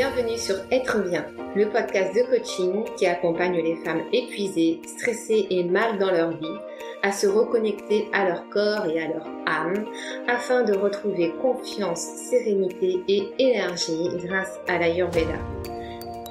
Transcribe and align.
bienvenue 0.00 0.38
sur 0.38 0.56
Être 0.70 1.06
bien, 1.10 1.26
le 1.54 1.68
podcast 1.68 2.14
de 2.14 2.22
coaching 2.22 2.84
qui 2.96 3.04
accompagne 3.04 3.58
les 3.62 3.76
femmes 3.84 4.00
épuisées, 4.14 4.80
stressées 4.86 5.46
et 5.50 5.62
mal 5.62 5.98
dans 5.98 6.10
leur 6.10 6.30
vie 6.30 6.58
à 7.02 7.12
se 7.12 7.26
reconnecter 7.26 8.08
à 8.14 8.26
leur 8.26 8.48
corps 8.48 8.86
et 8.86 8.98
à 8.98 9.08
leur 9.08 9.26
âme 9.44 9.84
afin 10.26 10.62
de 10.62 10.72
retrouver 10.72 11.34
confiance, 11.42 12.00
sérénité 12.00 13.00
et 13.08 13.28
énergie 13.38 14.08
grâce 14.24 14.58
à 14.68 14.78
l'Ayurveda. 14.78 15.36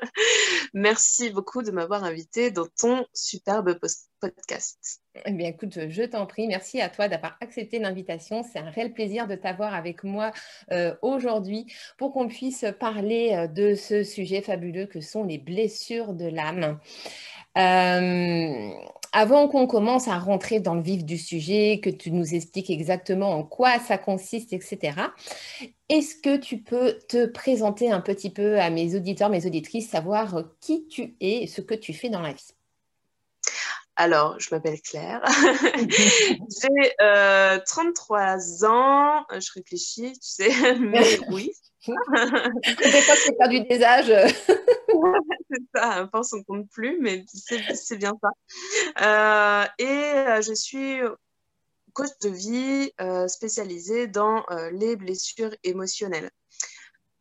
Merci 0.73 1.29
beaucoup 1.29 1.63
de 1.63 1.71
m'avoir 1.71 2.03
invitée 2.03 2.51
dans 2.51 2.67
ton 2.79 3.05
superbe 3.13 3.77
podcast. 4.19 5.01
Eh 5.25 5.31
bien, 5.31 5.49
écoute, 5.49 5.89
je 5.89 6.03
t'en 6.03 6.25
prie. 6.25 6.47
Merci 6.47 6.81
à 6.81 6.89
toi 6.89 7.07
d'avoir 7.07 7.37
accepté 7.41 7.79
l'invitation. 7.79 8.43
C'est 8.43 8.59
un 8.59 8.69
réel 8.69 8.93
plaisir 8.93 9.27
de 9.27 9.35
t'avoir 9.35 9.73
avec 9.73 10.03
moi 10.03 10.31
euh, 10.71 10.95
aujourd'hui 11.01 11.71
pour 11.97 12.13
qu'on 12.13 12.27
puisse 12.27 12.65
parler 12.79 13.33
euh, 13.33 13.47
de 13.47 13.75
ce 13.75 14.03
sujet 14.03 14.41
fabuleux 14.41 14.85
que 14.85 15.01
sont 15.01 15.23
les 15.23 15.37
blessures 15.37 16.13
de 16.13 16.25
l'âme. 16.25 16.79
Euh, 17.57 18.71
avant 19.11 19.47
qu'on 19.47 19.67
commence 19.67 20.07
à 20.07 20.17
rentrer 20.17 20.59
dans 20.59 20.75
le 20.75 20.81
vif 20.81 21.03
du 21.03 21.17
sujet, 21.17 21.79
que 21.83 21.89
tu 21.89 22.11
nous 22.11 22.35
expliques 22.35 22.69
exactement 22.69 23.31
en 23.31 23.43
quoi 23.43 23.79
ça 23.79 23.97
consiste, 23.97 24.53
etc., 24.53 24.93
est-ce 25.89 26.15
que 26.15 26.37
tu 26.37 26.59
peux 26.59 26.99
te 27.07 27.25
présenter 27.25 27.91
un 27.91 28.01
petit 28.01 28.29
peu 28.29 28.59
à 28.59 28.69
mes 28.69 28.95
auditeurs, 28.95 29.29
mes 29.29 29.45
auditrices, 29.45 29.89
savoir 29.89 30.43
qui 30.61 30.87
tu 30.87 31.15
es 31.19 31.43
et 31.43 31.47
ce 31.47 31.61
que 31.61 31.73
tu 31.73 31.93
fais 31.93 32.09
dans 32.09 32.21
la 32.21 32.33
vie? 32.33 32.53
Alors, 33.95 34.39
je 34.39 34.55
m'appelle 34.55 34.79
Claire. 34.81 35.21
J'ai 36.61 36.93
33 37.65 38.19
euh, 38.19 38.67
ans. 38.67 39.25
Je 39.29 39.51
réfléchis, 39.53 40.13
tu 40.13 40.19
sais, 40.21 40.75
mais 40.79 41.19
oui. 41.31 41.51
Des 41.85 43.01
fois, 43.01 43.15
c'est 43.17 43.37
perdu 43.37 43.61
des 43.61 43.83
âges. 43.83 44.33
c'est 45.49 45.61
ça, 45.75 46.07
pense 46.11 46.33
on 46.33 46.43
compte 46.43 46.69
plus, 46.69 46.99
mais 46.99 47.25
c'est 47.27 47.97
bien 47.97 48.17
ça. 48.21 48.29
Euh, 49.01 49.67
et 49.77 49.85
euh, 49.85 50.41
je 50.41 50.53
suis 50.53 50.99
coach 51.93 52.09
de 52.21 52.29
vie 52.29 52.91
spécialisée 53.27 54.07
dans 54.07 54.45
les 54.71 54.95
blessures 54.95 55.55
émotionnelles. 55.63 56.31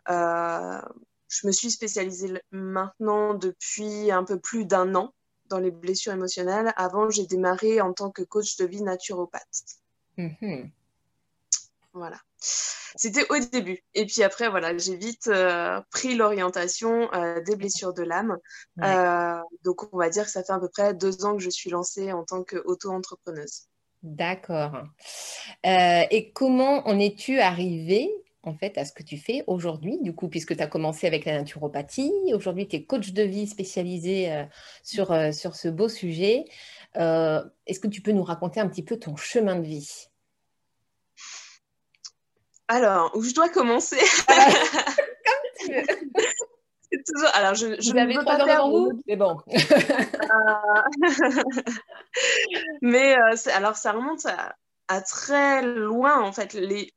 je 0.09 1.47
me 1.47 1.53
suis 1.53 1.71
spécialisée 1.71 2.41
maintenant 2.51 3.35
depuis 3.35 4.11
un 4.11 4.25
peu 4.25 4.39
plus 4.39 4.65
d'un 4.65 4.95
an 4.95 5.15
dans 5.47 5.59
les 5.59 5.71
blessures 5.71 6.13
émotionnelles. 6.13 6.73
Avant, 6.77 7.11
j'ai 7.11 7.27
démarré 7.27 7.81
en 7.81 7.93
tant 7.93 8.11
que 8.11 8.23
coach 8.23 8.57
de 8.57 8.67
vie 8.67 8.83
naturopathe. 8.83 9.65
Mm-hmm. 10.19 10.71
Voilà. 11.93 12.19
C'était 12.41 13.27
au 13.31 13.39
début. 13.39 13.85
Et 13.95 14.07
puis 14.07 14.23
après, 14.23 14.49
voilà, 14.49 14.77
j'ai 14.77 14.97
vite 14.97 15.29
euh, 15.29 15.81
pris 15.91 16.15
l'orientation 16.15 17.13
euh, 17.13 17.41
des 17.43 17.57
blessures 17.57 17.93
de 17.93 18.03
l'âme. 18.03 18.37
Euh, 18.83 19.39
donc, 19.65 19.93
on 19.93 19.99
va 19.99 20.09
dire 20.09 20.25
que 20.25 20.31
ça 20.31 20.43
fait 20.43 20.53
à 20.53 20.59
peu 20.59 20.69
près 20.69 20.95
deux 20.95 21.25
ans 21.25 21.37
que 21.37 21.43
je 21.43 21.51
suis 21.51 21.71
lancée 21.71 22.13
en 22.13 22.25
tant 22.25 22.45
qu'auto-entrepreneuse. 22.45 23.67
D'accord. 24.05 24.85
et 25.65 26.33
comment 26.33 26.87
en 26.87 27.01
es-tu 27.01 27.41
arrivée 27.41 28.09
en 28.49 28.55
fait 28.55 28.79
à 28.79 28.85
ce 28.85 28.93
que 28.93 29.03
tu 29.03 29.17
fais 29.17 29.45
aujourd'hui, 29.47 29.99
du 30.01 30.15
coup, 30.15 30.29
puisque 30.29 30.57
tu 30.57 30.63
as 30.63 30.67
commencé 30.67 31.07
avec 31.07 31.25
la 31.25 31.39
naturopathie. 31.39 32.13
Aujourd'hui, 32.35 32.67
tu 32.67 32.77
es 32.77 32.85
coach 32.85 33.13
de 33.13 33.23
vie 33.23 33.47
spécialisé 33.47 34.33
euh, 34.33 34.45
sur, 34.83 35.13
euh, 35.13 35.33
sur 35.33 35.55
ce 35.55 35.69
beau 35.69 35.89
sujet. 35.89 36.45
Euh, 36.97 37.43
est-ce 37.67 37.81
que 37.81 37.89
tu 37.89 38.01
peux 38.01 38.13
nous 38.13 38.25
raconter 38.25 38.61
un 38.61 38.69
petit 38.69 38.83
peu 38.83 38.99
ton 38.99 39.17
chemin 39.17 39.57
de 39.57 39.67
vie? 39.67 40.09
Alors, 42.69 43.11
où 43.15 43.23
je 43.23 43.35
dois 43.35 43.49
commencer 43.49 43.99
ah 44.29 44.35
bah, 44.37 44.45
Comme 45.25 45.67
tu 45.67 45.73
veux. 45.73 45.83
Toujours... 47.07 47.31
Alors, 47.35 47.55
je, 47.55 47.81
je 47.81 47.93
vous 47.93 47.99
avez 47.99 48.15
trois 48.15 48.41
ans 48.41 48.71
vous, 48.71 49.03
mais 49.07 49.17
bon. 49.17 49.39
mais 52.83 53.17
alors, 53.53 53.77
ça 53.77 53.93
remonte 53.93 54.25
à, 54.27 54.55
à, 54.89 55.01
très 55.03 55.63
loin, 55.63 56.23
en 56.23 56.33
fait. 56.33 56.55
Les, 56.55 56.93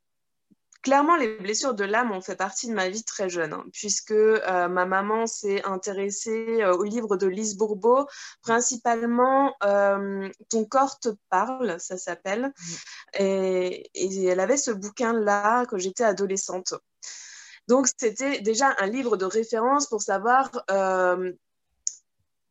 clairement, 0.82 1.16
les 1.16 1.38
blessures 1.38 1.74
de 1.74 1.84
l'âme 1.84 2.12
ont 2.12 2.22
fait 2.22 2.36
partie 2.36 2.68
de 2.68 2.74
ma 2.74 2.90
vie 2.90 3.04
très 3.04 3.30
jeune, 3.30 3.54
hein, 3.54 3.66
puisque 3.74 4.12
euh, 4.12 4.68
ma 4.68 4.86
maman 4.86 5.28
s'est 5.28 5.64
intéressée 5.66 6.62
euh, 6.62 6.74
au 6.74 6.84
livre 6.84 7.18
de 7.18 7.28
Lise 7.28 7.58
Bourbeau, 7.58 8.08
principalement 8.42 9.56
euh, 9.64 10.30
Ton 10.50 10.66
corps 10.66 11.00
te 11.00 11.10
parle, 11.30 11.80
ça 11.80 11.98
s'appelle. 11.98 12.48
Mm. 12.48 12.74
Et, 13.20 13.92
et, 13.94 14.26
elle 14.26 14.40
avait 14.40 14.58
ce 14.58 14.72
bouquin-là 14.72 15.66
quand 15.66 15.78
j'étais 15.78 16.04
adolescente. 16.04 16.74
Donc, 17.68 17.88
c'était 17.98 18.42
déjà 18.42 18.76
un 18.80 18.88
livre 18.88 19.18
de 19.18 19.26
référence 19.26 19.88
pour 19.88 20.02
savoir 20.02 20.50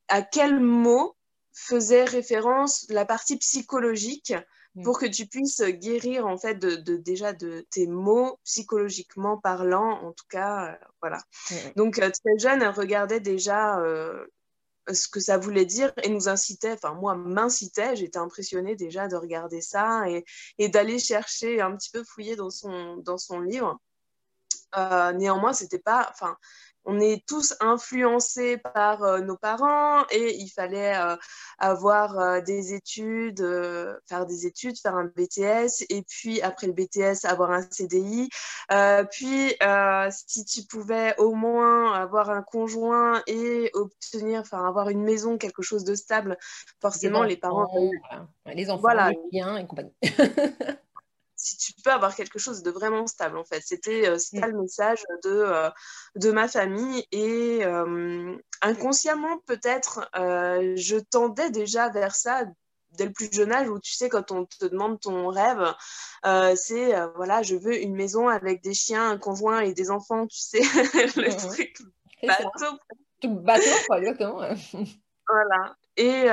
à 0.08 0.22
quel 0.22 0.60
mot 0.60 1.16
faisait 1.52 2.04
référence 2.04 2.86
la 2.88 3.04
partie 3.04 3.36
psychologique 3.36 4.34
Mm. 4.76 4.84
pour 4.84 5.00
que 5.00 5.06
tu 5.06 5.26
puisses 5.26 5.62
guérir 5.62 6.26
en 6.26 6.38
fait 6.38 6.54
de, 6.54 6.96
déjà 6.96 7.32
de 7.32 7.66
tes 7.70 7.88
mots 7.88 8.38
psychologiquement 8.44 9.36
parlant, 9.36 10.00
en 10.02 10.12
tout 10.12 10.26
cas, 10.28 10.72
euh, 10.72 10.86
voilà. 11.00 11.18
Mm, 11.50 11.54
mm. 11.54 11.72
Donc 11.76 11.98
euh, 11.98 12.10
très 12.10 12.38
jeune, 12.38 12.62
elle 12.62 12.70
regardait 12.70 13.18
déjà 13.18 13.80
euh, 13.80 14.24
ce 14.92 15.08
que 15.08 15.18
ça 15.18 15.38
voulait 15.38 15.64
dire 15.64 15.92
et 16.04 16.08
nous 16.08 16.28
incitait, 16.28 16.72
enfin 16.72 16.94
moi 16.94 17.16
m'incitait, 17.16 17.96
j'étais 17.96 18.18
impressionnée 18.18 18.76
déjà 18.76 19.08
de 19.08 19.16
regarder 19.16 19.60
ça 19.60 20.08
et, 20.08 20.24
et 20.58 20.68
d'aller 20.68 21.00
chercher 21.00 21.60
un 21.60 21.76
petit 21.76 21.90
peu 21.90 22.04
fouiller 22.04 22.36
dans 22.36 22.50
son, 22.50 22.98
dans 22.98 23.18
son 23.18 23.40
livre. 23.40 23.80
néanmoins, 24.76 25.52
c'était 25.52 25.80
pas, 25.80 26.08
enfin, 26.12 26.36
on 26.84 26.98
est 27.00 27.24
tous 27.26 27.54
influencés 27.60 28.56
par 28.56 29.02
euh, 29.02 29.20
nos 29.20 29.36
parents 29.36 30.04
et 30.10 30.36
il 30.36 30.48
fallait 30.48 30.96
euh, 30.96 31.16
avoir 31.58 32.18
euh, 32.18 32.40
des 32.40 32.74
études, 32.74 33.40
faire 34.08 34.26
des 34.26 34.46
études, 34.46 34.78
faire 34.78 34.96
un 34.96 35.04
BTS 35.04 35.84
et 35.88 36.02
puis 36.02 36.40
après 36.40 36.66
le 36.66 36.72
BTS 36.72 37.24
avoir 37.24 37.50
un 37.50 37.62
CDI. 37.70 38.28
puis 39.10 39.54
si 40.10 40.44
tu 40.44 40.62
pouvais 40.64 41.14
au 41.18 41.34
moins 41.34 41.92
avoir 41.92 42.30
un 42.30 42.42
conjoint 42.42 43.22
et 43.26 43.70
obtenir, 43.74 44.40
enfin 44.40 44.66
avoir 44.66 44.88
une 44.88 45.02
maison, 45.02 45.38
quelque 45.38 45.62
chose 45.62 45.84
de 45.84 45.94
stable, 45.94 46.36
forcément 46.80 47.22
les, 47.22 47.36
parents, 47.36 47.68
les 48.46 48.70
enfants, 48.70 48.80
voilà. 48.80 49.10
les 49.10 49.18
biens 49.30 49.56
et 49.56 49.66
compagnie. 49.66 49.94
si 51.40 51.56
tu 51.56 51.72
peux 51.82 51.90
avoir 51.90 52.14
quelque 52.14 52.38
chose 52.38 52.62
de 52.62 52.70
vraiment 52.70 53.06
stable 53.06 53.38
en 53.38 53.44
fait. 53.44 53.62
C'était 53.64 54.08
euh, 54.08 54.18
ça 54.18 54.46
le 54.46 54.60
message 54.60 55.02
de, 55.24 55.30
euh, 55.30 55.70
de 56.16 56.30
ma 56.30 56.48
famille 56.48 57.04
et 57.12 57.60
euh, 57.64 58.36
inconsciemment 58.60 59.38
peut-être 59.46 60.10
je 60.14 60.98
tendais 60.98 61.50
déjà 61.50 61.88
vers 61.88 62.14
ça 62.14 62.44
dès 62.92 63.06
le 63.06 63.12
plus 63.12 63.32
jeune 63.32 63.52
âge 63.52 63.68
où 63.68 63.78
tu 63.78 63.92
sais 63.92 64.08
quand 64.08 64.32
on 64.32 64.44
te 64.44 64.66
demande 64.66 65.00
ton 65.00 65.28
rêve 65.28 65.74
c'est 66.56 66.92
voilà 67.14 67.42
je 67.42 67.56
veux 67.56 67.80
une 67.80 67.94
maison 67.94 68.28
avec 68.28 68.62
des 68.62 68.74
chiens 68.74 69.10
un 69.10 69.18
conjoint 69.18 69.60
et 69.60 69.72
des 69.72 69.90
enfants 69.90 70.26
tu 70.26 70.38
sais 70.38 70.60
le 71.16 71.34
truc 71.36 71.76
bateau 72.22 72.78
Tout 73.20 73.34
bateau, 73.34 73.70
quoi, 73.86 73.98
exactement. 73.98 74.48
voilà. 75.28 75.76
Et, 76.00 76.26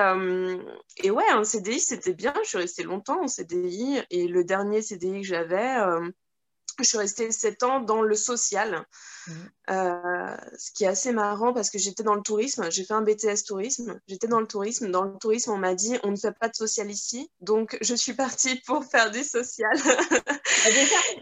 et 1.03 1.11
ouais, 1.11 1.29
un 1.29 1.43
CDI, 1.43 1.79
c'était 1.79 2.13
bien. 2.13 2.33
Je 2.43 2.49
suis 2.49 2.57
restée 2.57 2.83
longtemps 2.83 3.21
en 3.23 3.27
CDI. 3.27 4.01
Et 4.09 4.27
le 4.27 4.43
dernier 4.43 4.81
CDI 4.81 5.21
que 5.21 5.27
j'avais, 5.27 5.77
je 6.79 6.83
suis 6.83 6.97
restée 6.97 7.31
sept 7.31 7.63
ans 7.63 7.81
dans 7.81 8.01
le 8.01 8.15
social, 8.15 8.85
mmh. 9.27 9.31
euh, 9.71 10.37
ce 10.57 10.71
qui 10.71 10.83
est 10.83 10.87
assez 10.87 11.11
marrant 11.11 11.53
parce 11.53 11.69
que 11.69 11.79
j'étais 11.79 12.03
dans 12.03 12.13
le 12.13 12.21
tourisme, 12.21 12.69
j'ai 12.69 12.83
fait 12.83 12.93
un 12.93 13.01
BTS 13.01 13.45
tourisme, 13.47 13.99
j'étais 14.07 14.27
dans 14.27 14.39
le 14.39 14.47
tourisme, 14.47 14.91
dans 14.91 15.03
le 15.03 15.17
tourisme 15.17 15.51
on 15.51 15.57
m'a 15.57 15.73
dit 15.73 15.97
on 16.03 16.11
ne 16.11 16.15
fait 16.15 16.33
pas 16.33 16.49
de 16.49 16.55
social 16.55 16.89
ici, 16.91 17.31
donc 17.41 17.77
je 17.81 17.95
suis 17.95 18.13
partie 18.13 18.61
pour 18.67 18.83
faire 18.85 19.11
du 19.11 19.23
social. 19.23 19.71
Ah, 19.75 20.69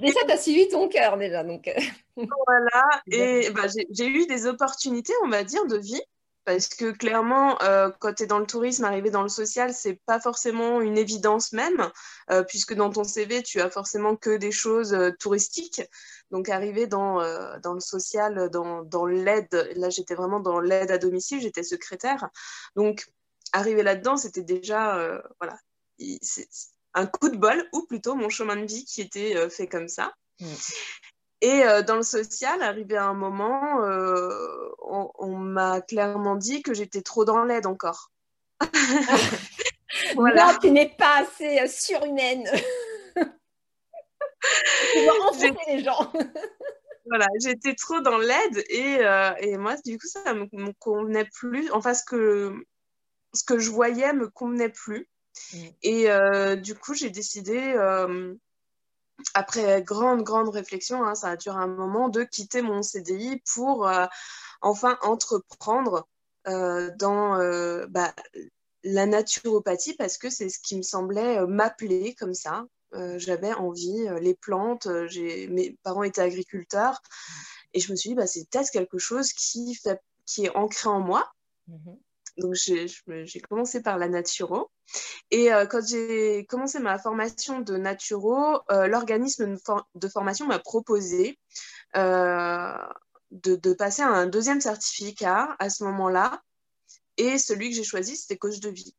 déjà, 0.01 0.19
tu 0.25 0.31
as 0.31 0.38
suivi 0.38 0.68
ton 0.68 0.89
cœur 0.89 1.18
déjà. 1.18 1.44
Donc... 1.44 1.68
Euh. 1.68 1.74
voilà, 2.15 3.01
et 3.12 3.50
bah, 3.51 3.68
j'ai 3.68 4.07
eu 4.07 4.25
des 4.27 4.48
opportunités, 4.48 5.13
on 5.24 5.30
va 5.30 5.44
dire, 5.44 5.65
de 5.65 5.77
vie 5.77 6.01
parce 6.45 6.68
que 6.68 6.92
clairement, 6.92 7.59
euh, 7.63 7.89
quand 8.00 8.13
tu 8.13 8.24
es 8.24 8.27
dans 8.27 8.38
le 8.38 8.45
tourisme, 8.45 8.86
arriver 8.86 9.09
dans 9.09 9.24
le 9.24 9.30
social, 9.30 9.74
c'est 9.74 10.00
pas 10.06 10.19
forcément 10.19 10.80
une 10.80 10.97
évidence 10.97 11.53
même, 11.53 11.92
euh, 12.30 12.44
puisque 12.44 12.75
dans 12.75 12.92
ton 12.92 13.03
CV, 13.03 13.42
tu 13.42 13.59
as 13.59 13.69
forcément 13.69 14.15
que 14.15 14.38
des 14.38 14.51
choses 14.51 14.94
euh, 14.94 15.12
touristiques. 15.19 15.81
Donc, 16.31 16.50
arriver 16.50 16.88
dans, 16.88 17.21
dans 17.59 17.74
le 17.74 17.80
social, 17.80 18.50
dans, 18.50 18.83
dans 18.83 19.06
l'aide, 19.06 19.71
là, 19.75 19.89
j'étais 19.89 20.15
vraiment 20.15 20.39
dans 20.39 20.59
l'aide 20.59 20.92
à 20.92 20.97
domicile, 20.97 21.39
j'étais 21.39 21.63
secrétaire. 21.63 22.30
Donc, 22.75 23.06
arriver 23.53 23.83
là-dedans, 23.83 24.18
c'était 24.18 24.41
déjà 24.41 25.21
voilà, 25.39 25.57
un 26.95 27.06
coup 27.06 27.30
de 27.30 27.38
bol, 27.38 27.69
ou 27.74 27.86
plutôt 27.86 28.15
mon 28.15 28.30
chemin 28.30 28.56
de 28.56 28.65
vie 28.65 28.86
qui 28.86 29.01
était 29.01 29.50
fait 29.51 29.68
comme 29.68 29.88
ça. 29.88 30.13
Mmh. 30.39 30.45
Et 31.41 31.63
euh, 31.63 31.81
dans 31.81 31.97
le 31.97 32.03
social, 32.03 32.61
arrivé 32.61 32.95
à 32.97 33.05
un 33.05 33.13
moment, 33.13 33.83
euh, 33.83 34.29
on, 34.79 35.37
m'a 35.37 35.81
clairement 35.81 36.35
dit 36.35 36.61
que 36.61 36.73
j'étais 36.73 37.01
trop 37.01 37.25
dans 37.25 37.43
l'aide 37.43 37.65
encore. 37.65 38.11
voilà. 40.15 40.53
Non, 40.53 40.59
tu 40.59 40.71
n'es 40.71 40.89
pas 40.97 41.23
assez 41.23 41.59
euh, 41.59 41.67
surhumaine. 41.67 42.49
tu 43.15 45.03
dois 45.03 45.29
enfoncer 45.29 45.53
les 45.67 45.83
gens. 45.83 46.11
voilà, 47.05 47.27
j'étais 47.43 47.75
trop 47.75 47.99
dans 47.99 48.17
l'aide 48.17 48.63
et, 48.69 48.99
et, 49.39 49.57
moi, 49.57 49.75
du 49.85 49.97
coup, 49.97 50.07
ça 50.07 50.33
ne 50.33 50.47
me, 50.53 50.71
convenait 50.79 51.29
plus. 51.33 51.69
Enfin, 51.71 51.93
ce 51.93 52.03
que, 52.05 52.55
ce 53.33 53.43
que 53.43 53.59
je 53.59 53.71
voyais 53.71 54.13
me 54.13 54.29
convenait 54.29 54.69
plus. 54.69 55.09
Mm. 55.53 55.67
Et 55.83 56.57
du 56.61 56.75
coup, 56.75 56.93
j'ai 56.93 57.09
décidé 57.09 57.75
après 59.33 59.81
grande, 59.81 60.23
grande 60.23 60.50
réflexion, 60.50 61.03
hein, 61.03 61.15
ça 61.15 61.29
a 61.29 61.38
duré 61.38 61.57
un 61.57 61.67
moment, 61.67 62.09
de 62.09 62.23
quitter 62.23 62.62
mon 62.62 62.81
CDI 62.81 63.41
pour 63.53 63.88
euh, 63.88 64.06
enfin 64.62 64.97
entreprendre 65.01 66.07
euh, 66.47 66.91
dans 66.97 67.39
euh, 67.39 67.85
bah, 67.89 68.13
la 68.83 69.06
naturopathie 69.06 69.95
parce 69.95 70.17
que 70.17 70.29
c'est 70.29 70.50
ce 70.50 70.59
qui 70.59 70.77
me 70.77 70.83
semblait 70.83 71.45
m'appeler 71.47 72.15
comme 72.15 72.33
ça. 72.33 72.65
J'avais 73.17 73.51
envie, 73.51 74.07
les 74.21 74.35
plantes, 74.35 74.88
mes 74.88 75.77
parents 75.83 76.03
étaient 76.03 76.21
agriculteurs 76.21 77.01
et 77.73 77.81
je 77.81 77.91
me 77.91 77.97
suis 77.97 78.12
dit, 78.12 78.15
bah, 78.15 78.25
c'est 78.25 78.50
peut-être 78.50 78.71
quelque 78.71 79.00
chose 79.00 79.33
qui, 79.33 79.75
fait, 79.75 80.00
qui 80.25 80.45
est 80.45 80.56
ancré 80.56 80.88
en 80.88 81.01
moi. 81.01 81.29
Mmh 81.67 81.95
donc, 82.38 82.53
j'ai 82.53 83.39
commencé 83.41 83.81
par 83.81 83.97
la 83.97 84.09
naturo. 84.09 84.69
Et 85.31 85.51
euh, 85.51 85.65
quand 85.65 85.85
j'ai 85.85 86.45
commencé 86.45 86.79
ma 86.79 86.99
formation 86.99 87.59
de 87.59 87.77
naturo, 87.77 88.59
euh, 88.71 88.87
l'organisme 88.87 89.57
de 89.95 90.07
formation 90.07 90.45
m'a 90.45 90.59
proposé 90.59 91.39
euh, 91.95 92.77
de, 93.31 93.55
de, 93.55 93.73
passer 93.73 94.01
un 94.01 94.27
deuxième 94.27 94.61
certificat 94.61 95.55
à 95.59 95.69
ce 95.69 95.83
moment-là. 95.85 96.41
Et 97.17 97.37
celui 97.37 97.69
que 97.69 97.75
j'ai 97.75 97.83
choisi, 97.83 98.15
c'était 98.15 98.37
coach 98.37 98.59
de 98.59 98.69
vie 98.69 98.95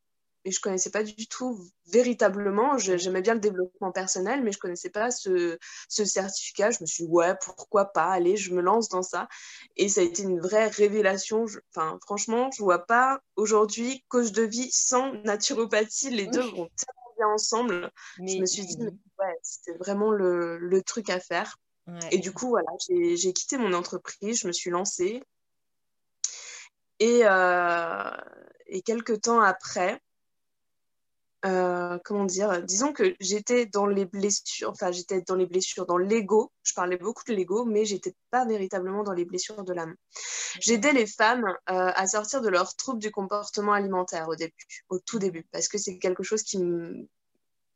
et 0.46 0.52
je 0.52 0.60
connaissais 0.60 0.90
pas 0.90 1.02
du 1.02 1.26
tout 1.26 1.58
véritablement. 1.88 2.78
J'aimais 2.78 3.20
bien 3.20 3.34
le 3.34 3.40
développement 3.40 3.90
personnel, 3.90 4.44
mais 4.44 4.52
je 4.52 4.58
connaissais 4.58 4.90
pas 4.90 5.10
ce, 5.10 5.58
certificat. 5.88 6.70
Je 6.70 6.78
me 6.82 6.86
suis 6.86 7.04
dit, 7.04 7.10
ouais, 7.10 7.34
pourquoi 7.44 7.86
pas, 7.86 8.12
allez, 8.12 8.36
je 8.36 8.54
me 8.54 8.62
lance 8.62 8.88
dans 8.88 9.02
ça. 9.02 9.26
Et 9.76 9.88
ça 9.88 10.02
a 10.02 10.04
été 10.04 10.22
une 10.22 10.38
vraie 10.38 10.68
révélation. 10.68 11.46
enfin, 11.74 11.98
franchement, 12.02 12.48
je 12.56 12.62
vois 12.62 12.86
pas 12.86 13.20
aujourd'hui 13.34 14.04
coach 14.06 14.30
de 14.30 14.44
vie 14.44 14.70
sans 14.70 15.14
naturopathie. 15.24 16.10
Les 16.10 16.28
deux 16.28 16.42
vont 16.42 16.68
tellement 16.76 17.14
bien 17.16 17.26
ensemble. 17.26 17.90
je 18.18 18.38
me 18.38 18.46
suis 18.46 18.66
dit, 18.66 18.78
ouais, 18.78 19.38
c'était 19.42 19.76
vraiment 19.78 20.12
le, 20.12 20.80
truc 20.86 21.10
à 21.10 21.18
faire. 21.18 21.56
Et 22.12 22.18
du 22.18 22.32
coup, 22.32 22.50
voilà, 22.50 22.70
j'ai 22.78 23.32
quitté 23.32 23.58
mon 23.58 23.72
entreprise, 23.72 24.38
je 24.42 24.46
me 24.46 24.52
suis 24.52 24.70
lancée. 24.70 25.24
Et, 27.00 27.22
euh, 27.24 28.10
et 28.68 28.80
quelques 28.82 29.22
temps 29.22 29.40
après, 29.40 30.00
euh, 31.46 31.98
comment 32.04 32.24
dire, 32.24 32.62
disons 32.62 32.92
que 32.92 33.14
j'étais 33.20 33.66
dans 33.66 33.86
les 33.86 34.04
blessures, 34.04 34.70
enfin 34.70 34.90
j'étais 34.90 35.22
dans 35.22 35.36
les 35.36 35.46
blessures, 35.46 35.86
dans 35.86 35.98
l'ego, 35.98 36.52
je 36.64 36.74
parlais 36.74 36.96
beaucoup 36.96 37.22
de 37.26 37.34
l'ego, 37.34 37.64
mais 37.64 37.84
j'étais 37.84 38.14
pas 38.30 38.44
véritablement 38.44 39.04
dans 39.04 39.12
les 39.12 39.24
blessures 39.24 39.62
de 39.62 39.72
l'âme. 39.72 39.94
J'aidais 40.60 40.92
les 40.92 41.06
femmes 41.06 41.46
euh, 41.70 41.92
à 41.94 42.06
sortir 42.06 42.40
de 42.40 42.48
leurs 42.48 42.74
troubles 42.74 42.98
du 42.98 43.10
comportement 43.10 43.72
alimentaire 43.72 44.28
au 44.28 44.34
début, 44.34 44.84
au 44.88 44.98
tout 44.98 45.18
début, 45.18 45.46
parce 45.52 45.68
que 45.68 45.78
c'est 45.78 45.98
quelque 45.98 46.22
chose 46.22 46.42
qui 46.42 46.58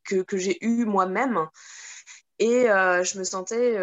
que, 0.05 0.23
que 0.23 0.37
j'ai 0.37 0.59
eu 0.65 0.85
moi-même 0.85 1.47
et 2.39 2.71
euh, 2.71 3.05
je 3.05 3.19
me 3.19 3.25
sentais 3.25 3.79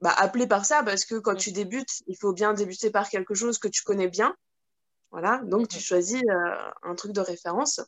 bah, 0.00 0.14
appelée 0.18 0.46
par 0.46 0.66
ça 0.66 0.82
parce 0.82 1.04
que 1.04 1.14
quand 1.14 1.36
tu 1.36 1.52
débutes, 1.52 2.02
il 2.06 2.16
faut 2.16 2.32
bien 2.32 2.52
débuter 2.52 2.90
par 2.90 3.08
quelque 3.08 3.34
chose 3.34 3.58
que 3.58 3.68
tu 3.68 3.82
connais 3.82 4.08
bien. 4.08 4.34
Voilà, 5.12 5.40
donc 5.44 5.68
tu 5.68 5.80
choisis 5.80 6.22
un 6.82 6.94
truc 6.94 7.12
de 7.12 7.20
référence. 7.20 7.80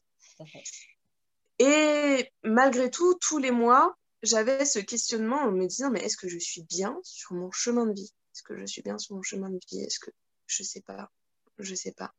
Et 1.58 2.31
malgré 2.44 2.90
tout, 2.90 3.14
tous 3.20 3.38
les 3.38 3.50
mois, 3.50 3.96
j'avais 4.23 4.64
ce 4.64 4.79
questionnement 4.79 5.43
en 5.43 5.52
me 5.52 5.67
disant, 5.67 5.90
mais 5.90 6.00
est-ce 6.00 6.17
que 6.17 6.29
je 6.29 6.38
suis 6.38 6.62
bien 6.62 6.99
sur 7.02 7.35
mon 7.35 7.50
chemin 7.50 7.87
de 7.87 7.94
vie? 7.94 8.12
Est-ce 8.35 8.43
que 8.43 8.56
je 8.56 8.67
suis 8.67 8.82
bien 8.82 8.99
sur 8.99 9.17
mon 9.17 9.23
chemin 9.23 9.50
de 9.50 9.58
vie? 9.70 9.81
Est-ce 9.81 9.99
que 9.99 10.11
je 10.46 10.62
sais 10.62 10.81
pas? 10.81 11.11
Je 11.58 11.75
sais 11.75 11.93
pas. 11.93 12.12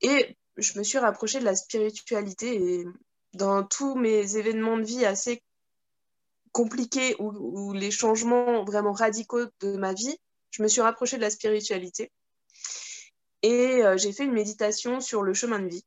Et 0.00 0.36
je 0.56 0.78
me 0.78 0.84
suis 0.84 0.98
rapprochée 0.98 1.38
de 1.38 1.44
la 1.44 1.54
spiritualité 1.54 2.56
et 2.56 2.86
dans 3.34 3.62
tous 3.62 3.94
mes 3.94 4.36
événements 4.36 4.76
de 4.76 4.84
vie 4.84 5.04
assez 5.04 5.42
compliqués 6.52 7.14
ou, 7.18 7.72
les 7.72 7.90
changements 7.90 8.64
vraiment 8.64 8.92
radicaux 8.92 9.44
de 9.60 9.76
ma 9.76 9.92
vie, 9.92 10.18
je 10.50 10.62
me 10.62 10.68
suis 10.68 10.80
rapprochée 10.80 11.16
de 11.16 11.22
la 11.22 11.30
spiritualité. 11.30 12.10
Et 13.42 13.84
euh, 13.84 13.96
j'ai 13.96 14.12
fait 14.12 14.24
une 14.24 14.32
méditation 14.32 15.00
sur 15.00 15.22
le 15.22 15.32
chemin 15.32 15.60
de 15.60 15.68
vie. 15.68 15.84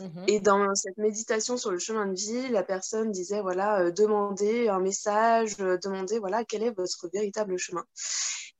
Mhm. 0.00 0.24
Et 0.26 0.40
dans 0.40 0.74
cette 0.74 0.96
méditation 0.98 1.56
sur 1.56 1.70
le 1.70 1.78
chemin 1.78 2.06
de 2.06 2.14
vie, 2.14 2.48
la 2.48 2.62
personne 2.62 3.12
disait 3.12 3.40
voilà, 3.40 3.80
euh, 3.80 3.90
demandez 3.92 4.68
un 4.68 4.80
message, 4.80 5.54
euh, 5.60 5.78
demandez 5.78 6.18
voilà, 6.18 6.44
quel 6.44 6.62
est 6.62 6.72
votre 6.72 7.08
véritable 7.12 7.56
chemin. 7.58 7.84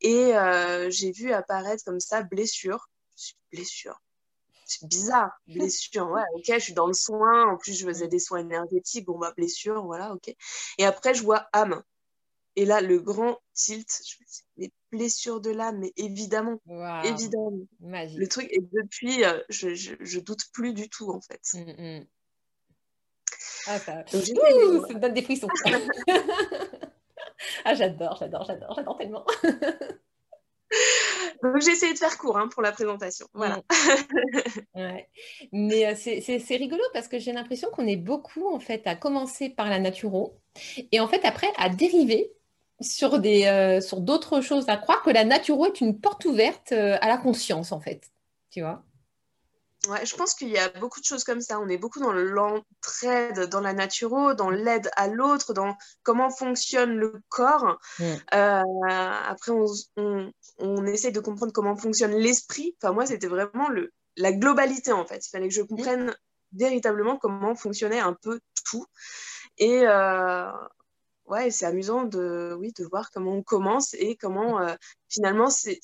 Et 0.01 0.37
euh, 0.37 0.91
j'ai 0.91 1.11
vu 1.11 1.33
apparaître 1.33 1.85
comme 1.85 2.01
ça 2.01 2.23
blessure. 2.23 2.89
Blessure. 3.53 4.01
C'est 4.67 4.87
bizarre, 4.87 5.33
blessure. 5.47 6.09
Ouais, 6.09 6.23
ok, 6.35 6.45
je 6.47 6.59
suis 6.59 6.75
dans 6.75 6.87
le 6.87 6.95
soin. 6.95 7.51
En 7.51 7.57
plus, 7.57 7.75
je 7.79 7.87
faisais 7.87 8.09
des 8.09 8.19
soins 8.19 8.41
énergétiques. 8.41 9.07
Bon, 9.07 9.19
bah, 9.19 9.33
blessure, 9.37 9.85
voilà, 9.85 10.13
ok. 10.13 10.35
Et 10.79 10.85
après, 10.85 11.15
je 11.15 11.23
vois 11.23 11.49
âme. 11.53 11.83
Et 12.57 12.65
là, 12.65 12.81
le 12.81 13.01
grand 13.01 13.39
tilt, 13.53 13.89
je 14.07 14.17
me 14.21 14.27
dis, 14.27 14.45
les 14.57 14.73
blessures 14.93 15.41
de 15.41 15.51
l'âme, 15.51 15.79
mais 15.79 15.93
évidemment, 15.97 16.61
évidemment. 17.05 17.53
Le 17.81 18.27
truc, 18.27 18.47
et 18.51 18.61
depuis, 18.73 19.25
euh, 19.25 19.41
je, 19.49 19.75
je, 19.75 20.21
doute 20.21 20.45
plus 20.53 20.73
du 20.73 20.89
tout, 20.89 21.11
en 21.11 21.21
fait. 21.21 21.41
Mm, 21.55 21.99
mm. 21.99 22.07
Ah, 23.67 23.79
ça... 23.79 24.05
ça 24.07 24.19
me 24.19 24.99
donne 24.99 25.15
des 25.15 25.23
frissons. 25.23 25.49
ah, 27.65 27.75
j'adore, 27.75 28.17
j'adore, 28.19 28.45
j'adore, 28.45 28.75
j'adore 28.77 28.99
tellement. 28.99 29.25
Donc 31.43 31.61
j'ai 31.61 31.73
essayé 31.73 31.93
de 31.93 31.99
faire 31.99 32.17
court 32.17 32.39
hein, 32.39 32.49
pour 32.49 32.63
la 32.63 32.73
présentation. 32.73 33.27
Voilà. 33.35 33.61
ouais. 34.75 35.09
Mais 35.53 35.87
euh, 35.87 35.95
c'est 35.95 36.57
rigolo 36.57 36.83
parce 36.93 37.07
que 37.07 37.19
j'ai 37.19 37.33
l'impression 37.33 37.69
qu'on 37.71 37.87
est 37.87 37.97
beaucoup 37.97 38.49
en 38.49 38.61
fait 38.61 38.87
à 38.87 38.97
commencer 38.97 39.51
par 39.51 39.69
la 39.69 39.79
naturo 39.79 40.41
et 40.91 41.01
en 41.01 41.09
fait 41.09 41.25
après 41.25 41.49
à 41.57 41.69
dériver 41.69 42.33
sur 42.85 43.19
des 43.19 43.47
euh, 43.47 43.81
sur 43.81 44.01
d'autres 44.01 44.41
choses, 44.41 44.69
à 44.69 44.77
croire 44.77 45.03
que 45.03 45.11
la 45.11 45.25
naturo 45.25 45.67
est 45.67 45.81
une 45.81 46.01
porte 46.01 46.25
ouverte 46.25 46.73
euh, 46.73 46.97
à 47.01 47.09
la 47.09 47.17
conscience, 47.17 47.73
en 47.73 47.81
fait. 47.81 48.11
Tu 48.51 48.61
vois? 48.61 48.83
Ouais, 49.89 50.07
je 50.07 50.17
pense 50.17 50.35
qu'il 50.35 50.49
y 50.49 50.57
a 50.57 50.71
beaucoup 50.81 51.01
de 51.01 51.05
choses 51.05 51.25
comme 51.25 51.43
ça. 51.43 51.61
On 51.61 51.69
est 51.69 51.77
beaucoup 51.77 52.01
dans 52.01 52.13
l'entraide, 52.13 53.51
dans 53.51 53.61
la 53.61 53.75
naturo, 53.75 54.33
dans 54.33 54.49
l'aide 54.49 54.91
à 54.97 55.09
l'autre, 55.09 55.53
dans 55.53 55.77
comment 56.03 56.31
fonctionne 56.31 56.95
le 56.95 57.21
corps. 57.29 57.79
Euh, 58.01 58.23
après, 58.33 59.53
on, 59.53 59.67
on, 59.97 60.33
on, 60.59 60.87
essaie 60.87 61.11
de 61.11 61.21
comprendre 61.21 61.53
comment 61.53 61.77
fonctionne 61.77 62.13
l'esprit. 62.13 62.75
Enfin, 62.81 62.95
moi, 62.95 63.05
c'était 63.05 63.27
vraiment 63.27 63.69
le, 63.69 63.93
la 64.17 64.33
globalité, 64.33 64.93
en 64.93 65.05
fait. 65.05 65.27
Il 65.27 65.29
fallait 65.29 65.49
que 65.49 65.55
je 65.55 65.63
comprenne 65.63 66.17
véritablement 66.55 67.19
comment 67.19 67.55
fonctionnait 67.55 68.01
un 68.01 68.15
peu 68.15 68.41
tout. 68.65 68.87
Et, 69.59 69.85
ouais, 71.27 71.51
c'est 71.51 71.67
amusant 71.67 72.05
de, 72.05 72.57
oui, 72.59 72.73
de 72.79 72.85
voir 72.85 73.11
comment 73.11 73.33
on 73.33 73.43
commence 73.43 73.95
et 73.95 74.17
comment 74.17 74.61
finalement 75.09 75.49
c'est 75.51 75.81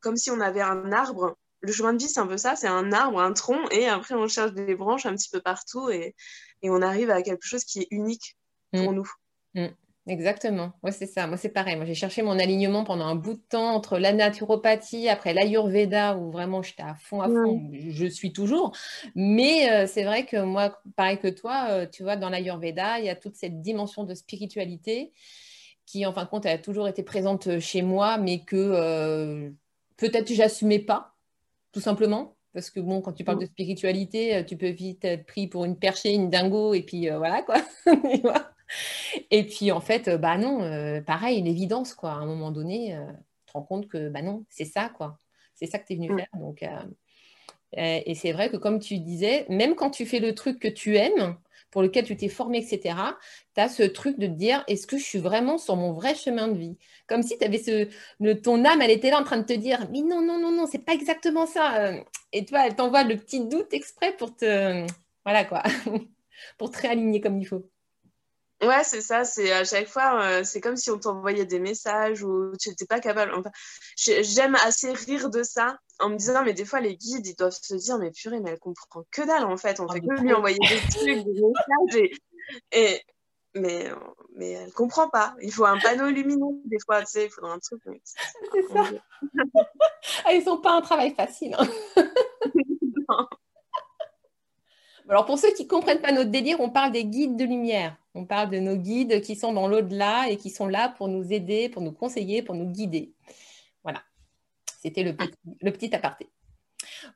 comme 0.00 0.16
si 0.16 0.30
on 0.30 0.40
avait 0.40 0.62
un 0.62 0.92
arbre. 0.92 1.36
Le 1.60 1.72
chemin 1.72 1.94
de 1.94 1.98
vie, 1.98 2.08
c'est 2.08 2.20
un 2.20 2.26
peu 2.26 2.36
ça, 2.36 2.54
c'est 2.54 2.68
un 2.68 2.92
arbre, 2.92 3.20
un 3.20 3.32
tronc, 3.32 3.58
et 3.70 3.88
après 3.88 4.14
on 4.14 4.28
cherche 4.28 4.52
des 4.52 4.76
branches 4.76 5.06
un 5.06 5.14
petit 5.16 5.30
peu 5.30 5.40
partout 5.40 5.88
et, 5.88 6.14
et 6.62 6.70
on 6.70 6.82
arrive 6.82 7.10
à 7.10 7.22
quelque 7.22 7.46
chose 7.46 7.64
qui 7.64 7.80
est 7.80 7.88
unique 7.90 8.36
pour 8.72 8.92
mm. 8.92 8.94
nous. 8.94 9.10
Mm. 9.54 9.66
Exactement, 10.08 10.70
ouais, 10.84 10.92
c'est 10.92 11.06
ça. 11.06 11.26
Moi, 11.26 11.36
c'est 11.36 11.48
pareil. 11.48 11.74
Moi, 11.74 11.84
j'ai 11.84 11.94
cherché 11.94 12.22
mon 12.22 12.38
alignement 12.38 12.84
pendant 12.84 13.06
un 13.06 13.16
bout 13.16 13.34
de 13.34 13.42
temps 13.48 13.74
entre 13.74 13.98
la 13.98 14.12
naturopathie, 14.12 15.08
après 15.08 15.34
l'ayurveda, 15.34 16.16
où 16.16 16.30
vraiment 16.30 16.62
j'étais 16.62 16.84
à 16.84 16.94
fond, 16.94 17.20
à 17.22 17.28
fond. 17.28 17.68
Je 17.72 18.06
suis 18.06 18.32
toujours. 18.32 18.70
Mais 19.16 19.68
euh, 19.68 19.86
c'est 19.88 20.04
vrai 20.04 20.24
que 20.24 20.40
moi, 20.40 20.80
pareil 20.94 21.18
que 21.18 21.26
toi, 21.26 21.66
euh, 21.70 21.86
tu 21.90 22.04
vois, 22.04 22.14
dans 22.14 22.30
l'ayurveda, 22.30 23.00
il 23.00 23.06
y 23.06 23.08
a 23.08 23.16
toute 23.16 23.34
cette 23.34 23.60
dimension 23.62 24.04
de 24.04 24.14
spiritualité 24.14 25.12
qui, 25.86 26.06
en 26.06 26.12
fin 26.12 26.22
de 26.22 26.28
compte, 26.28 26.46
a 26.46 26.56
toujours 26.56 26.86
été 26.86 27.02
présente 27.02 27.58
chez 27.58 27.82
moi, 27.82 28.16
mais 28.16 28.44
que 28.44 28.54
euh, 28.56 29.50
peut-être 29.96 30.32
j'assumais 30.32 30.78
pas, 30.78 31.16
tout 31.72 31.80
simplement. 31.80 32.36
Parce 32.52 32.70
que 32.70 32.78
bon, 32.78 33.00
quand 33.00 33.12
tu 33.12 33.24
parles 33.24 33.40
de 33.40 33.46
spiritualité, 33.46 34.44
tu 34.46 34.56
peux 34.56 34.70
vite 34.70 35.04
être 35.04 35.26
pris 35.26 35.48
pour 35.48 35.64
une 35.64 35.76
perchée, 35.76 36.14
une 36.14 36.30
dingo, 36.30 36.74
et 36.74 36.82
puis 36.82 37.10
voilà 37.10 37.42
quoi. 37.42 37.56
Et 39.30 39.44
puis 39.44 39.72
en 39.72 39.80
fait, 39.80 40.08
bah 40.08 40.38
non, 40.38 40.62
euh, 40.62 41.00
pareil, 41.00 41.38
une 41.38 41.46
évidence 41.46 41.94
quoi. 41.94 42.12
À 42.12 42.16
un 42.16 42.26
moment 42.26 42.50
donné, 42.50 42.94
euh, 42.94 43.06
tu 43.06 43.46
te 43.46 43.52
rends 43.52 43.62
compte 43.62 43.88
que 43.88 44.08
bah 44.08 44.22
non, 44.22 44.44
c'est 44.48 44.64
ça 44.64 44.88
quoi. 44.88 45.18
C'est 45.54 45.66
ça 45.66 45.78
que 45.78 45.86
tu 45.86 45.94
es 45.94 45.96
venu 45.96 46.12
mm. 46.12 46.18
faire. 46.18 46.28
Donc, 46.34 46.62
euh, 46.62 46.80
et 47.72 48.14
c'est 48.14 48.32
vrai 48.32 48.50
que 48.50 48.56
comme 48.56 48.78
tu 48.78 48.98
disais, 48.98 49.46
même 49.48 49.74
quand 49.74 49.90
tu 49.90 50.06
fais 50.06 50.20
le 50.20 50.34
truc 50.34 50.58
que 50.58 50.68
tu 50.68 50.96
aimes, 50.96 51.36
pour 51.70 51.82
lequel 51.82 52.04
tu 52.04 52.16
t'es 52.16 52.28
formé, 52.28 52.58
etc., 52.58 52.96
tu 53.54 53.60
as 53.60 53.68
ce 53.68 53.82
truc 53.82 54.18
de 54.18 54.26
te 54.26 54.32
dire 54.32 54.64
est-ce 54.66 54.86
que 54.86 54.96
je 54.96 55.04
suis 55.04 55.18
vraiment 55.18 55.58
sur 55.58 55.76
mon 55.76 55.92
vrai 55.92 56.14
chemin 56.14 56.48
de 56.48 56.56
vie? 56.56 56.78
Comme 57.06 57.22
si 57.22 57.36
tu 57.38 57.44
avais 57.44 57.58
ce, 57.58 57.88
ton 58.34 58.64
âme, 58.64 58.80
elle 58.80 58.90
était 58.90 59.10
là 59.10 59.20
en 59.20 59.24
train 59.24 59.38
de 59.38 59.44
te 59.44 59.52
dire 59.52 59.86
mais 59.90 60.00
non, 60.00 60.22
non, 60.22 60.38
non, 60.38 60.52
non, 60.52 60.66
c'est 60.66 60.84
pas 60.84 60.94
exactement 60.94 61.46
ça. 61.46 61.92
Et 62.32 62.44
toi, 62.44 62.66
elle 62.66 62.76
t'envoie 62.76 63.04
le 63.04 63.16
petit 63.16 63.46
doute 63.46 63.72
exprès 63.74 64.16
pour 64.16 64.34
te. 64.34 64.86
Voilà 65.24 65.44
quoi. 65.44 65.62
pour 66.58 66.70
te 66.70 66.78
réaligner 66.78 67.20
comme 67.20 67.38
il 67.40 67.46
faut. 67.46 67.68
Ouais, 68.62 68.84
c'est 68.84 69.02
ça. 69.02 69.24
C'est 69.24 69.52
à 69.52 69.64
chaque 69.64 69.88
fois, 69.88 70.22
euh, 70.22 70.44
c'est 70.44 70.60
comme 70.60 70.76
si 70.76 70.90
on 70.90 70.98
t'envoyait 70.98 71.44
des 71.44 71.58
messages 71.58 72.22
ou 72.22 72.52
tu 72.58 72.70
n'étais 72.70 72.86
pas 72.86 73.00
capable. 73.00 73.32
Enfin, 73.34 73.50
j'aime 73.96 74.54
assez 74.64 74.92
rire 74.92 75.28
de 75.28 75.42
ça 75.42 75.78
en 75.98 76.08
me 76.08 76.16
disant, 76.16 76.42
mais 76.42 76.54
des 76.54 76.64
fois, 76.64 76.80
les 76.80 76.96
guides, 76.96 77.26
ils 77.26 77.36
doivent 77.36 77.58
se 77.60 77.74
dire, 77.74 77.98
mais 77.98 78.10
purée, 78.10 78.40
mais 78.40 78.50
elle 78.50 78.58
comprend 78.58 79.04
que 79.10 79.22
dalle 79.22 79.44
en 79.44 79.56
fait. 79.56 79.78
On 79.80 79.86
oh, 79.86 79.92
fait 79.92 80.00
que 80.00 80.20
lui 80.22 80.32
envoyer 80.32 80.58
des 80.58 80.80
trucs, 80.90 81.24
des 81.24 81.42
messages 81.42 82.10
et, 82.72 83.02
mais, 83.54 83.90
mais 84.34 84.50
elle 84.52 84.72
comprend 84.72 85.08
pas. 85.08 85.34
Il 85.42 85.52
faut 85.52 85.64
un 85.64 85.78
panneau 85.78 86.06
lumineux 86.10 86.60
des 86.64 86.78
fois, 86.84 87.00
tu 87.00 87.06
sais, 87.08 87.24
il 87.26 87.30
faudra 87.30 87.52
un 87.52 87.58
truc. 87.58 87.82
C'est 88.52 88.68
ça. 88.72 88.84
ah, 90.24 90.32
ils 90.32 90.44
n'ont 90.44 90.60
pas 90.60 90.72
un 90.72 90.80
travail 90.80 91.14
facile. 91.14 91.56
Hein. 91.58 91.68
Alors 95.08 95.24
pour 95.24 95.38
ceux 95.38 95.52
qui 95.52 95.64
ne 95.64 95.68
comprennent 95.68 96.00
pas 96.00 96.10
notre 96.12 96.30
délire, 96.30 96.58
on 96.60 96.70
parle 96.70 96.90
des 96.90 97.04
guides 97.04 97.36
de 97.36 97.44
lumière. 97.44 97.96
On 98.16 98.24
parle 98.24 98.50
de 98.50 98.58
nos 98.58 98.76
guides 98.76 99.20
qui 99.20 99.36
sont 99.36 99.52
dans 99.52 99.68
l'au-delà 99.68 100.28
et 100.30 100.36
qui 100.36 100.50
sont 100.50 100.66
là 100.66 100.88
pour 100.88 101.08
nous 101.08 101.32
aider, 101.32 101.68
pour 101.68 101.82
nous 101.82 101.92
conseiller, 101.92 102.42
pour 102.42 102.54
nous 102.54 102.70
guider. 102.70 103.12
Voilà. 103.82 104.02
C'était 104.80 105.02
le 105.02 105.14
petit, 105.14 105.34
le 105.60 105.70
petit 105.70 105.94
aparté. 105.94 106.28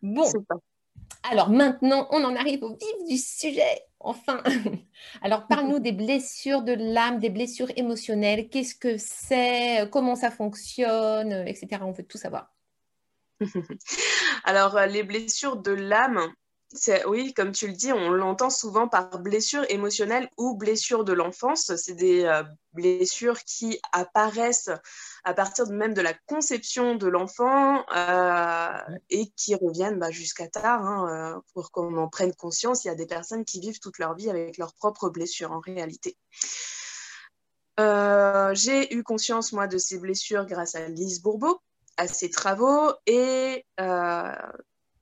Bon. 0.03 0.31
Alors 1.23 1.51
maintenant, 1.51 2.07
on 2.11 2.23
en 2.23 2.37
arrive 2.37 2.63
au 2.63 2.77
vif 2.77 3.09
du 3.09 3.17
sujet. 3.17 3.81
Enfin. 3.99 4.43
Alors 5.23 5.47
parle-nous 5.47 5.79
des 5.79 5.93
blessures 5.93 6.63
de 6.63 6.73
l'âme, 6.73 7.19
des 7.19 7.31
blessures 7.31 7.71
émotionnelles. 7.77 8.49
Qu'est-ce 8.49 8.75
que 8.75 8.97
c'est? 8.99 9.89
Comment 9.91 10.17
ça 10.17 10.31
fonctionne? 10.31 11.33
Etc. 11.47 11.69
On 11.83 11.93
veut 11.93 12.05
tout 12.05 12.19
savoir. 12.19 12.53
Alors, 14.45 14.77
euh, 14.77 14.87
les 14.87 15.03
blessures 15.03 15.57
de 15.57 15.73
l'âme, 15.73 16.21
oui, 17.07 17.35
comme 17.35 17.51
tu 17.51 17.67
le 17.67 17.73
dis, 17.73 17.93
on 17.93 18.11
l'entend 18.11 18.49
souvent 18.49 18.87
par 18.87 19.19
blessure 19.19 19.65
émotionnelle 19.69 20.31
ou 20.37 20.57
blessure 20.57 21.05
de 21.05 21.13
l'enfance. 21.13 21.75
C'est 21.77 21.95
des 21.95 22.25
euh, 22.25 22.45
blessures 22.75 23.43
qui 23.43 23.81
apparaissent 23.93 24.71
à 25.25 25.35
partir 25.35 25.67
même 25.69 25.95
de 25.95 26.01
la 26.01 26.15
conception 26.27 26.95
de 26.95 27.09
l'enfant 27.09 27.85
euh, 27.97 28.69
et 29.11 29.31
qui 29.37 29.57
reviennent 29.57 29.99
bah, 29.99 30.13
jusqu'à 30.13 30.47
tard 30.47 30.83
hein, 30.83 31.35
euh, 31.35 31.41
pour 31.55 31.73
qu'on 31.73 31.97
en 31.97 32.09
prenne 32.09 32.35
conscience. 32.35 32.85
Il 32.85 32.89
y 32.89 32.93
a 32.93 32.95
des 32.95 33.07
personnes 33.07 33.45
qui 33.45 33.61
vivent 33.61 33.81
toute 33.81 33.99
leur 33.99 34.15
vie 34.15 34.31
avec 34.31 34.57
leurs 34.57 34.75
propres 34.75 35.11
blessures 35.11 35.53
en 35.53 35.61
réalité. 35.61 36.17
J'ai 38.53 38.95
eu 38.95 39.03
conscience, 39.03 39.53
moi, 39.53 39.67
de 39.67 39.79
ces 39.79 39.99
blessures 39.99 40.45
grâce 40.45 40.75
à 40.75 40.87
Lise 40.89 41.23
Bourbeau, 41.23 41.63
à 41.97 42.07
ses 42.07 42.29
travaux 42.29 42.93
et 43.07 43.65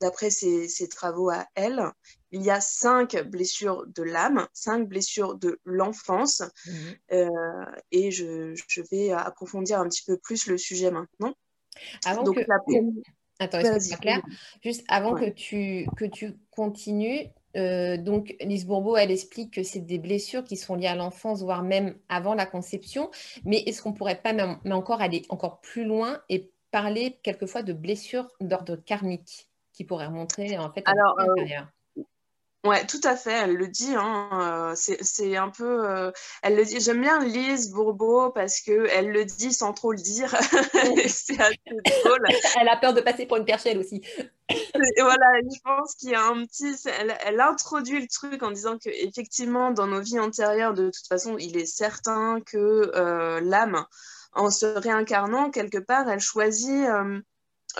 d'après 0.00 0.31
ses, 0.31 0.88
travaux 0.88 1.31
à 1.31 1.47
elle, 1.55 1.83
il 2.31 2.43
y 2.43 2.50
a 2.50 2.61
cinq 2.61 3.17
blessures 3.28 3.87
de 3.87 4.02
l'âme, 4.02 4.47
cinq 4.52 4.88
blessures 4.88 5.37
de 5.37 5.61
l'enfance. 5.64 6.43
Mhm. 6.67 6.75
Euh, 7.12 7.64
et 7.90 8.11
je, 8.11 8.55
vais 8.90 9.11
approfondir 9.12 9.81
un 9.81 9.88
petit 9.88 10.05
peu 10.05 10.17
plus 10.17 10.47
le 10.47 10.59
sujet 10.59 10.90
maintenant. 10.90 11.35
Avant 12.05 12.25
que... 12.25 12.40
Attends, 13.40 13.61
est-ce 13.61 13.95
que 13.95 14.00
clair? 14.00 14.21
Juste 14.64 14.85
avant 14.88 15.14
que, 15.14 15.31
tu, 15.31 15.87
que 15.97 16.05
tu 16.05 16.35
continues, 16.50 17.28
euh, 17.57 17.97
donc 17.97 18.35
Lise 18.40 18.67
Bourbeau, 18.67 18.97
elle 18.97 19.11
explique 19.11 19.55
que 19.55 19.62
c'est 19.62 19.81
des 19.81 19.99
blessures 19.99 20.45
qui 20.45 20.57
sont 20.57 20.75
liées 20.75 20.87
à 20.87 20.95
l'enfance, 20.95 21.43
voire 21.43 21.62
même 21.62 21.97
avant 22.09 22.35
la 22.35 22.47
conception. 22.47 23.11
Mais 23.45 23.59
est-ce 23.67 23.83
qu'on 23.83 23.93
pourrait 23.93 24.21
pas 24.21 24.33
même, 24.33 24.59
mais 24.64 24.75
encore 24.75 25.00
aller 25.00 25.23
encore 25.28 25.61
plus 25.61 25.85
loin 25.85 26.21
et 26.28 26.50
parler 26.71 27.19
quelquefois 27.23 27.62
de 27.62 27.73
blessures 27.73 28.28
d'ordre 28.40 28.76
karmique? 28.76 29.48
Qui 29.78 29.85
pourrait 29.85 30.06
remontrer 30.06 30.58
en 30.58 30.73
fait 30.73 30.82
Alors, 30.87 31.16
euh, 31.20 32.02
Ouais, 32.64 32.85
tout 32.85 33.00
à 33.04 33.14
fait, 33.14 33.30
elle 33.30 33.54
le 33.54 33.68
dit. 33.68 33.94
Hein, 33.94 34.75
euh, 34.75 34.75
c'est 34.75 35.37
un 35.37 35.49
peu. 35.49 35.88
Euh, 35.88 36.11
elle 36.42 36.56
le 36.56 36.64
dit. 36.64 36.80
J'aime 36.80 37.00
bien 37.00 37.20
Lise 37.20 37.70
Bourbeau 37.70 38.30
parce 38.30 38.61
qu'elle 38.61 39.12
le 39.12 39.25
dit 39.25 39.52
sans 39.52 39.73
trop 39.73 39.92
le 39.92 39.99
dire. 39.99 40.30
c'est 41.06 41.40
assez 41.40 41.56
drôle. 42.04 42.26
Elle 42.61 42.68
a 42.68 42.76
peur 42.76 42.92
de 42.94 43.00
passer 43.00 43.26
pour 43.26 43.37
une 43.37 43.44
perchelle 43.44 43.78
aussi. 43.78 44.02
Et 44.49 45.00
voilà, 45.00 45.26
je 45.44 45.61
pense 45.62 45.94
qu'il 45.94 46.11
y 46.11 46.16
a 46.16 46.25
un 46.26 46.44
petit. 46.44 46.75
Elle, 46.99 47.16
elle, 47.25 47.40
introduit 47.40 48.00
le 48.00 48.08
truc 48.08 48.42
en 48.42 48.50
disant 48.50 48.76
qu'effectivement, 48.76 49.70
dans 49.70 49.87
nos 49.87 50.00
vies 50.00 50.18
antérieures, 50.18 50.75
de 50.75 50.87
toute 50.90 51.06
façon, 51.06 51.37
il 51.38 51.56
est 51.56 51.66
certain 51.66 52.40
que 52.40 52.90
l'âme, 53.40 53.85
en 54.32 54.50
se 54.50 54.66
réincarnant 54.66 55.50
quelque 55.50 55.78
part, 55.78 56.08
elle 56.11 56.20
choisit 56.20 56.88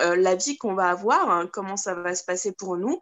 euh, 0.01 0.15
la 0.15 0.35
vie 0.35 0.57
qu'on 0.57 0.73
va 0.73 0.89
avoir, 0.89 1.29
hein, 1.29 1.49
comment 1.51 1.77
ça 1.77 1.93
va 1.93 2.15
se 2.15 2.23
passer 2.23 2.51
pour 2.51 2.77
nous. 2.77 2.99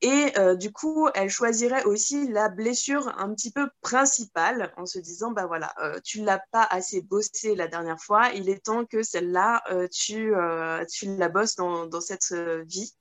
Et 0.00 0.32
euh, 0.38 0.54
du 0.54 0.72
coup, 0.72 1.08
elle 1.14 1.30
choisirait 1.30 1.84
aussi 1.84 2.28
la 2.28 2.48
blessure 2.48 3.08
un 3.18 3.34
petit 3.34 3.50
peu 3.50 3.68
principale 3.80 4.72
en 4.76 4.86
se 4.86 4.98
disant, 4.98 5.32
bah 5.32 5.46
voilà, 5.46 5.72
euh, 5.82 5.98
tu 6.04 6.22
l'as 6.22 6.42
pas 6.52 6.66
assez 6.70 7.02
bossé 7.02 7.54
la 7.54 7.68
dernière 7.68 8.00
fois, 8.00 8.30
il 8.34 8.48
est 8.48 8.64
temps 8.64 8.84
que 8.84 9.02
celle-là, 9.02 9.62
tu, 9.92 10.32
tu 10.92 11.16
la 11.16 11.28
bosses 11.28 11.56
dans, 11.56 12.00
cette 12.00 12.32
vie. 12.66 12.94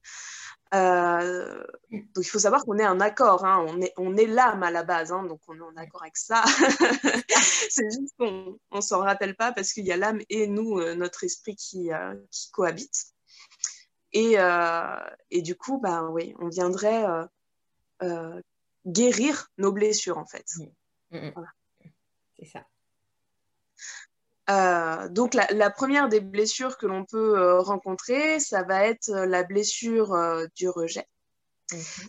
donc 0.71 2.25
il 2.25 2.29
faut 2.29 2.39
savoir 2.39 2.63
qu'on 2.65 2.77
est 2.77 2.87
en 2.87 2.99
accord, 2.99 3.45
hein. 3.45 3.65
on 3.67 3.81
est, 3.81 3.93
on 3.97 4.17
est 4.17 4.25
l'âme 4.25 4.63
à 4.63 4.71
la 4.71 4.83
base, 4.83 5.11
hein, 5.11 5.23
donc 5.23 5.41
on 5.47 5.55
est 5.57 5.61
en 5.61 5.75
accord 5.77 6.03
avec 6.03 6.17
ça. 6.17 6.43
c'est 7.69 7.89
juste 7.91 8.13
qu'on 8.17 8.57
ne 8.71 8.81
s'en 8.81 8.99
rappelle 8.99 9.35
pas 9.35 9.51
parce 9.51 9.73
qu'il 9.73 9.85
y 9.85 9.91
a 9.91 9.97
l'âme 9.97 10.21
et 10.29 10.47
nous, 10.47 10.81
notre 10.95 11.23
esprit 11.23 11.55
qui, 11.55 11.89
qui 12.31 12.51
cohabitent. 12.51 13.13
Euh, 14.15 14.99
et, 15.31 15.41
du 15.41 15.55
coup, 15.55 15.79
bah, 15.79 16.03
oui, 16.03 16.35
on 16.39 16.49
viendrait 16.49 17.05
euh, 17.05 17.25
euh, 18.03 18.41
guérir 18.85 19.49
nos 19.57 19.71
blessures, 19.71 20.17
en 20.17 20.25
fait. 20.25 20.45
Mmh. 20.57 21.17
Mmh, 21.17 21.31
mmh. 21.35 21.45
C'est 22.37 22.45
ça. 22.45 22.65
donc 25.09 25.33
la, 25.33 25.69
première 25.69 26.09
des 26.09 26.21
blessures 26.21 26.77
que 26.77 26.87
l'on 26.87 27.05
peut 27.05 27.59
rencontrer, 27.59 28.39
ça 28.39 28.63
va 28.63 28.85
être 28.85 29.11
la 29.11 29.43
blessure 29.43 30.15
du 30.55 30.69
rejet. 30.69 31.05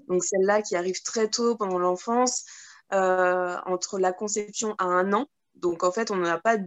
Donc 0.08 0.24
celle-là 0.24 0.62
qui 0.62 0.76
arrive 0.76 1.02
très 1.02 1.28
tôt 1.28 1.56
pendant 1.56 1.78
l'enfance, 1.78 2.44
entre 2.90 3.98
la 3.98 4.12
conception 4.12 4.74
à 4.78 4.84
un 4.84 5.12
an. 5.12 5.26
Donc 5.56 5.82
en 5.82 5.90
fait, 5.90 6.10
on 6.12 6.16
n'en 6.16 6.28
a 6.28 6.38
pas 6.38 6.58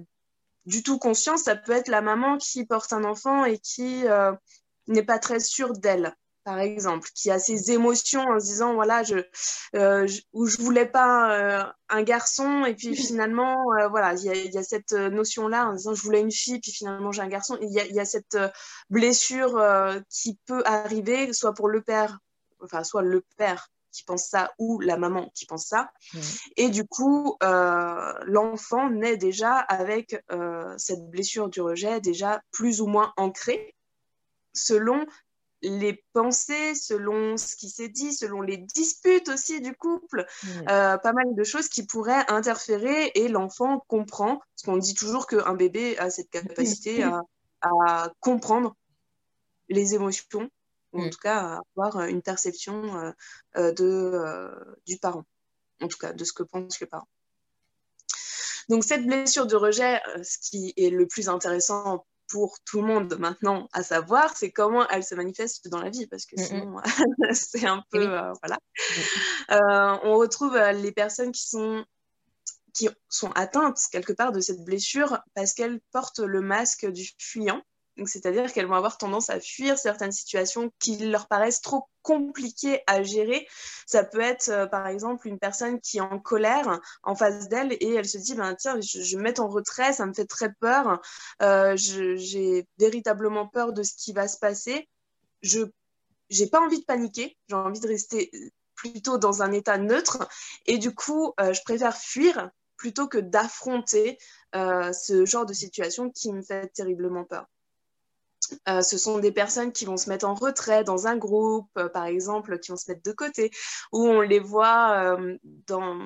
du 0.65 0.83
tout 0.83 0.99
conscience. 0.99 1.43
Ça 1.43 1.55
peut 1.55 1.71
être 1.71 1.87
la 1.87 2.01
maman 2.01 2.37
qui 2.37 2.65
porte 2.65 2.91
un 2.91 3.05
enfant 3.05 3.45
et 3.45 3.59
qui 3.59 4.03
n'est 4.87 5.03
pas 5.03 5.19
très 5.19 5.39
sûre 5.39 5.73
d'elle, 5.73 6.15
par 6.43 6.59
exemple, 6.59 7.09
qui 7.15 7.31
a 7.31 7.39
ses 7.39 7.71
émotions 7.71 8.21
en 8.21 8.39
se 8.39 8.45
disant 8.45 8.73
voilà, 8.73 9.03
je, 9.03 9.15
euh, 9.75 10.07
je 10.07 10.21
ou 10.33 10.45
je 10.45 10.57
voulais 10.61 10.85
pas 10.85 11.33
euh, 11.33 11.63
un 11.89 12.03
garçon 12.03 12.65
et 12.65 12.75
puis 12.75 12.95
finalement 12.95 13.55
euh, 13.79 13.87
voilà, 13.87 14.13
il 14.15 14.53
y, 14.53 14.57
a 14.57 14.63
cette 14.63 14.91
notion 14.91 15.47
là 15.47 15.67
en 15.67 15.73
disant 15.73 15.93
je 15.93 16.01
voulais 16.01 16.21
une 16.21 16.31
fille 16.31 16.59
puis 16.59 16.71
finalement 16.71 17.11
j'ai 17.11 17.21
un 17.21 17.29
garçon. 17.29 17.57
Il 17.61 17.71
y, 17.71 17.99
a, 17.99 18.05
cette 18.05 18.37
blessure 18.89 19.61
qui 20.09 20.37
peut 20.45 20.63
arriver 20.65 21.31
soit 21.33 21.53
pour 21.53 21.69
le 21.69 21.81
père, 21.81 22.19
enfin 22.61 22.83
soit 22.83 23.03
le 23.03 23.23
père 23.37 23.69
qui 23.93 24.03
pense 24.03 24.25
ça 24.25 24.51
ou 24.57 24.81
la 24.81 24.97
maman 24.97 25.31
qui 25.35 25.45
pense 25.45 25.67
ça. 25.67 25.91
Et 26.57 26.69
du 26.69 26.85
coup, 26.85 27.37
euh, 27.43 28.13
l'enfant 28.25 28.89
naît 28.89 29.17
déjà 29.17 29.55
avec 29.55 30.21
euh, 30.31 30.73
cette 30.77 31.09
blessure 31.09 31.47
du 31.47 31.61
rejet 31.61 32.01
déjà 32.01 32.41
plus 32.51 32.81
ou 32.81 32.87
moins 32.87 33.13
ancrée 33.15 33.75
selon 34.53 35.05
les 35.63 36.03
pensées, 36.13 36.75
selon 36.75 37.37
ce 37.37 37.55
qui 37.55 37.69
s'est 37.69 37.87
dit, 37.87 38.13
selon 38.13 38.41
les 38.41 38.57
disputes 38.57 39.29
aussi 39.29 39.61
du 39.61 39.75
couple, 39.75 40.25
euh, 40.69 40.97
pas 40.97 41.13
mal 41.13 41.33
de 41.35 41.43
choses 41.43 41.69
qui 41.69 41.85
pourraient 41.85 42.29
interférer 42.29 43.11
et 43.15 43.27
l'enfant 43.27 43.83
comprend, 43.87 44.37
parce 44.37 44.63
qu'on 44.65 44.77
dit 44.77 44.93
toujours 44.93 45.27
qu'un 45.27 45.53
bébé 45.53 45.97
a 45.97 46.09
cette 46.09 46.29
capacité 46.29 47.03
à, 47.03 48.11
comprendre 48.19 48.75
les 49.69 49.95
émotions, 49.95 50.49
ou 50.91 51.01
en 51.01 51.05
mm. 51.05 51.09
tout 51.09 51.19
cas 51.19 51.39
à 51.39 51.59
avoir 51.77 52.03
une 52.03 52.21
perception 52.21 52.97
euh, 52.97 53.11
euh, 53.55 53.71
de, 53.71 54.75
du 54.85 54.97
parent, 54.97 55.23
en 55.81 55.87
tout 55.87 55.97
cas 55.97 56.11
de 56.11 56.23
ce 56.25 56.33
que 56.33 56.43
pense 56.43 56.79
le 56.81 56.87
parent. 56.87 57.07
Donc 58.67 58.83
cette 58.83 59.05
blessure 59.05 59.47
de 59.47 59.55
rejet, 59.55 60.01
ce 60.23 60.37
qui 60.37 60.73
est 60.75 60.89
le 60.89 61.07
plus 61.07 61.29
intéressant 61.29 62.05
pour 62.33 62.57
tout 62.65 62.81
le 62.81 62.87
monde 62.87 63.15
maintenant 63.19 63.69
à 63.73 63.83
savoir, 63.83 64.35
c'est 64.35 64.51
comment 64.51 64.89
elle 64.89 65.03
se 65.03 65.13
manifeste 65.13 65.67
dans 65.67 65.79
la 65.79 65.91
vie, 65.91 66.07
parce 66.07 66.25
que 66.25 66.35
sinon, 66.35 66.77
c'est 67.31 67.67
un 67.67 67.83
peu... 67.91 68.09
Euh, 68.11 68.33
voilà. 68.41 68.57
Euh, 69.51 69.99
on 70.03 70.17
retrouve 70.17 70.55
euh, 70.55 70.71
les 70.71 70.91
personnes 70.91 71.31
qui 71.31 71.47
sont 71.47 71.85
qui 72.73 72.89
sont 73.07 73.31
atteintes 73.33 73.79
quelque 73.91 74.13
part 74.13 74.31
de 74.31 74.39
cette 74.39 74.63
blessure 74.63 75.19
parce 75.35 75.53
qu'elles 75.53 75.79
portent 75.91 76.21
le 76.21 76.41
masque 76.41 76.87
du 76.87 77.07
fuyant 77.19 77.61
c'est-à-dire 78.05 78.51
qu'elles 78.51 78.65
vont 78.65 78.75
avoir 78.75 78.97
tendance 78.97 79.29
à 79.29 79.39
fuir 79.39 79.77
certaines 79.77 80.11
situations 80.11 80.71
qui 80.79 80.97
leur 80.97 81.27
paraissent 81.27 81.61
trop 81.61 81.87
compliquées 82.01 82.81
à 82.87 83.03
gérer. 83.03 83.47
Ça 83.85 84.03
peut 84.03 84.19
être, 84.19 84.49
euh, 84.49 84.65
par 84.65 84.87
exemple, 84.87 85.27
une 85.27 85.39
personne 85.39 85.79
qui 85.79 85.97
est 85.97 86.01
en 86.01 86.19
colère 86.19 86.81
en 87.03 87.15
face 87.15 87.49
d'elle 87.49 87.73
et 87.73 87.93
elle 87.93 88.07
se 88.07 88.17
dit, 88.17 88.35
ben, 88.35 88.55
tiens, 88.55 88.79
je, 88.81 89.17
me 89.17 89.21
mets 89.21 89.39
en 89.39 89.47
retrait, 89.47 89.93
ça 89.93 90.05
me 90.05 90.13
fait 90.13 90.25
très 90.25 90.51
peur, 90.53 91.01
euh, 91.41 91.73
j'ai 91.77 92.67
véritablement 92.79 93.47
peur 93.47 93.73
de 93.73 93.83
ce 93.83 93.93
qui 93.95 94.11
va 94.11 94.27
se 94.27 94.37
passer. 94.37 94.89
Je 95.41 95.61
n'ai 96.31 96.47
pas 96.47 96.61
envie 96.61 96.79
de 96.79 96.85
paniquer, 96.85 97.37
j'ai 97.47 97.55
envie 97.55 97.79
de 97.79 97.87
rester 97.87 98.31
plutôt 98.75 99.17
dans 99.17 99.43
un 99.43 99.51
état 99.51 99.77
neutre 99.77 100.27
et 100.65 100.77
du 100.77 100.93
coup, 100.95 101.33
euh, 101.39 101.53
je 101.53 101.61
préfère 101.63 101.95
fuir 101.95 102.49
plutôt 102.75 103.07
que 103.07 103.19
d'affronter 103.19 104.17
ce 104.53 105.25
genre 105.25 105.45
de 105.45 105.53
situation 105.53 106.09
qui 106.09 106.33
me 106.33 106.41
fait 106.41 106.67
terriblement 106.73 107.23
peur. 107.23 107.47
Euh, 108.67 108.81
ce 108.81 108.97
sont 108.97 109.19
des 109.19 109.31
personnes 109.31 109.71
qui 109.71 109.85
vont 109.85 109.97
se 109.97 110.09
mettre 110.09 110.25
en 110.25 110.33
retrait 110.33 110.83
dans 110.83 111.07
un 111.07 111.17
groupe, 111.17 111.69
euh, 111.77 111.89
par 111.89 112.05
exemple, 112.05 112.59
qui 112.59 112.71
vont 112.71 112.77
se 112.77 112.89
mettre 112.91 113.03
de 113.03 113.11
côté, 113.11 113.51
ou 113.91 114.07
on 114.07 114.21
les 114.21 114.39
voit 114.39 115.17
euh, 115.17 115.37
dans, 115.67 115.99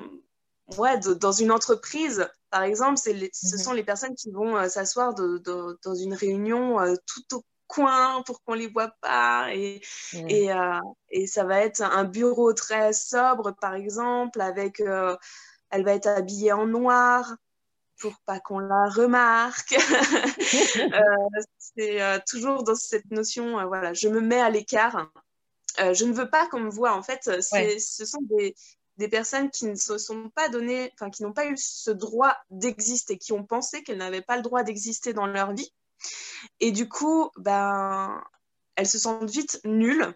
ouais, 0.76 0.98
dans 0.98 1.32
une 1.32 1.50
entreprise, 1.50 2.28
par 2.50 2.62
exemple, 2.62 2.98
ce 2.98 3.12
mhm. 3.12 3.32
sont 3.32 3.72
les 3.72 3.84
personnes 3.84 4.14
qui 4.14 4.30
vont 4.30 4.68
s'asseoir 4.68 5.14
dans 5.14 5.94
une 5.94 6.14
réunion 6.14 6.78
tout 7.06 7.36
au 7.36 7.44
coin 7.66 8.22
pour 8.22 8.42
qu'on 8.42 8.54
les 8.54 8.68
voit 8.68 8.92
pas 9.02 9.54
et, 9.54 9.82
et, 10.14 10.48
et, 11.10 11.26
ça 11.26 11.44
va 11.44 11.60
être 11.60 11.82
un 11.82 12.04
bureau 12.04 12.54
très 12.54 12.94
sobre 12.94 13.54
par 13.60 13.74
exemple 13.74 14.40
avec 14.40 14.80
elle 14.80 15.84
va 15.84 15.92
être 15.92 16.06
habillée 16.06 16.52
en 16.52 16.66
noir 16.66 17.36
pour 17.98 18.18
pas 18.24 18.40
qu'on 18.40 18.58
la 18.58 18.88
remarque. 18.88 19.74
Euh, 20.78 21.42
c'est 21.58 22.00
euh, 22.00 22.18
toujours 22.26 22.62
dans 22.62 22.74
cette 22.74 23.10
notion, 23.10 23.58
euh, 23.58 23.66
voilà, 23.66 23.92
je 23.92 24.08
me 24.08 24.20
mets 24.20 24.40
à 24.40 24.48
l'écart. 24.48 25.10
je 25.78 26.04
ne 26.04 26.12
veux 26.12 26.30
pas 26.30 26.46
qu'on 26.46 26.60
me 26.60 26.70
voit. 26.70 26.94
En 26.94 27.02
fait, 27.02 27.24
ce 27.24 28.04
sont 28.06 28.22
des, 28.22 28.54
des, 28.96 29.08
personnes 29.08 29.50
qui 29.50 29.66
ne 29.66 29.74
se 29.74 29.98
sont 29.98 30.30
pas 30.30 30.48
données, 30.48 30.90
enfin, 30.94 31.10
qui 31.10 31.22
n'ont 31.22 31.32
pas 31.32 31.46
eu 31.46 31.56
ce 31.56 31.90
droit 31.90 32.34
d'exister, 32.50 33.18
qui 33.18 33.32
ont 33.32 33.44
pensé 33.44 33.82
qu'elles 33.82 33.98
n'avaient 33.98 34.22
pas 34.22 34.36
le 34.36 34.42
droit 34.42 34.62
d'exister 34.62 35.12
dans 35.12 35.26
leur 35.26 35.52
vie. 35.52 35.72
Et 36.60 36.72
du 36.72 36.88
coup, 36.88 37.30
ben, 37.36 38.22
elles 38.76 38.88
se 38.88 38.98
sentent 38.98 39.30
vite 39.30 39.60
nulles 39.64 40.14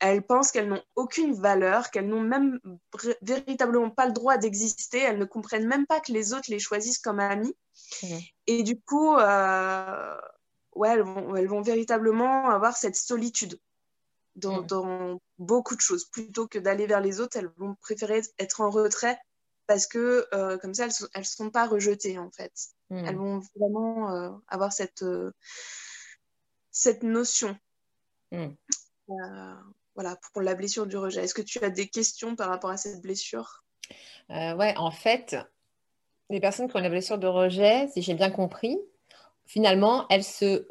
elles 0.00 0.22
pensent 0.22 0.50
qu'elles 0.50 0.68
n'ont 0.68 0.82
aucune 0.96 1.34
valeur, 1.34 1.90
qu'elles 1.90 2.08
n'ont 2.08 2.20
même 2.20 2.60
véritablement 3.22 3.90
pas 3.90 4.06
le 4.06 4.12
droit 4.12 4.36
d'exister, 4.36 4.98
elles 4.98 5.18
ne 5.18 5.24
comprennent 5.24 5.66
même 5.66 5.86
pas 5.86 6.00
que 6.00 6.12
les 6.12 6.34
autres 6.34 6.50
les 6.50 6.58
choisissent 6.58 6.98
comme 6.98 7.20
amis. 7.20 7.56
Et 8.46 8.62
du 8.62 8.80
coup, 8.80 9.16
euh, 9.16 10.16
ouais, 10.74 10.90
elles 10.90 11.02
vont, 11.02 11.62
véritablement 11.62 12.50
avoir 12.50 12.76
cette 12.76 12.96
solitude 12.96 13.58
dans, 14.36 15.20
beaucoup 15.38 15.76
de 15.76 15.80
choses. 15.80 16.04
Plutôt 16.06 16.48
que 16.48 16.58
d'aller 16.58 16.86
vers 16.86 17.00
les 17.00 17.20
autres, 17.20 17.36
elles 17.36 17.52
vont 17.56 17.74
préférer 17.80 18.22
être 18.38 18.60
en 18.60 18.70
retrait 18.70 19.18
parce 19.66 19.86
que 19.86 20.26
euh, 20.34 20.58
comme 20.58 20.74
ça, 20.74 20.86
elles 20.86 21.20
ne 21.20 21.24
sont 21.24 21.50
pas 21.50 21.66
rejetées 21.66 22.18
en 22.18 22.30
fait. 22.30 22.52
Elles 22.90 23.16
vont 23.16 23.40
vraiment 23.56 24.10
euh, 24.10 24.30
avoir 24.48 24.72
cette, 24.72 25.04
cette 26.70 27.02
notion 27.02 27.56
voilà, 29.94 30.16
pour 30.32 30.42
la 30.42 30.54
blessure 30.54 30.86
du 30.86 30.96
rejet. 30.96 31.24
Est-ce 31.24 31.34
que 31.34 31.42
tu 31.42 31.58
as 31.64 31.70
des 31.70 31.88
questions 31.88 32.36
par 32.36 32.48
rapport 32.48 32.70
à 32.70 32.76
cette 32.76 33.00
blessure? 33.00 33.64
Euh, 34.30 34.54
Ouais, 34.54 34.74
en 34.76 34.90
fait, 34.90 35.36
les 36.30 36.40
personnes 36.40 36.68
qui 36.68 36.76
ont 36.76 36.80
la 36.80 36.88
blessure 36.88 37.18
de 37.18 37.26
rejet, 37.26 37.88
si 37.88 38.02
j'ai 38.02 38.14
bien 38.14 38.30
compris, 38.30 38.78
finalement, 39.46 40.06
elles 40.10 40.24
se 40.24 40.66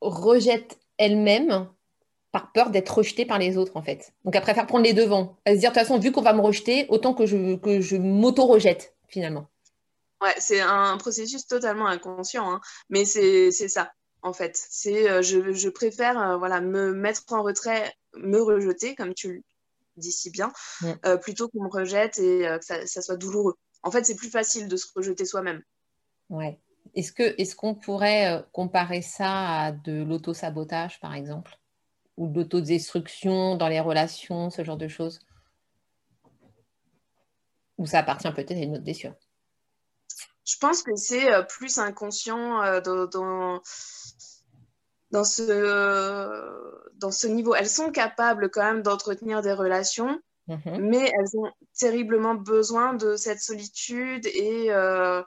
rejettent 0.00 0.78
elles-mêmes 0.98 1.68
par 2.30 2.50
peur 2.52 2.70
d'être 2.70 2.96
rejetées 2.96 3.26
par 3.26 3.38
les 3.38 3.58
autres, 3.58 3.76
en 3.76 3.82
fait. 3.82 4.14
Donc, 4.24 4.34
elles 4.34 4.42
préfèrent 4.42 4.66
prendre 4.66 4.84
les 4.84 4.94
devants. 4.94 5.36
Elles 5.44 5.56
se 5.56 5.60
dire, 5.60 5.70
de 5.70 5.74
toute 5.74 5.82
façon, 5.82 5.98
vu 5.98 6.12
qu'on 6.12 6.22
va 6.22 6.32
me 6.32 6.40
rejeter, 6.40 6.86
autant 6.88 7.12
que 7.12 7.26
je, 7.26 7.56
que 7.56 7.80
je 7.80 7.96
m'auto-rejette, 7.96 8.94
finalement. 9.08 9.48
Ouais, 10.22 10.34
c'est 10.38 10.60
un 10.60 10.96
processus 10.98 11.46
totalement 11.46 11.88
inconscient, 11.88 12.50
hein. 12.50 12.60
mais 12.88 13.04
c'est 13.04 13.50
ça 13.50 13.92
en 14.22 14.32
fait. 14.32 14.56
C'est 14.70 15.10
euh, 15.10 15.22
je, 15.22 15.52
je, 15.52 15.68
préfère 15.68 16.18
euh, 16.20 16.36
voilà 16.36 16.60
me 16.60 16.92
mettre 16.92 17.24
en 17.30 17.42
retrait 17.42 17.92
me 18.16 18.40
rejeter, 18.40 18.94
comme 18.94 19.14
tu 19.14 19.32
le 19.32 19.42
dis 19.96 20.12
si 20.12 20.30
bien, 20.30 20.52
euh, 21.04 21.16
plutôt 21.16 21.48
qu'on 21.48 21.64
me 21.64 21.70
rejette 21.70 22.18
et 22.18 22.46
euh, 22.46 22.58
que 22.58 22.64
ça, 22.64 23.02
soit 23.02 23.16
douloureux. 23.16 23.54
En 23.82 23.90
fait, 23.90 24.04
c'est 24.04 24.14
plus 24.14 24.30
facile 24.30 24.68
de 24.68 24.76
se 24.76 24.86
rejeter 24.94 25.24
soi-même. 25.24 25.62
Ouais. 26.28 26.58
Est-ce 26.94 27.12
que 27.12 27.34
est-ce 27.40 27.54
qu'on 27.54 27.74
pourrait 27.74 28.32
euh, 28.32 28.42
comparer 28.52 29.02
ça 29.02 29.60
à 29.60 29.72
de 29.72 30.02
l'auto-sabotage, 30.02 31.00
par 31.00 31.14
exemple, 31.14 31.58
ou 32.16 32.28
de 32.28 32.40
l'autodestruction 32.40 33.56
dans 33.56 33.68
les 33.68 33.80
relations, 33.80 34.50
ce 34.50 34.64
genre 34.64 34.76
de 34.76 34.88
choses? 34.88 35.20
Ou 37.78 37.86
ça 37.86 38.00
appartient 38.00 38.30
peut-être 38.32 38.52
à 38.52 38.62
une 38.62 38.74
autre 38.74 38.84
blessure? 38.84 39.14
Je 40.44 40.56
pense 40.60 40.82
que 40.82 40.94
c'est 40.96 41.28
plus 41.48 41.78
inconscient 41.78 42.80
dans 42.82 43.06
dans 43.06 43.62
ce, 45.24 46.92
dans 46.96 47.10
ce 47.10 47.26
niveau. 47.26 47.54
Elles 47.54 47.68
sont 47.68 47.90
capables 47.90 48.50
quand 48.50 48.62
même 48.62 48.82
d'entretenir 48.82 49.42
des 49.42 49.52
relations, 49.52 50.20
mhm. 50.48 50.78
mais 50.80 51.12
elles 51.18 51.38
ont 51.38 51.50
terriblement 51.78 52.34
besoin 52.34 52.94
de 52.94 53.16
cette 53.16 53.40
solitude 53.40 54.26
et 54.26 54.66
euh, 54.70 55.22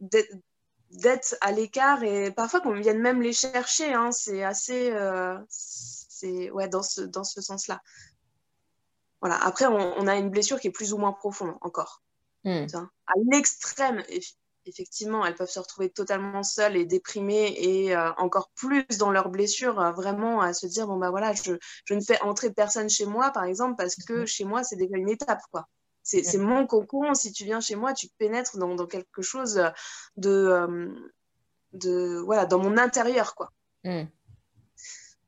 d'être 0.00 1.36
à 1.40 1.52
l'écart 1.52 2.02
et 2.02 2.30
parfois 2.30 2.60
qu'on 2.60 2.74
vienne 2.74 3.00
même 3.00 3.22
les 3.22 3.32
chercher. 3.32 3.92
Hein, 3.92 4.12
c'est 4.12 4.42
assez. 4.42 4.90
Euh, 4.90 5.38
c'est 5.48 6.50
ouais, 6.50 6.68
dans 6.68 6.82
ce, 6.82 7.02
dans 7.02 7.24
ce 7.24 7.40
sens-là. 7.40 7.80
Voilà. 9.20 9.36
Après, 9.44 9.66
on, 9.66 10.06
a 10.06 10.16
une 10.16 10.30
blessure 10.30 10.58
qui 10.58 10.68
est 10.68 10.72
plus 10.72 10.92
ou 10.92 10.98
moins 10.98 11.12
profonde 11.12 11.54
encore. 11.60 12.02
Hmm. 12.44 12.66
À 12.74 13.12
l'extrême, 13.30 14.02
effectivement, 14.66 15.24
elles 15.24 15.34
peuvent 15.34 15.50
se 15.50 15.58
retrouver 15.58 15.90
totalement 15.90 16.42
seules 16.42 16.76
et 16.76 16.84
déprimées 16.84 17.54
et 17.56 17.96
euh, 17.96 18.12
encore 18.18 18.50
plus 18.54 18.86
dans 18.98 19.10
leurs 19.10 19.28
blessures, 19.28 19.80
euh, 19.80 19.92
vraiment 19.92 20.40
à 20.40 20.52
se 20.52 20.66
dire 20.66 20.86
bon 20.86 20.96
bah 20.96 21.10
voilà, 21.10 21.32
je, 21.32 21.52
ne 21.94 22.00
fais 22.00 22.20
entrer 22.22 22.52
personne 22.52 22.88
chez 22.88 23.06
moi, 23.06 23.30
par 23.30 23.44
exemple, 23.44 23.76
parce 23.76 23.96
que 23.96 24.20
mhm. 24.20 24.26
chez 24.26 24.44
moi 24.44 24.64
c'est 24.64 24.76
déjà 24.76 24.96
une 24.96 25.08
étape 25.08 25.42
quoi. 25.50 25.66
C'est 26.04 26.38
mon 26.38 26.66
cocon. 26.66 27.14
Si 27.14 27.32
tu 27.32 27.44
viens 27.44 27.60
chez 27.60 27.76
moi, 27.76 27.92
tu 27.92 28.08
pénètres 28.18 28.58
dans, 28.58 28.74
quelque 28.86 29.22
chose 29.22 29.62
de, 30.16 30.30
euh, 30.30 30.88
de 31.74 32.20
voilà 32.24 32.44
dans 32.44 32.58
mon 32.58 32.76
intérieur 32.76 33.36
quoi. 33.36 33.52
Mhm. 33.84 34.08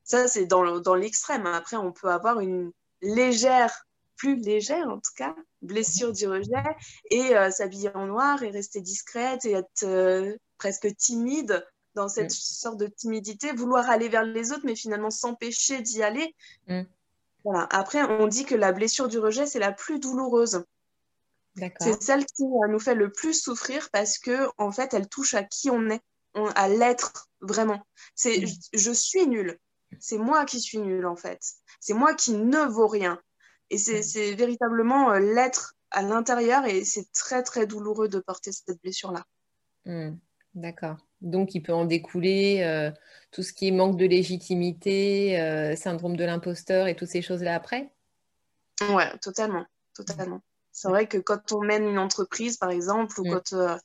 Ça 0.03 0.27
c'est 0.27 0.45
dans 0.45 0.95
l'extrême. 0.95 1.45
Après, 1.45 1.77
on 1.77 1.91
peut 1.91 2.09
avoir 2.09 2.41
une 2.41 2.71
légère 3.01 3.85
plus 4.17 4.35
légère 4.35 4.87
en 4.89 4.99
tout 4.99 5.13
cas, 5.15 5.35
blessure 5.61 6.13
du 6.13 6.27
rejet, 6.27 6.63
et 7.11 7.35
euh, 7.35 7.51
s'habiller 7.51 7.95
en 7.95 8.07
noir 8.07 8.43
et 8.43 8.49
rester 8.49 8.81
discrète 8.81 9.45
et 9.45 9.51
être 9.51 9.83
euh, 9.83 10.35
presque 10.57 10.95
timide 10.95 11.65
dans 11.95 12.07
cette 12.07 12.31
mm. 12.31 12.35
sorte 12.35 12.77
de 12.77 12.87
timidité, 12.87 13.53
vouloir 13.53 13.89
aller 13.89 14.09
vers 14.09 14.23
les 14.23 14.51
autres, 14.51 14.65
mais 14.65 14.75
finalement 14.75 15.09
s'empêcher 15.09 15.81
d'y 15.81 16.03
aller. 16.03 16.35
Mm. 16.67 16.83
Voilà. 17.43 17.67
Après, 17.71 18.03
on 18.03 18.27
dit 18.27 18.45
que 18.45 18.55
la 18.55 18.71
blessure 18.71 19.07
du 19.07 19.19
rejet, 19.19 19.45
c'est 19.45 19.59
la 19.59 19.71
plus 19.71 19.99
douloureuse. 19.99 20.63
C'est 21.79 22.03
celle 22.03 22.25
qui 22.25 22.43
euh, 22.43 22.67
nous 22.67 22.79
fait 22.79 22.95
le 22.95 23.11
plus 23.11 23.41
souffrir 23.41 23.89
parce 23.91 24.17
que 24.17 24.49
en 24.57 24.71
fait, 24.71 24.93
elle 24.93 25.07
touche 25.07 25.35
à 25.35 25.43
qui 25.43 25.69
on 25.69 25.89
est, 25.89 26.01
à 26.55 26.67
l'être 26.67 27.29
vraiment. 27.39 27.85
C'est 28.13 28.41
mm. 28.41 28.47
je, 28.73 28.79
je 28.79 28.91
suis 28.91 29.25
nulle. 29.27 29.57
C'est 29.99 30.17
moi 30.17 30.43
qui 30.45 30.59
suis 30.59 30.79
nulle 30.79 31.05
en 31.05 31.15
fait. 31.15 31.39
C'est 31.79 31.93
moi 31.93 32.13
qui 32.13 32.33
ne 32.33 32.65
vaux 32.65 32.87
rien 32.87 33.21
Et 33.69 33.77
c'est 33.77 34.35
véritablement 34.35 35.13
l'être 35.13 35.75
à 35.91 36.01
l'intérieur 36.01 36.65
et 36.65 36.83
c'est 36.83 37.11
très 37.13 37.41
très 37.43 37.65
douloureux 37.65 38.07
de 38.07 38.19
porter 38.19 38.51
cette 38.51 38.79
blessure-là. 38.81 39.25
Hmm. 39.85 40.15
D'accord. 40.53 40.97
Donc 41.21 41.53
il 41.53 41.61
peut 41.61 41.73
en 41.73 41.85
découler 41.85 42.91
tout 43.31 43.43
ce 43.43 43.51
qui 43.51 43.67
est 43.67 43.71
manque 43.71 43.97
de 43.97 44.05
légitimité, 44.05 45.75
syndrome 45.75 46.15
de 46.15 46.23
l'imposteur 46.23 46.87
et 46.87 46.95
toutes 46.95 47.09
ces 47.09 47.21
choses-là 47.21 47.55
après? 47.55 47.91
Ouais, 48.89 49.17
totalement, 49.19 49.65
totalement. 49.93 50.41
C'est 50.71 50.87
vrai 50.89 51.07
que 51.07 51.17
quand 51.17 51.51
on 51.51 51.61
mène 51.61 51.85
une 51.85 51.99
entreprise, 51.99 52.57
par 52.57 52.69
exemple, 52.69 53.19
ou 53.19 53.25
mm. 53.25 53.31
quand 53.31 53.79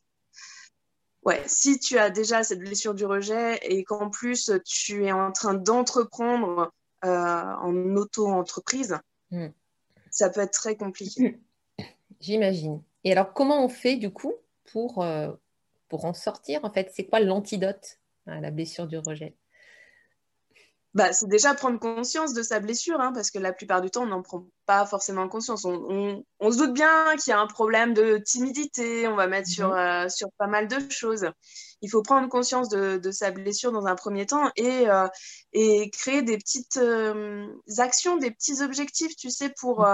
ouais, 1.23 1.43
si 1.47 1.79
tu 1.79 1.99
as 1.99 2.11
déjà 2.11 2.43
cette 2.43 2.61
blessure 2.61 2.95
du 2.95 3.05
rejet 3.05 3.59
et 3.63 3.85
qu'en 3.85 4.11
plus 4.11 4.51
tu 4.65 5.05
es 5.05 5.13
en 5.13 5.33
train 5.33 5.55
d'entreprendre 5.55 6.73
en 7.03 7.97
auto-entreprise. 7.97 8.99
Ça 10.21 10.29
peut 10.29 10.41
être 10.41 10.53
très 10.53 10.77
compliqué. 10.77 11.41
J'imagine. 12.21 12.83
Et 13.05 13.13
alors, 13.13 13.33
comment 13.33 13.65
on 13.65 13.71
fait 13.71 13.97
du 13.97 14.11
coup 14.11 14.35
pour, 14.71 15.05
pour 15.89 16.05
en 16.05 16.13
sortir 16.13 16.61
En 16.63 16.71
fait, 16.71 16.91
c'est 16.95 17.07
quoi 17.07 17.21
l'antidote 17.21 17.99
à 18.27 18.41
la 18.41 18.51
blessure 18.51 18.87
du 18.87 18.99
rejet? 18.99 19.35
Bah, 20.93 21.13
c'est 21.13 21.29
déjà 21.29 21.55
prendre 21.55 21.79
conscience 21.79 22.35
de 22.35 22.43
sa 22.43 22.59
blessure, 22.59 23.01
hein, 23.01 23.13
parce 23.13 23.31
que 23.31 23.39
la 23.39 23.53
plupart 23.53 23.81
du 23.81 23.91
temps, 23.91 24.03
on 24.03 24.07
n'en 24.07 24.23
prend 24.23 24.47
pas 24.67 24.85
forcément 24.87 25.29
conscience. 25.29 25.65
On, 25.65 26.25
se 26.51 26.59
doute 26.59 26.73
bien 26.73 27.15
qu'il 27.17 27.31
y 27.31 27.33
a 27.33 27.39
un 27.39 27.47
problème 27.47 27.95
de 27.95 28.19
timidité, 28.19 29.07
on 29.07 29.15
va 29.15 29.29
mettre 29.29 29.49
sur, 29.49 29.69
mhm. 29.69 29.77
euh, 29.77 30.09
sur 30.09 30.29
pas 30.37 30.49
mal 30.49 30.67
de 30.67 30.91
choses. 30.91 31.31
Il 31.81 31.91
faut 31.91 32.03
prendre 32.03 32.29
conscience 32.29 32.69
de, 32.69 33.11
sa 33.13 33.31
blessure 33.31 33.71
dans 33.71 33.87
un 33.87 33.95
premier 33.95 34.27
temps 34.27 34.51
et, 34.57 34.89
euh, 34.89 35.07
et 35.53 35.91
créer 35.91 36.23
des 36.23 36.37
petites 36.37 36.77
euh, 36.79 37.47
actions, 37.79 38.17
des 38.17 38.33
petits 38.33 38.61
objectifs, 38.61 39.15
tu 39.15 39.31
sais, 39.31 39.53
pour 39.61 39.87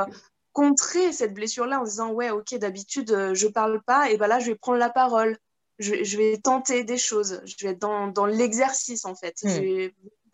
contrer 0.53 1.13
cette 1.13 1.35
blessure-là 1.35 1.81
en 1.81 1.85
disant, 1.85 2.11
ouais, 2.13 2.31
ok, 2.31 2.55
d'habitude, 2.55 3.35
je 3.35 3.47
parle 3.49 3.83
pas, 3.83 4.11
et 4.11 4.17
ben 4.17 4.29
là, 4.29 4.39
je 4.39 4.47
vais 4.47 4.55
prendre 4.57 4.79
la 4.79 4.91
parole. 4.91 5.37
Je, 5.79 6.17
vais 6.17 6.39
tenter 6.39 6.85
des 6.85 6.97
choses. 6.97 7.43
Je 7.45 7.55
vais 7.67 7.73
être 7.73 7.79
dans, 7.79 8.07
dans 8.07 8.25
l'exercice, 8.25 9.05
en 9.05 9.15
fait. 9.15 9.35
Je 9.45 9.89
hmm. 9.89 9.93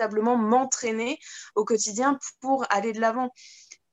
M'entraîner 0.09 1.19
au 1.55 1.65
quotidien 1.65 2.19
pour 2.41 2.65
aller 2.71 2.93
de 2.93 3.01
l'avant. 3.01 3.31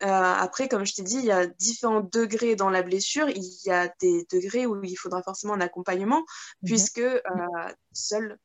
Euh, 0.04 0.08
après, 0.08 0.70
comme 0.70 0.86
je 0.86 0.94
t'ai 0.94 1.02
dit, 1.02 1.18
il 1.18 1.26
y 1.26 1.32
a 1.32 1.46
différents 1.46 2.02
degrés 2.02 2.56
dans 2.56 2.70
la 2.70 2.84
blessure. 2.84 3.30
Il 3.30 3.44
y 3.66 3.72
a 3.72 3.94
des 4.00 4.26
degrés 4.32 4.66
où 4.66 4.82
il 4.84 4.96
faudra 4.96 5.22
forcément 5.22 5.54
un 5.54 5.62
accompagnement, 5.62 6.20
mhm. 6.20 6.26
puisque 6.66 7.00
euh, 7.00 7.22
seul, 7.92 8.38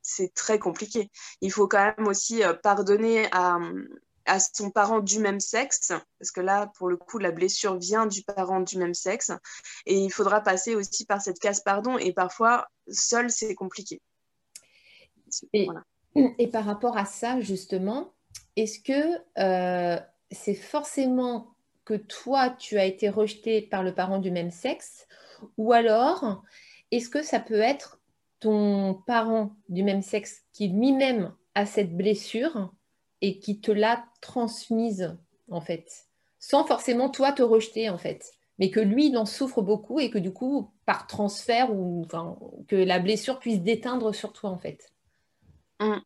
c'est 0.00 0.32
très 0.34 0.58
compliqué. 0.58 1.10
Il 1.40 1.52
faut 1.52 1.68
quand 1.68 1.94
même 1.96 2.06
aussi 2.06 2.42
euh, 2.42 2.54
pardonner 2.54 3.28
à, 3.32 3.58
à, 4.24 4.40
son 4.40 4.70
parent 4.70 5.00
du 5.00 5.18
même 5.18 5.40
sexe, 5.40 5.92
parce 6.18 6.30
que 6.30 6.40
là, 6.40 6.72
pour 6.78 6.88
le 6.88 6.96
coup, 6.96 7.18
la 7.18 7.32
blessure 7.32 7.76
vient 7.76 8.06
du 8.06 8.22
parent 8.22 8.60
du 8.60 8.78
même 8.78 8.94
sexe. 8.94 9.30
Et 9.84 9.98
il 9.98 10.10
faudra 10.10 10.40
passer 10.40 10.74
aussi 10.74 11.04
par 11.04 11.20
cette 11.20 11.38
case 11.38 11.60
pardon. 11.60 11.98
Et 11.98 12.14
parfois, 12.14 12.66
seul, 12.88 13.30
c'est 13.30 13.54
compliqué. 13.54 14.00
Et, 15.52 15.66
voilà. 15.66 15.82
Et 16.38 16.48
par 16.48 16.64
rapport 16.64 16.96
à 16.96 17.04
ça, 17.04 17.40
justement, 17.40 18.12
est-ce 18.56 18.80
que 18.80 19.18
euh, 19.38 20.00
c'est 20.30 20.54
forcément 20.54 21.54
que 21.84 21.94
toi, 21.94 22.50
tu 22.50 22.78
as 22.78 22.84
été 22.84 23.08
rejeté 23.08 23.62
par 23.62 23.82
le 23.82 23.94
parent 23.94 24.18
du 24.18 24.30
même 24.30 24.50
sexe? 24.50 25.06
Ou 25.56 25.72
alors, 25.72 26.42
est-ce 26.90 27.08
que 27.08 27.22
ça 27.22 27.40
peut 27.40 27.60
être 27.60 28.00
ton 28.40 28.94
parent 29.06 29.56
du 29.68 29.82
même 29.82 30.02
sexe 30.02 30.42
qui 30.52 30.68
lui-même 30.68 31.32
a 31.54 31.66
cette 31.66 31.96
blessure 31.96 32.72
et 33.20 33.38
qui 33.38 33.60
te 33.60 33.70
l'a 33.70 34.04
transmise, 34.20 35.16
en 35.50 35.60
fait, 35.60 36.06
sans 36.38 36.64
forcément 36.64 37.08
toi 37.08 37.32
te 37.32 37.42
rejeter, 37.42 37.88
en 37.88 37.98
fait 37.98 38.32
mais 38.58 38.70
que 38.70 38.78
lui, 38.78 39.08
il 39.08 39.18
en 39.18 39.26
souffre 39.26 39.62
beaucoup 39.62 39.98
et 39.98 40.10
que 40.10 40.18
du 40.18 40.32
coup, 40.32 40.70
par 40.86 41.08
transfert, 41.08 41.72
ou 41.72 42.06
que 42.68 42.76
la 42.76 42.98
blessure 42.98 43.40
puisse 43.40 43.60
déteindre 43.60 44.14
sur 44.14 44.32
toi, 44.32 44.50
en 44.50 44.56
fait. 44.58 44.92
Mm. 45.82 46.00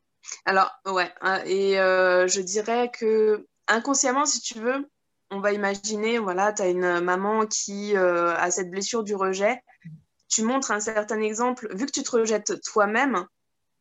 Alors, 0.44 0.70
ouais. 0.86 1.12
Hein, 1.20 1.40
et 1.44 1.78
euh, 1.78 2.26
je 2.26 2.40
dirais 2.40 2.90
que 2.92 3.46
inconsciemment, 3.68 4.26
si 4.26 4.40
tu 4.40 4.58
veux, 4.58 4.88
on 5.30 5.40
va 5.40 5.52
imaginer, 5.52 6.18
voilà, 6.18 6.52
tu 6.52 6.62
as 6.62 6.68
une 6.68 7.00
maman 7.00 7.46
qui 7.46 7.96
euh, 7.96 8.34
a 8.36 8.50
cette 8.50 8.70
blessure 8.70 9.04
du 9.04 9.14
rejet. 9.14 9.60
Tu 10.28 10.42
montres 10.42 10.70
un 10.70 10.80
certain 10.80 11.20
exemple. 11.20 11.68
Vu 11.74 11.86
que 11.86 11.92
tu 11.92 12.02
te 12.02 12.16
rejettes 12.16 12.60
toi-même, 12.62 13.26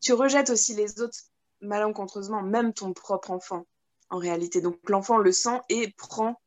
tu 0.01 0.13
rejettes 0.13 0.49
aussi 0.49 0.75
les 0.75 1.01
autres 1.01 1.17
malencontreusement, 1.61 2.41
même 2.41 2.73
ton 2.73 2.93
propre 2.93 3.31
enfant, 3.31 3.65
en 4.09 4.17
réalité. 4.17 4.61
Donc, 4.61 4.77
l'enfant 4.87 5.17
le 5.17 5.31
sent 5.31 5.59
et 5.69 5.93
prend 5.97 6.39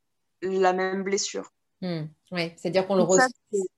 la 0.42 0.72
même 0.72 1.02
blessure. 1.02 1.52
Hmm. 1.80 2.06
oui, 2.32 2.52
c'est-à-dire 2.56 2.88
qu'on 2.88 2.96
le 2.96 3.02
ressent. 3.02 3.28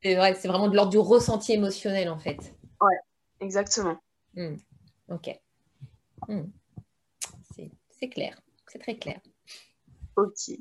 C'est 0.03 0.15
vraiment 0.15 0.69
de 0.69 0.75
l'ordre 0.75 0.91
du 0.91 0.99
ressenti 0.99 1.53
émotionnel, 1.53 2.09
en 2.09 2.19
fait. 2.19 2.55
Ouais, 2.81 2.99
exactement. 3.41 3.99
Hmm. 4.35 4.57
Ok. 5.09 5.31
Hmm. 6.31 6.47
C'est 7.99 8.09
clair, 8.09 8.41
c'est 8.67 8.79
très 8.79 8.97
clair. 8.97 9.21
Ok. 10.17 10.57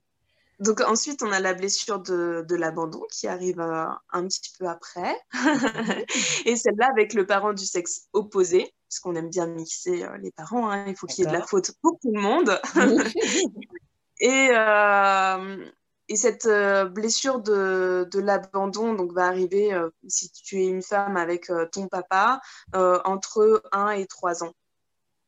Donc 0.60 0.82
ensuite, 0.82 1.24
on 1.24 1.32
a 1.32 1.40
la 1.40 1.54
blessure 1.54 2.00
de, 2.00 2.56
l'abandon 2.56 3.02
qui 3.10 3.28
arrive 3.28 3.62
euh, 3.62 3.86
un 4.12 4.28
petit 4.28 4.52
peu 4.60 4.68
après. 4.68 5.16
et 6.46 6.58
celle-là 6.58 6.90
avec 6.92 7.14
le 7.14 7.26
parent 7.26 7.54
du 7.54 7.66
sexe 7.66 8.08
opposé, 8.12 8.74
parce 8.90 9.00
qu'on 9.00 9.16
aime 9.16 9.30
bien 9.30 9.48
mixer 9.48 10.04
euh, 10.04 10.18
les 10.18 10.32
parents, 10.32 10.70
hein. 10.70 10.84
il 10.88 10.98
faut 10.98 11.08
qu'il 11.08 11.24
y 11.24 11.28
ait 11.28 11.32
de 11.32 11.38
la 11.38 11.46
faute 11.46 11.72
pour 11.82 11.98
tout 12.02 12.12
le 12.14 12.20
monde. 12.20 12.60
et, 14.20 14.50
euh, 14.52 15.66
et 16.10 16.16
cette 16.18 16.50
blessure 16.92 17.40
de, 17.40 18.10
de 18.12 18.20
l'abandon 18.20 18.96
donc, 18.96 19.14
va 19.14 19.28
arriver, 19.28 19.72
si 20.08 20.30
tu 20.32 20.62
es 20.62 20.68
une 20.68 20.82
femme 20.82 21.16
avec 21.16 21.50
ton 21.72 21.88
papa, 21.88 22.42
entre 22.74 23.62
1 23.72 23.92
et 23.92 24.08
3 24.08 24.44
ans 24.44 24.54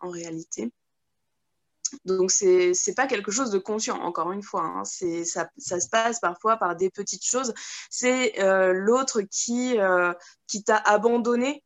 en 0.02 0.10
réalité. 0.10 0.72
Donc, 2.06 2.32
c'est 2.32 2.72
n'est 2.88 2.94
pas 2.94 3.08
quelque 3.08 3.32
chose 3.32 3.52
de 3.52 3.58
conscient, 3.58 3.98
encore 4.02 4.32
une 4.32 4.44
fois. 4.44 4.64
Hein. 4.64 4.86
Ça, 4.86 5.50
ça, 5.58 5.80
se 5.80 5.90
passe 5.90 6.20
parfois 6.20 6.58
par 6.58 6.76
des 6.76 6.90
petites 6.90 7.26
choses. 7.26 7.54
C'est 7.90 8.40
euh, 8.40 8.74
l'autre 8.74 9.22
qui, 9.22 9.78
euh, 9.80 10.14
qui 10.48 10.64
t'a 10.64 10.78
abandonné, 10.78 11.64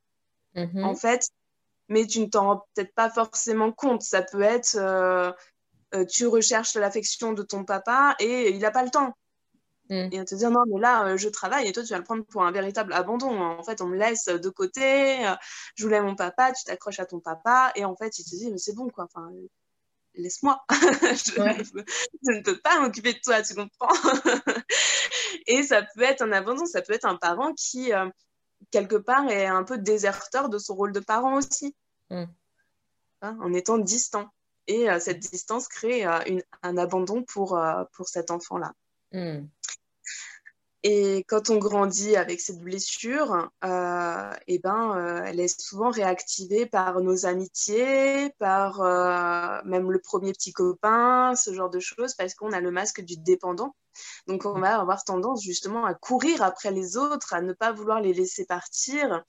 mm-hmm. 0.56 0.84
en 0.84 0.96
fait, 0.96 1.30
mais 1.90 2.08
tu 2.08 2.22
ne 2.22 2.26
t'en 2.26 2.46
rends 2.46 2.66
peut-être 2.74 2.94
pas 2.96 3.10
forcément 3.10 3.72
compte. 3.72 4.02
Ça 4.02 4.22
peut 4.24 4.42
être, 4.42 4.76
euh, 4.76 5.32
tu 6.10 6.28
recherches 6.28 6.76
l'affection 6.76 7.34
de 7.34 7.44
ton 7.44 7.64
papa 7.64 8.16
et 8.20 8.50
il 8.50 8.60
n'a 8.60 8.72
pas 8.72 8.84
le 8.84 8.90
temps. 8.90 9.16
Mm. 9.90 10.10
Et 10.12 10.20
on 10.20 10.26
te 10.26 10.36
dire 10.36 10.52
non, 10.52 10.64
mais 10.68 10.80
là, 10.80 11.08
euh, 11.08 11.18
je 11.18 11.30
travaille 11.30 11.68
et 11.68 11.72
toi, 11.72 11.84
tu 11.84 11.90
vas 11.90 12.00
le 12.00 12.04
prendre 12.04 12.26
pour 12.26 12.44
un 12.44 12.52
véritable 12.52 12.94
abandon. 12.94 13.40
En 13.40 13.64
fait, 13.64 13.82
on 13.82 13.88
me 13.88 13.98
laisse 13.98 14.26
de 14.26 14.50
côté, 14.50 15.26
euh, 15.28 15.36
je 15.76 15.84
voulais 15.84 16.02
mon 16.02 16.16
papa, 16.16 16.52
tu 16.54 16.64
t'accroches 16.64 17.00
à 17.00 17.06
ton 17.06 17.20
papa 17.20 17.72
et 17.76 17.86
en 17.86 17.96
fait, 17.96 18.18
il 18.18 18.24
te 18.24 18.36
dit, 18.36 18.52
mais 18.52 18.58
c'est 18.58 18.74
bon, 18.74 18.90
quoi. 18.90 19.06
Enfin, 19.06 19.30
laisse-moi. 20.16 20.64
je, 20.72 22.32
ne 22.32 22.42
peux 22.42 22.60
pas 22.60 22.80
m'occuper 22.80 23.14
de 23.14 23.20
toi, 23.20 23.42
tu 23.44 23.54
comprends 23.54 23.94
Et 25.48 25.62
ça 25.64 25.84
peut 25.84 26.02
être 26.02 26.22
un 26.22 26.32
abandon, 26.32 26.66
ça 26.66 26.82
peut 26.82 26.94
être 26.94 27.06
un 27.06 27.18
parent 27.18 27.54
qui, 27.54 27.94
euh, 27.94 28.10
quelque 28.72 28.96
part, 28.96 29.30
est 29.30 29.46
un 29.46 29.64
peu 29.64 29.78
déserteur 29.78 30.50
de 30.50 30.58
son 30.58 30.76
rôle 30.76 30.94
de 30.94 31.00
parent 31.00 31.38
aussi, 31.38 31.76
mm. 32.10 32.24
hein, 33.22 33.38
en 33.40 33.54
étant 33.54 33.78
distant. 33.78 34.30
Et 34.68 34.88
cette 35.00 35.20
distance 35.20 35.68
crée 35.68 36.06
une, 36.26 36.42
un 36.64 36.76
abandon 36.76 37.22
pour, 37.22 37.56
pour 37.94 38.08
cet 38.08 38.32
enfant-là. 38.32 38.74
Mm. 39.16 39.48
Et 40.88 41.26
quand 41.28 41.50
on 41.50 41.58
grandit 41.58 42.16
avec 42.16 42.40
cette 42.40 42.60
blessure, 42.60 43.50
euh, 43.64 44.32
eh 44.46 44.60
ben, 44.60 44.96
euh, 44.96 45.24
elle 45.26 45.40
est 45.40 45.60
souvent 45.60 45.90
réactivée 45.90 46.68
par 46.68 47.02
nos 47.02 47.26
amitiés, 47.26 48.30
par 48.38 48.82
euh, 48.82 49.62
même 49.66 49.92
le 49.92 49.98
premier 50.00 50.32
petit 50.32 50.54
copain, 50.54 51.34
ce 51.36 51.56
genre 51.56 51.72
de 51.72 51.80
choses, 51.80 52.14
parce 52.14 52.36
qu'on 52.36 52.52
a 52.52 52.60
le 52.60 52.70
masque 52.70 53.02
du 53.02 53.18
dépendant. 53.18 53.76
Donc, 54.28 54.46
on 54.46 54.60
va 54.60 54.80
avoir 54.80 55.04
tendance 55.04 55.44
justement 55.44 55.86
à 55.86 55.96
courir 55.96 56.44
après 56.44 56.70
les 56.70 56.98
autres, 56.98 57.34
à 57.34 57.42
ne 57.42 57.54
pas 57.54 57.72
vouloir 57.72 58.00
les 58.00 58.14
laisser 58.14 58.46
partir 58.46 59.24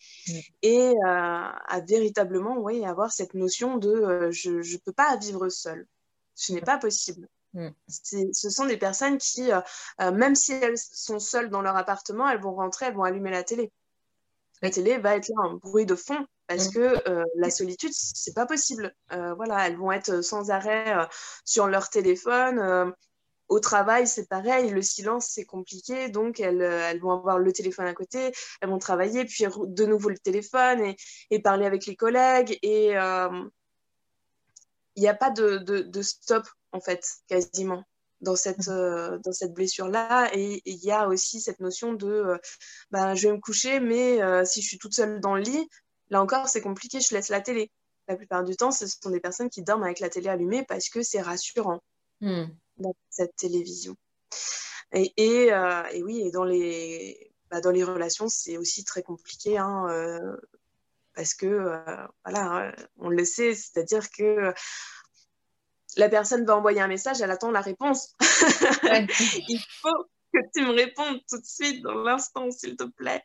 et 0.61 0.93
à 1.07 1.81
véritablement 1.89 2.59
oui, 2.59 2.85
avoir 2.85 3.13
cette 3.13 3.33
notion 3.33 3.79
de 3.79 4.29
je 4.31 4.51
ne 4.51 4.79
peux 4.85 4.93
pas 4.93 5.17
vivre 5.17 5.49
seul. 5.49 5.87
Ce 6.35 6.53
n'est 6.53 6.61
pas 6.61 6.77
possible. 6.77 7.29
Mm. 7.57 7.71
Ce 7.89 8.51
sont 8.51 8.67
des 8.67 8.77
personnes 8.77 9.19
qui, 9.19 9.51
euh, 9.51 9.61
euh, 10.03 10.13
même 10.13 10.35
si 10.35 10.53
elles 10.53 10.77
sont 10.79 11.19
seules 11.19 11.49
dans 11.49 11.63
leur 11.63 11.77
appartement, 11.77 12.29
elles 12.29 12.41
vont 12.41 12.55
rentrer, 12.55 12.87
elles 12.87 12.95
vont 12.95 13.05
allumer 13.05 13.31
la 13.31 13.43
télé. 13.43 13.73
La 14.63 14.71
télé 14.71 14.99
va 14.99 15.17
être 15.17 15.29
là 15.29 15.49
en 15.49 15.55
bruit 15.55 15.87
de 15.87 15.95
fond 15.95 16.27
parce 16.47 16.69
mm. 16.69 16.73
que 16.73 17.09
euh, 17.09 17.25
la 17.37 17.51
solitude, 17.51 17.93
c'est 17.93 18.35
pas 18.35 18.47
possible. 18.47 18.95
voilà, 19.11 19.67
elles 19.67 19.77
vont 19.77 19.91
être 19.91 20.23
sans 20.23 20.51
arrêt 20.51 20.95
sur 21.45 21.67
leur 21.67 21.89
téléphone. 21.89 22.95
au 23.49 23.61
travail, 23.61 24.07
c'est 24.07 24.29
pareil, 24.29 24.71
le 24.71 24.83
silence, 24.83 25.29
c'est 25.33 25.45
compliqué, 25.45 26.09
donc 26.09 26.41
elles, 26.41 26.63
elles, 26.63 27.01
vont 27.01 27.13
avoir 27.13 27.39
le 27.39 27.53
téléphone 27.53 27.87
à 27.87 27.95
côté, 27.95 28.33
elles 28.61 28.69
vont 28.69 28.79
travailler, 28.79 29.25
puis 29.25 29.45
de 29.47 29.87
nouveau 29.87 30.09
le 30.09 30.19
téléphone 30.19 30.81
et, 30.81 30.97
et 31.31 31.41
parler 31.41 31.65
avec 31.65 31.87
les 31.87 31.97
collègues. 31.97 32.59
Et 32.63 32.97
il 34.97 35.03
n'y 35.03 35.09
a 35.09 35.15
pas 35.15 35.31
de, 35.31 35.59
de, 35.59 35.83
de, 35.83 36.03
stop 36.03 36.47
en 36.77 36.81
fait, 36.81 37.05
quasiment. 37.29 37.83
dans 38.21 38.37
cette, 38.37 38.69
mmh. 38.69 39.21
dans 39.25 39.33
cette 39.33 39.53
blessure-là. 39.53 40.31
Et 40.35 40.63
il 40.65 40.83
y 40.85 40.91
a 40.91 41.09
aussi 41.09 41.41
cette 41.41 41.61
notion 41.61 41.93
de 41.95 42.39
ben, 42.91 43.15
je 43.15 43.29
vais 43.29 43.35
me 43.35 43.41
coucher, 43.41 43.81
mais 43.81 44.19
si 44.47 44.63
je 44.63 44.69
suis 44.69 44.79
toute 44.79 44.95
seule 44.95 45.21
dans 45.21 45.35
le 45.35 45.43
lit, 45.43 45.69
là 46.11 46.23
encore, 46.23 46.49
c'est 46.49 46.63
compliqué, 46.63 47.01
je 47.01 47.15
laisse 47.15 47.29
la 47.29 47.41
télé. 47.41 47.71
La 48.09 48.17
plupart 48.17 48.45
du 48.45 48.57
temps, 48.57 48.71
ce 48.71 48.87
sont 48.87 49.11
des 49.11 49.21
personnes 49.21 49.51
qui 49.51 49.63
dorment 49.63 49.85
avec 49.85 50.01
la 50.01 50.09
télé 50.09 50.29
allumée 50.29 50.65
parce 50.65 50.89
que 50.89 51.03
c'est 51.03 51.21
rassurant 51.21 51.83
mmh. 52.21 52.45
dans 52.79 52.95
cette 53.11 53.35
télévision. 53.37 53.97
Et, 54.93 55.13
et, 55.17 55.49
et, 55.93 56.03
oui, 56.03 56.23
et 56.27 56.31
dans 56.31 56.45
les, 56.45 57.33
bah, 57.51 57.61
dans 57.61 57.73
les 57.73 57.85
relations, 57.85 58.29
c'est 58.29 58.57
aussi 58.57 58.85
très 58.85 59.03
compliqué. 59.03 59.59
Hein, 59.59 59.87
parce 61.15 61.35
que, 61.35 61.81
voilà, 62.25 62.75
on 62.99 63.09
le 63.09 63.25
sait, 63.25 63.55
c'est-à-dire 63.55 64.11
que 64.11 64.53
la 65.97 66.09
personne 66.09 66.45
va 66.45 66.57
envoyer 66.57 66.81
un 66.81 66.89
message, 66.89 67.21
elle 67.21 67.31
attend 67.31 67.51
la 67.51 67.61
réponse. 67.61 68.15
Il 68.21 69.61
faut 69.81 70.07
que 70.33 70.41
tu 70.55 70.65
me 70.65 70.73
répondes 70.73 71.21
tout 71.29 71.39
de 71.39 71.47
suite, 71.47 71.83
dans 71.83 71.95
l'instant, 71.95 72.51
s'il 72.51 72.77
te 72.77 72.85
plaît. 72.85 73.23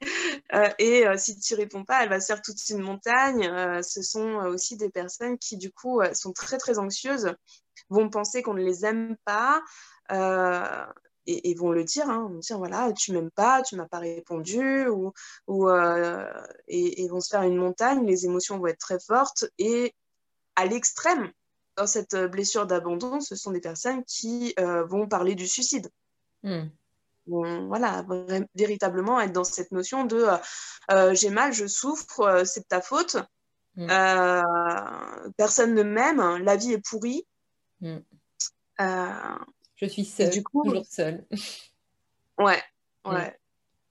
Euh, 0.54 0.70
et 0.80 1.08
euh, 1.08 1.18
si 1.18 1.40
tu 1.40 1.56
réponds 1.56 1.84
pas, 1.84 2.04
elle 2.04 2.10
va 2.10 2.20
se 2.20 2.28
faire 2.28 2.42
toute 2.42 2.58
une 2.70 2.82
montagne. 2.82 3.48
Euh, 3.48 3.82
ce 3.82 4.02
sont 4.02 4.36
aussi 4.46 4.78
des 4.78 4.90
personnes 4.90 5.38
qui, 5.38 5.58
du 5.58 5.72
coup, 5.72 6.02
sont 6.14 6.32
très, 6.34 6.58
très 6.58 6.80
anxieuses, 6.80 7.34
vont 7.90 8.10
penser 8.10 8.42
qu'on 8.42 8.54
ne 8.54 8.64
les 8.64 8.86
aime 8.86 9.16
pas. 9.26 9.62
Et, 11.28 11.54
vont 11.56 11.72
le 11.72 11.84
dire, 11.84 12.10
hein, 12.10 12.28
vont 12.30 12.40
dire 12.40 12.58
voilà, 12.58 12.92
tu 12.94 13.14
m'aimes 13.14 13.32
pas, 13.32 13.62
tu 13.62 13.76
m'as 13.76 13.88
pas 13.88 14.00
répondu, 14.00 14.88
ou, 14.88 15.14
ou 15.48 15.70
et, 16.68 17.04
et 17.04 17.08
vont 17.08 17.22
se 17.22 17.30
faire 17.30 17.44
une 17.44 17.56
montagne, 17.56 18.06
les 18.06 18.26
émotions 18.26 18.58
vont 18.58 18.68
être 18.68 18.80
très 18.80 19.00
fortes, 19.00 19.46
et 19.58 19.94
à 20.56 20.66
l'extrême, 20.66 21.32
dans 21.78 21.88
cette 21.88 22.14
euh, 22.14 22.28
blessure 22.28 22.66
d'abandon, 22.66 23.22
ce 23.22 23.36
sont 23.36 23.52
des 23.52 23.62
personnes 23.62 24.04
qui 24.06 24.54
euh, 24.60 24.84
vont 24.84 25.08
parler 25.08 25.36
du 25.36 25.48
suicide. 25.48 25.90
Hmm. 26.44 26.70
voilà, 27.28 28.04
véritablement 28.56 29.22
être 29.22 29.32
dans 29.32 29.44
cette 29.44 29.72
notion 29.72 30.06
de 30.06 30.26
euh, 30.90 31.14
j'ai 31.14 31.30
mal, 31.30 31.54
je 31.54 31.68
souffre, 31.68 32.42
c'est 32.46 32.62
de 32.62 32.66
ta 32.66 32.82
faute, 32.82 33.18
hmm. 33.76 33.88
personne 35.38 35.76
ne 35.76 35.84
m'aime, 35.84 36.38
la 36.44 36.56
vie 36.56 36.74
est 36.74 36.84
pourrie. 36.84 37.26
Hmm. 37.80 38.00
je 38.80 39.86
suis 39.86 40.04
seule, 40.04 40.32
du 40.32 40.44
coup, 40.44 40.64
toujours 40.64 40.86
seule. 40.86 41.26
Ouais, 42.38 42.60
ouais. 43.06 43.38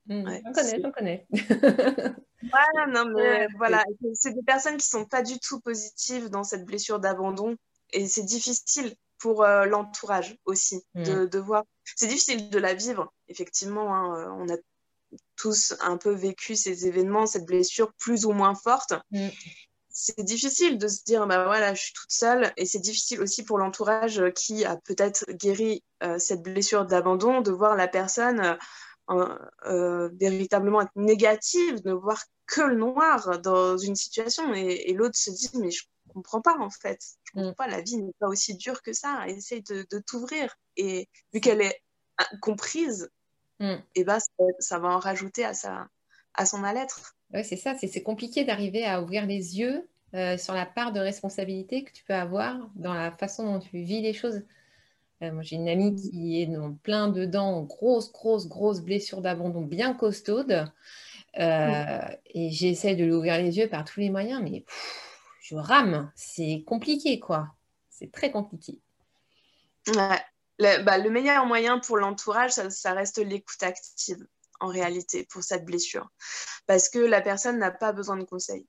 J'en 0.09 0.53
connais, 0.53 0.81
j'en 0.83 0.91
connais. 0.91 1.27
ouais, 1.31 2.87
non, 2.89 3.05
mais 3.15 3.47
voilà, 3.59 3.85
c'est 4.15 4.33
des 4.33 4.43
personnes 4.43 4.77
qui 4.77 4.89
sont 4.89 5.05
pas 5.05 5.23
du 5.23 5.39
tout 5.39 5.61
positives 5.61 6.31
dans 6.31 6.43
cette 6.43 6.65
blessure 6.65 6.99
d'abandon 6.99 7.57
et 7.93 8.09
c'est 8.09 8.23
difficile 8.23 8.95
pour 9.21 9.45
euh, 9.45 9.67
l'entourage 9.67 10.37
aussi 10.47 10.83
mm. 10.95 11.27
de, 11.27 11.39
voir. 11.39 11.65
C'est 11.85 12.09
difficile 12.09 12.51
de 12.51 12.59
la 12.59 12.75
vivre, 12.75 13.13
effectivement. 13.29 13.95
Hein, 13.95 14.19
euh, 14.19 14.31
on 14.39 14.53
a 14.53 14.57
tous 15.37 15.75
un 15.81 15.97
peu 15.97 16.11
vécu 16.11 16.57
ces 16.57 16.87
événements, 16.87 17.27
cette 17.27 17.47
blessure 17.47 17.93
plus 17.99 18.25
ou 18.25 18.33
moins 18.33 18.55
forte. 18.55 18.95
Mm. 19.13 19.29
C'est 19.91 20.23
difficile 20.23 20.79
de 20.79 20.89
se 20.89 21.05
dire, 21.05 21.27
bah 21.27 21.45
voilà, 21.45 21.75
je 21.75 21.83
suis 21.83 21.93
toute 21.93 22.11
seule. 22.11 22.53
Et 22.57 22.65
c'est 22.65 22.79
difficile 22.79 23.21
aussi 23.21 23.45
pour 23.45 23.59
l'entourage 23.59 24.23
qui 24.35 24.65
a 24.65 24.77
peut-être 24.77 25.25
guéri 25.33 25.85
euh, 26.03 26.19
cette 26.19 26.43
blessure 26.43 26.87
d'abandon, 26.87 27.43
de 27.43 27.53
voir 27.53 27.77
la 27.77 27.87
personne 27.87 28.59
véritablement 30.13 30.83
être 30.83 30.95
négative, 30.95 31.83
de 31.83 31.91
voir 31.91 32.23
que 32.47 32.61
le 32.61 32.77
noir 32.77 33.41
dans 33.41 33.77
une 33.77 33.97
situation. 33.97 34.55
Et, 34.55 34.89
et 34.89 34.95
l'autre 34.95 35.19
se 35.19 35.31
dit, 35.31 35.51
mais 35.55 35.73
je 35.73 35.83
comprends 36.13 36.41
pas 36.41 36.57
en 36.59 36.71
fait. 36.71 37.01
Je 37.25 37.33
comprends 37.33 37.51
mm. 37.51 37.55
pas, 37.55 37.67
la 37.69 37.81
vie 37.81 37.97
n'est 37.97 38.15
pas 38.19 38.29
aussi 38.29 38.57
dure 38.57 38.83
que 38.83 38.93
ça. 38.93 39.27
Essaye 39.29 39.63
de, 39.63 39.87
de 39.91 39.99
t'ouvrir. 39.99 40.57
Et 40.77 41.09
vu 41.33 41.41
qu'elle 41.41 41.61
est 41.61 41.83
comprise, 42.41 43.11
mm. 43.61 43.65
et 43.65 43.81
eh 43.97 44.05
ben, 44.05 44.19
ça, 44.59 44.79
va 44.79 44.89
en 44.89 44.99
rajouter 44.99 45.45
à, 45.45 45.55
sa, 45.55 45.89
à 46.35 46.47
son 46.47 46.59
mal-être. 46.59 47.17
Oui, 47.33 47.45
c'est 47.45 47.57
ça. 47.57 47.75
C'est 47.79 48.03
compliqué 48.03 48.45
d'arriver 48.45 48.85
à 48.85 49.03
ouvrir 49.03 49.27
les 49.27 49.59
yeux 49.59 49.89
euh, 50.15 50.37
sur 50.37 50.55
la 50.55 50.67
part 50.67 50.93
de 50.93 51.01
responsabilité 51.01 51.85
que 51.85 51.93
tu 51.93 52.05
peux 52.05 52.15
avoir 52.15 52.57
dans 52.75 52.95
la 52.95 53.13
façon 53.13 53.45
dont 53.45 53.61
tu 53.61 53.79
vis 53.79 54.03
les 54.03 54.13
choses. 54.13 54.43
Euh, 55.23 55.33
moi, 55.33 55.43
j'ai 55.43 55.57
une 55.57 55.69
amie 55.69 55.93
mm. 55.93 55.97
qui 55.97 56.43
est 56.43 56.47
dans 56.47 56.73
plein 56.73 57.09
dedans, 57.09 57.63
grosse, 57.63 58.13
grosse, 58.13 58.49
grosse 58.49 58.81
blessure 58.81 59.21
d'abandon 59.21 59.63
bien 59.63 59.95
costaude. 59.95 60.67
Euh, 61.39 62.01
et 62.35 62.51
j'essaie 62.51 62.97
de 62.97 63.05
lui 63.05 63.13
ouvrir 63.13 63.39
les 63.39 63.59
yeux 63.59 63.69
par 63.69 63.85
tous 63.85 64.01
les 64.01 64.11
moyens, 64.11 64.43
mais 64.43 64.65
je 65.51 65.57
rame. 65.57 66.13
C'est 66.15 66.63
compliqué, 66.65 67.19
quoi. 67.19 67.49
C'est 67.89 68.13
très 68.13 68.31
compliqué. 68.31 68.79
Bah, 69.87 70.23
le 70.59 71.09
meilleur 71.09 71.45
moyen 71.47 71.81
pour 71.81 71.97
l'entourage, 71.97 72.53
ça, 72.53 72.93
reste 72.93 73.19
l'écoute 73.19 73.63
active, 73.63 74.25
en 74.61 74.69
réalité, 74.69 75.27
pour 75.29 75.43
cette 75.43 75.65
blessure. 75.65 76.09
Parce 76.67 76.89
que 76.89 77.01
la 77.01 77.21
personne 77.21 77.59
n'a 77.59 77.73
pas 77.73 77.93
besoin 77.93 78.17
de 78.17 78.25
conseils. 78.25 78.67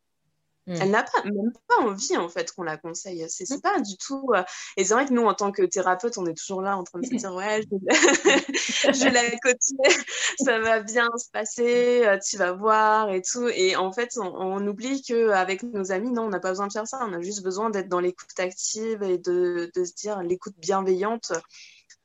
Elle 0.68 0.92
n'a 0.92 1.04
pas, 1.04 1.24
même 1.24 1.52
pas 1.68 1.82
envie 1.82 2.16
en 2.18 2.30
fait 2.30 2.52
qu'on 2.52 2.64
la 2.64 2.78
conseille. 2.78 3.26
C'est 3.30 3.50
mm. 3.50 3.62
pas 3.62 3.80
du 3.80 3.98
tout. 3.98 4.32
Euh, 4.34 4.44
et 4.78 4.84
c'est 4.84 4.94
vrai 4.94 5.06
que 5.06 5.14
nous, 5.14 5.24
en 5.24 5.34
tant 5.34 5.52
que 5.52 5.64
thérapeute, 5.64 6.18
on 6.18 6.26
est 6.26 6.38
toujours 6.38 6.62
là 6.62 6.78
en 6.78 6.84
train 6.84 7.00
de 7.00 7.06
se 7.06 7.16
dire 7.16 7.34
ouais, 7.34 7.62
je, 7.64 9.10
la 9.10 9.22
continuer, 9.42 10.06
ça 10.46 10.60
va 10.60 10.82
bien 10.82 11.10
se 11.18 11.30
passer, 11.32 12.04
euh, 12.06 12.18
tu 12.20 12.38
vas 12.38 12.52
voir 12.52 13.12
et 13.12 13.22
tout. 13.22 13.48
Et 13.48 13.76
en 13.76 13.92
fait, 13.92 14.18
on, 14.18 14.66
oublie 14.68 15.02
qu'avec 15.02 15.64
nos 15.64 15.92
amis, 15.92 16.12
non, 16.12 16.24
on 16.24 16.30
n'a 16.30 16.40
pas 16.40 16.50
besoin 16.50 16.68
de 16.68 16.74
faire 16.74 16.88
ça. 16.88 17.00
On 17.02 17.14
a 17.14 17.22
juste 17.22 17.44
besoin 17.44 17.70
d'être 17.72 17.90
dans 17.90 18.00
l'écoute 18.00 18.40
active 18.40 19.02
et 19.02 19.18
de, 19.18 19.72
de 19.74 19.84
se 19.84 19.94
dire 19.94 20.22
l'écoute 20.22 20.56
bienveillante 20.58 21.32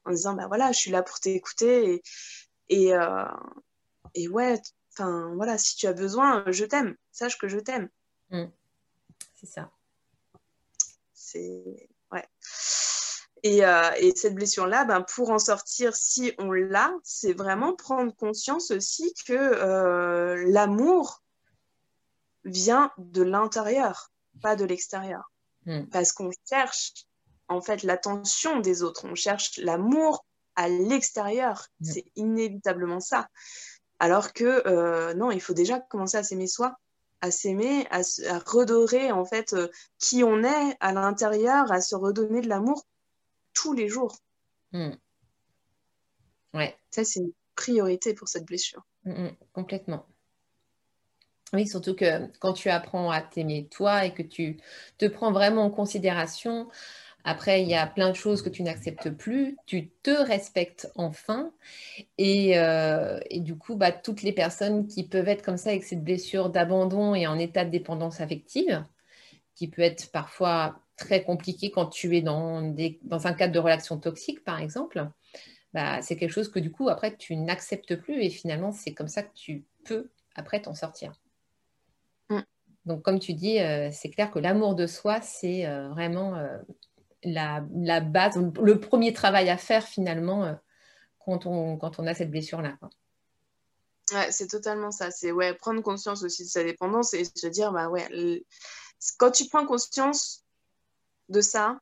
en 0.06 0.10
disant 0.12 0.34
bah 0.34 0.46
voilà, 0.46 0.72
je 0.72 0.78
suis 0.78 0.90
là 0.90 1.02
pour 1.02 1.20
t'écouter 1.20 1.92
et, 1.94 2.02
et, 2.68 2.94
euh, 2.94 3.24
et 4.14 4.28
ouais, 4.28 4.60
enfin 4.92 5.32
voilà, 5.34 5.58
si 5.58 5.76
tu 5.76 5.86
as 5.86 5.92
besoin, 5.92 6.44
je 6.48 6.64
t'aime. 6.64 6.96
Sache 7.12 7.38
que 7.38 7.48
je 7.48 7.58
t'aime. 7.58 7.88
Mm. 8.30 8.46
C'est 9.34 9.46
ça. 9.46 9.70
C'est. 11.12 11.88
Ouais. 12.12 12.24
Et, 13.42 13.64
euh, 13.64 13.90
et, 13.98 14.14
cette 14.16 14.34
blessure-là, 14.34 14.84
ben, 14.84 15.02
pour 15.02 15.30
en 15.30 15.38
sortir, 15.38 15.94
si 15.94 16.32
on 16.38 16.50
l'a, 16.50 16.92
c'est 17.04 17.32
vraiment 17.32 17.74
prendre 17.74 18.14
conscience 18.14 18.70
aussi 18.70 19.12
que 19.26 19.34
euh, 19.34 20.44
l'amour 20.48 21.22
vient 22.44 22.92
de 22.98 23.22
l'intérieur, 23.22 24.10
pas 24.40 24.56
de 24.56 24.64
l'extérieur. 24.64 25.30
Mm. 25.66 25.84
Parce 25.86 26.12
qu'on 26.12 26.30
cherche 26.48 26.92
en 27.48 27.60
fait 27.60 27.82
l'attention 27.82 28.60
des 28.60 28.82
autres, 28.82 29.04
on 29.04 29.14
cherche 29.14 29.58
l'amour 29.58 30.24
à 30.54 30.68
l'extérieur. 30.68 31.66
Mm. 31.80 31.84
C'est 31.84 32.04
inévitablement 32.16 33.00
ça. 33.00 33.28
Alors 33.98 34.32
que 34.32 34.62
euh, 34.66 35.14
non, 35.14 35.30
il 35.30 35.40
faut 35.40 35.54
déjà 35.54 35.80
commencer 35.80 36.16
à 36.16 36.22
s'aimer 36.22 36.46
soi 36.46 36.76
à 37.20 37.30
s'aimer, 37.30 37.86
à, 37.90 38.02
redorer 38.46 39.12
en 39.12 39.24
fait 39.24 39.52
euh, 39.52 39.68
qui 39.98 40.22
on 40.22 40.44
est 40.44 40.76
à 40.80 40.92
l'intérieur, 40.92 41.70
à 41.72 41.80
se 41.80 41.94
redonner 41.94 42.40
de 42.40 42.48
l'amour 42.48 42.86
tous 43.54 43.72
les 43.72 43.88
jours. 43.88 44.16
Hmm. 44.72 44.92
Ouais. 46.54 46.76
Ça, 46.90 47.04
c'est 47.04 47.20
une 47.20 47.32
priorité 47.54 48.14
pour 48.14 48.28
cette 48.28 48.44
blessure. 48.44 48.86
Hmm, 49.04 49.26
hmm, 49.26 49.36
complètement. 49.52 50.06
Oui, 51.52 51.66
surtout 51.66 51.94
que 51.94 52.26
quand 52.38 52.52
tu 52.52 52.70
apprends 52.70 53.10
à 53.10 53.22
t'aimer 53.22 53.68
toi 53.68 54.04
et 54.04 54.12
que 54.12 54.22
tu 54.22 54.58
te 54.98 55.06
prends 55.06 55.32
vraiment 55.32 55.64
en 55.64 55.70
considération, 55.70 56.68
après, 57.28 57.60
il 57.60 57.68
y 57.68 57.74
a 57.74 57.88
plein 57.88 58.08
de 58.10 58.14
choses 58.14 58.40
que 58.40 58.48
tu 58.48 58.62
n'acceptes 58.62 59.10
plus, 59.10 59.56
tu 59.66 59.88
te 60.04 60.10
respectes 60.10 60.88
enfin. 60.94 61.52
Et, 62.18 62.56
euh, 62.56 63.18
du 63.32 63.58
coup, 63.58 63.74
bah, 63.74 63.90
toutes 63.90 64.22
les 64.22 64.30
personnes 64.30 64.86
qui 64.86 65.02
peuvent 65.02 65.26
être 65.26 65.42
comme 65.42 65.56
ça 65.56 65.70
avec 65.70 65.82
cette 65.82 66.04
blessure 66.04 66.50
d'abandon 66.50 67.16
et 67.16 67.26
en 67.26 67.36
état 67.36 67.64
de 67.64 67.70
dépendance 67.70 68.20
affective, 68.20 68.84
qui 69.56 69.66
peut 69.66 69.82
être 69.82 70.12
parfois 70.12 70.78
très 70.96 71.24
compliqué 71.24 71.72
quand 71.72 71.86
tu 71.86 72.16
es 72.16 72.22
dans, 72.22 72.62
dans 73.02 73.26
un 73.26 73.32
cadre 73.32 73.52
de 73.52 73.58
relation 73.58 73.98
toxique, 73.98 74.44
par 74.44 74.60
exemple, 74.60 75.10
bah, 75.74 76.02
c'est 76.02 76.14
quelque 76.16 76.30
chose 76.30 76.48
que 76.48 76.60
du 76.60 76.70
coup, 76.70 76.88
après, 76.88 77.16
tu 77.16 77.34
n'acceptes 77.34 77.96
plus 77.96 78.22
et 78.22 78.30
finalement, 78.30 78.70
c'est 78.70 78.94
comme 78.94 79.08
ça 79.08 79.24
que 79.24 79.34
tu 79.34 79.64
peux 79.84 80.10
après 80.36 80.62
t'en 80.62 80.76
sortir. 80.76 81.12
Mm. 82.30 82.42
Donc, 82.84 83.02
comme 83.02 83.18
tu 83.18 83.34
dis, 83.34 83.58
euh, 83.58 83.90
c'est 83.90 84.10
clair 84.10 84.30
que 84.30 84.38
l'amour 84.38 84.76
de 84.76 84.86
soi, 84.86 85.20
c'est 85.20 85.66
euh, 85.66 85.88
vraiment 85.88 86.36
la, 87.22 87.60
base, 88.00 88.36
le 88.36 88.80
premier 88.80 89.12
travail 89.12 89.50
à 89.50 89.56
faire 89.56 89.86
finalement 89.86 90.44
euh, 90.44 90.54
quand, 91.18 91.46
on, 91.46 91.76
quand 91.76 91.98
on 91.98 92.06
a 92.06 92.14
cette 92.14 92.30
blessure-là. 92.30 92.76
Ouais, 94.12 94.30
c'est 94.30 94.46
totalement 94.46 94.92
ça. 94.92 95.10
C'est 95.10 95.32
ouais, 95.32 95.54
prendre 95.54 95.82
conscience 95.82 96.22
aussi 96.22 96.44
de 96.44 96.48
sa 96.48 96.62
dépendance 96.62 97.12
et 97.14 97.24
se 97.24 97.46
dire, 97.48 97.72
bah 97.72 97.88
ouais, 97.88 98.06
quand 99.18 99.30
tu 99.30 99.48
prends 99.48 99.66
conscience 99.66 100.44
de 101.28 101.40
ça, 101.40 101.78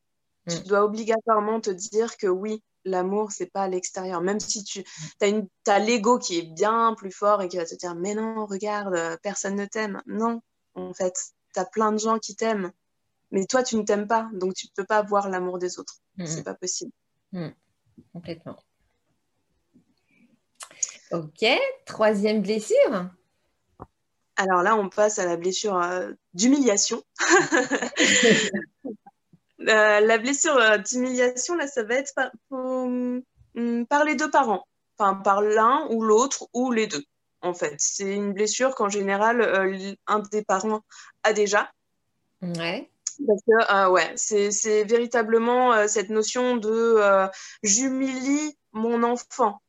tu 0.49 0.57
mm. 0.57 0.62
dois 0.62 0.85
obligatoirement 0.85 1.61
te 1.61 1.70
dire 1.70 2.16
que 2.16 2.27
oui, 2.27 2.62
l'amour, 2.85 3.33
c'est 3.33 3.47
pas 3.47 3.64
à 3.64 3.68
l'extérieur. 3.68 4.23
Même 4.23 4.40
si 4.40 4.64
tu 4.64 4.83
as, 5.20 5.79
l'ego 5.79 6.18
qui 6.18 6.38
est 6.38 6.55
bien 6.55 6.94
plus 6.97 7.12
fort 7.12 7.42
et 7.42 7.49
qui 7.49 7.59
va 7.59 7.66
te 7.66 7.75
dire, 7.75 7.94
mais 7.94 8.14
non, 8.14 8.47
regarde, 8.47 9.18
personne 9.23 9.57
ne 9.57 9.66
t'aime. 9.66 10.03
Non, 10.07 10.40
en 10.75 10.94
fait, 10.94 11.14
tu 11.53 11.61
as 11.61 11.64
plein 11.66 11.92
de 11.92 11.99
gens 11.99 12.18
qui 12.18 12.37
t'aiment 12.37 12.73
mais 13.35 13.47
toi, 13.47 13.64
tu 13.64 13.77
ne 13.77 13.83
t'aimes 13.83 14.07
pas, 14.07 14.31
donc 14.33 14.55
tu 14.55 14.68
ne 14.68 14.73
peux 14.77 14.87
pas 14.87 15.03
voir 15.03 15.29
l'amour 15.29 15.59
des 15.59 15.81
autres. 15.81 15.97
Ce 16.18 16.23
mm. 16.23 16.27
C'est 16.27 16.44
pas 16.44 16.55
possible. 16.55 16.92
Mm. 17.33 17.49
complètement. 18.12 18.57
Ok, 21.11 21.44
troisième 21.85 22.42
blessure. 22.42 23.11
Alors 24.37 24.62
là, 24.62 24.77
on 24.77 24.88
passe 24.88 25.18
à 25.18 25.27
la 25.27 25.37
blessure 25.37 25.77
euh, 25.77 26.12
d'humiliation. 26.33 27.03
la 29.59 30.18
blessure 30.18 30.57
euh, 30.57 30.79
d'humiliation, 30.79 31.57
là, 31.57 31.66
ça 31.66 31.83
va 31.83 31.97
être 31.97 32.14
par, 32.14 32.31
hum, 32.51 33.20
par 33.88 34.05
les 34.05 34.14
deux 34.14 34.31
parents. 34.31 34.64
Enfin, 34.97 35.16
par 35.16 35.42
l'un 35.42 35.88
ou 35.90 36.05
l'autre 36.05 36.47
ou 36.53 36.70
les 36.70 36.87
deux, 36.87 37.03
en 37.42 37.53
fait. 37.53 37.75
C'est 37.79 38.14
une 38.14 38.33
blessure 38.33 38.77
qu'en 38.77 38.88
général, 38.88 39.40
euh, 39.40 39.94
un 40.07 40.20
des 40.20 40.44
parents 40.44 40.83
a 41.25 41.33
déjà. 41.33 41.73
Ouais. 42.40 42.88
Parce 43.27 43.42
que, 43.46 43.90
ouais, 43.90 44.12
c'est 44.16 44.85
véritablement 44.85 45.87
cette 45.88 46.11
notion 46.11 46.57
de 46.57 47.29
j'humilie 47.62 48.57
mon 48.72 49.03
enfant. 49.03 49.61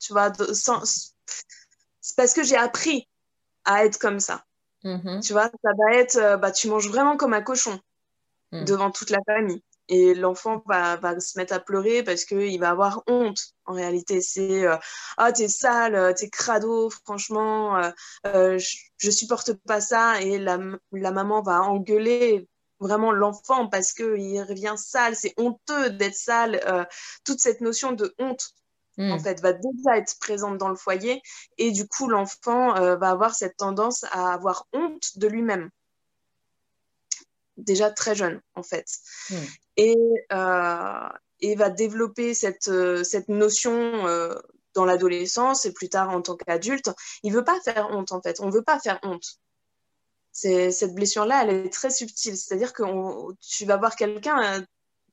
Tu 0.00 0.12
vois, 0.12 0.32
c'est 0.34 2.16
parce 2.16 2.32
que 2.32 2.42
j'ai 2.42 2.56
appris 2.56 3.08
à 3.64 3.84
être 3.84 3.98
comme 3.98 4.20
ça. 4.20 4.44
Mm-hmm. 4.84 5.26
Tu 5.26 5.32
vois, 5.32 5.50
ça 5.62 5.70
va 5.76 5.94
être, 5.94 6.16
euh, 6.16 6.36
bah, 6.36 6.50
tu 6.50 6.68
manges 6.68 6.88
vraiment 6.88 7.16
comme 7.16 7.34
un 7.34 7.42
cochon 7.42 7.78
mm. 8.52 8.64
devant 8.64 8.90
toute 8.90 9.10
la 9.10 9.18
famille. 9.26 9.62
Et 9.90 10.14
l'enfant 10.14 10.62
va, 10.66 10.96
va, 10.96 11.18
se 11.18 11.38
mettre 11.38 11.54
à 11.54 11.60
pleurer 11.60 12.02
parce 12.02 12.24
qu'il 12.26 12.60
va 12.60 12.70
avoir 12.70 13.02
honte. 13.06 13.54
En 13.64 13.72
réalité, 13.72 14.20
c'est 14.20 14.66
euh, 14.66 14.76
Ah, 15.16 15.32
t'es 15.32 15.48
sale, 15.48 16.14
t'es 16.14 16.28
crado, 16.28 16.90
franchement, 16.90 17.78
euh, 18.26 18.58
je, 18.58 18.76
je, 18.98 19.10
supporte 19.10 19.54
pas 19.66 19.80
ça. 19.80 20.20
Et 20.20 20.38
la, 20.38 20.58
la 20.92 21.10
maman 21.10 21.40
va 21.40 21.62
engueuler 21.62 22.46
vraiment 22.80 23.12
l'enfant 23.12 23.68
parce 23.68 23.92
qu'il 23.92 24.42
revient 24.42 24.74
sale, 24.76 25.16
c'est 25.16 25.34
honteux 25.36 25.90
d'être 25.90 26.14
sale. 26.14 26.86
toute 27.24 27.40
cette 27.40 27.60
notion 27.60 27.92
de 27.92 28.14
honte 28.18 28.54
en 28.98 29.16
hmm. 29.16 29.20
fait, 29.20 29.40
va 29.40 29.52
déjà 29.52 29.96
être 29.96 30.18
présente 30.18 30.58
dans 30.58 30.68
le 30.68 30.74
foyer 30.74 31.22
et 31.56 31.70
du 31.70 31.86
coup, 31.86 32.08
l'enfant 32.08 32.76
euh, 32.76 32.96
va 32.96 33.10
avoir 33.10 33.34
cette 33.34 33.56
tendance 33.56 34.04
à 34.10 34.32
avoir 34.32 34.66
honte 34.72 35.16
de 35.16 35.28
lui-même. 35.28 35.70
Déjà 37.56 37.90
très 37.90 38.16
jeune, 38.16 38.40
en 38.56 38.62
fait. 38.62 38.86
Hmm. 39.30 39.44
Et, 39.76 39.96
euh, 40.32 41.08
et, 41.40 41.54
va 41.54 41.70
développer 41.70 42.34
cette, 42.34 42.68
euh, 42.68 43.04
cette 43.04 43.28
notion 43.28 44.04
dans 44.74 44.84
l'adolescence 44.84 45.64
et 45.64 45.72
plus 45.72 45.88
tard 45.88 46.10
en 46.10 46.20
tant 46.20 46.36
qu'adulte. 46.36 46.90
Il 47.22 47.32
veut 47.32 47.44
pas 47.44 47.60
faire 47.60 47.88
honte, 47.90 48.10
en 48.10 48.20
fait. 48.20 48.40
On 48.40 48.50
veut 48.50 48.62
pas 48.62 48.80
faire 48.80 48.98
honte 49.04 49.38
cette 50.38 50.94
blessure-là, 50.94 51.42
elle 51.42 51.66
est 51.66 51.72
très 51.72 51.90
subtile. 51.90 52.36
C'est-à-dire 52.36 52.72
que 52.72 52.82
tu 53.40 53.64
vas 53.64 53.76
voir 53.76 53.96
quelqu'un, 53.96 54.64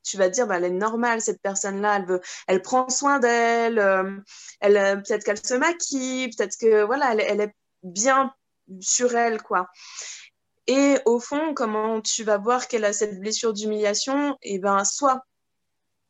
tu 0.06 0.16
vas 0.16 0.28
dire, 0.28 0.46
bah, 0.46 0.56
elle 0.56 0.64
est 0.64 0.70
normale, 0.70 1.20
cette 1.20 1.42
personne-là, 1.42 1.96
elle, 1.96 2.06
veut, 2.06 2.20
elle 2.46 2.62
prend 2.62 2.88
soin 2.88 3.18
d'elle, 3.18 3.78
euh, 3.78 4.18
elle, 4.60 4.76
euh, 4.76 4.96
peut-être 4.96 5.24
qu'elle 5.24 5.44
se 5.44 5.54
maquille, 5.54 6.30
peut-être 6.30 6.56
que 6.58 6.84
voilà, 6.84 7.14
elle, 7.14 7.40
est 7.40 7.54
bien 7.82 8.32
sur 8.80 9.14
elle, 9.16 9.42
quoi. 9.42 9.68
Et 10.68 10.98
au 11.04 11.20
fond, 11.20 11.54
comment 11.54 12.00
tu 12.00 12.24
vas 12.24 12.38
voir 12.38 12.68
qu'elle 12.68 12.84
a 12.84 12.92
cette 12.92 13.20
blessure 13.20 13.52
d'humiliation? 13.52 14.36
Et 14.42 14.54
eh 14.54 14.58
ben, 14.58 14.84
soit 14.84 15.20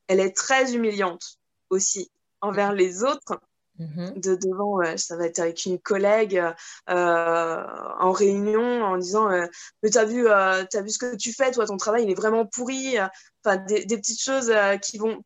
elle 0.09 0.21
est 0.21 0.37
très 0.37 0.75
humiliante 0.75 1.39
aussi 1.71 2.11
envers 2.41 2.73
les 2.73 3.03
autres, 3.03 3.41
Mm-hmm. 3.79 4.21
de 4.21 4.35
devant, 4.37 4.97
ça 4.97 5.17
va 5.19 5.27
être 5.27 5.39
avec 5.39 5.67
une 5.67 5.79
collègue 5.79 6.43
euh, 6.89 7.67
en 7.99 8.11
réunion 8.11 8.83
en 8.83 8.97
disant 8.97 9.31
euh, 9.31 9.47
mais 9.83 9.91
t'as 9.91 10.07
vu, 10.07 10.27
euh, 10.27 10.65
as 10.65 10.81
vu 10.81 10.89
ce 10.89 10.99
que 10.99 11.15
tu 11.15 11.35
fais, 11.35 11.51
toi 11.51 11.67
ton 11.67 11.77
travail 11.77 12.05
il 12.05 12.11
est 12.11 12.15
vraiment 12.15 12.47
pourri, 12.47 12.97
enfin 13.45 13.57
des, 13.57 13.85
petites 13.87 14.23
choses 14.23 14.51
qui 14.81 14.97
vont 14.97 15.23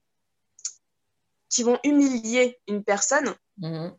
qui 1.49 1.63
vont 1.63 1.79
humilier 1.85 2.59
une 2.67 2.83
personne 2.83 3.33
mm-hmm. 3.61 3.95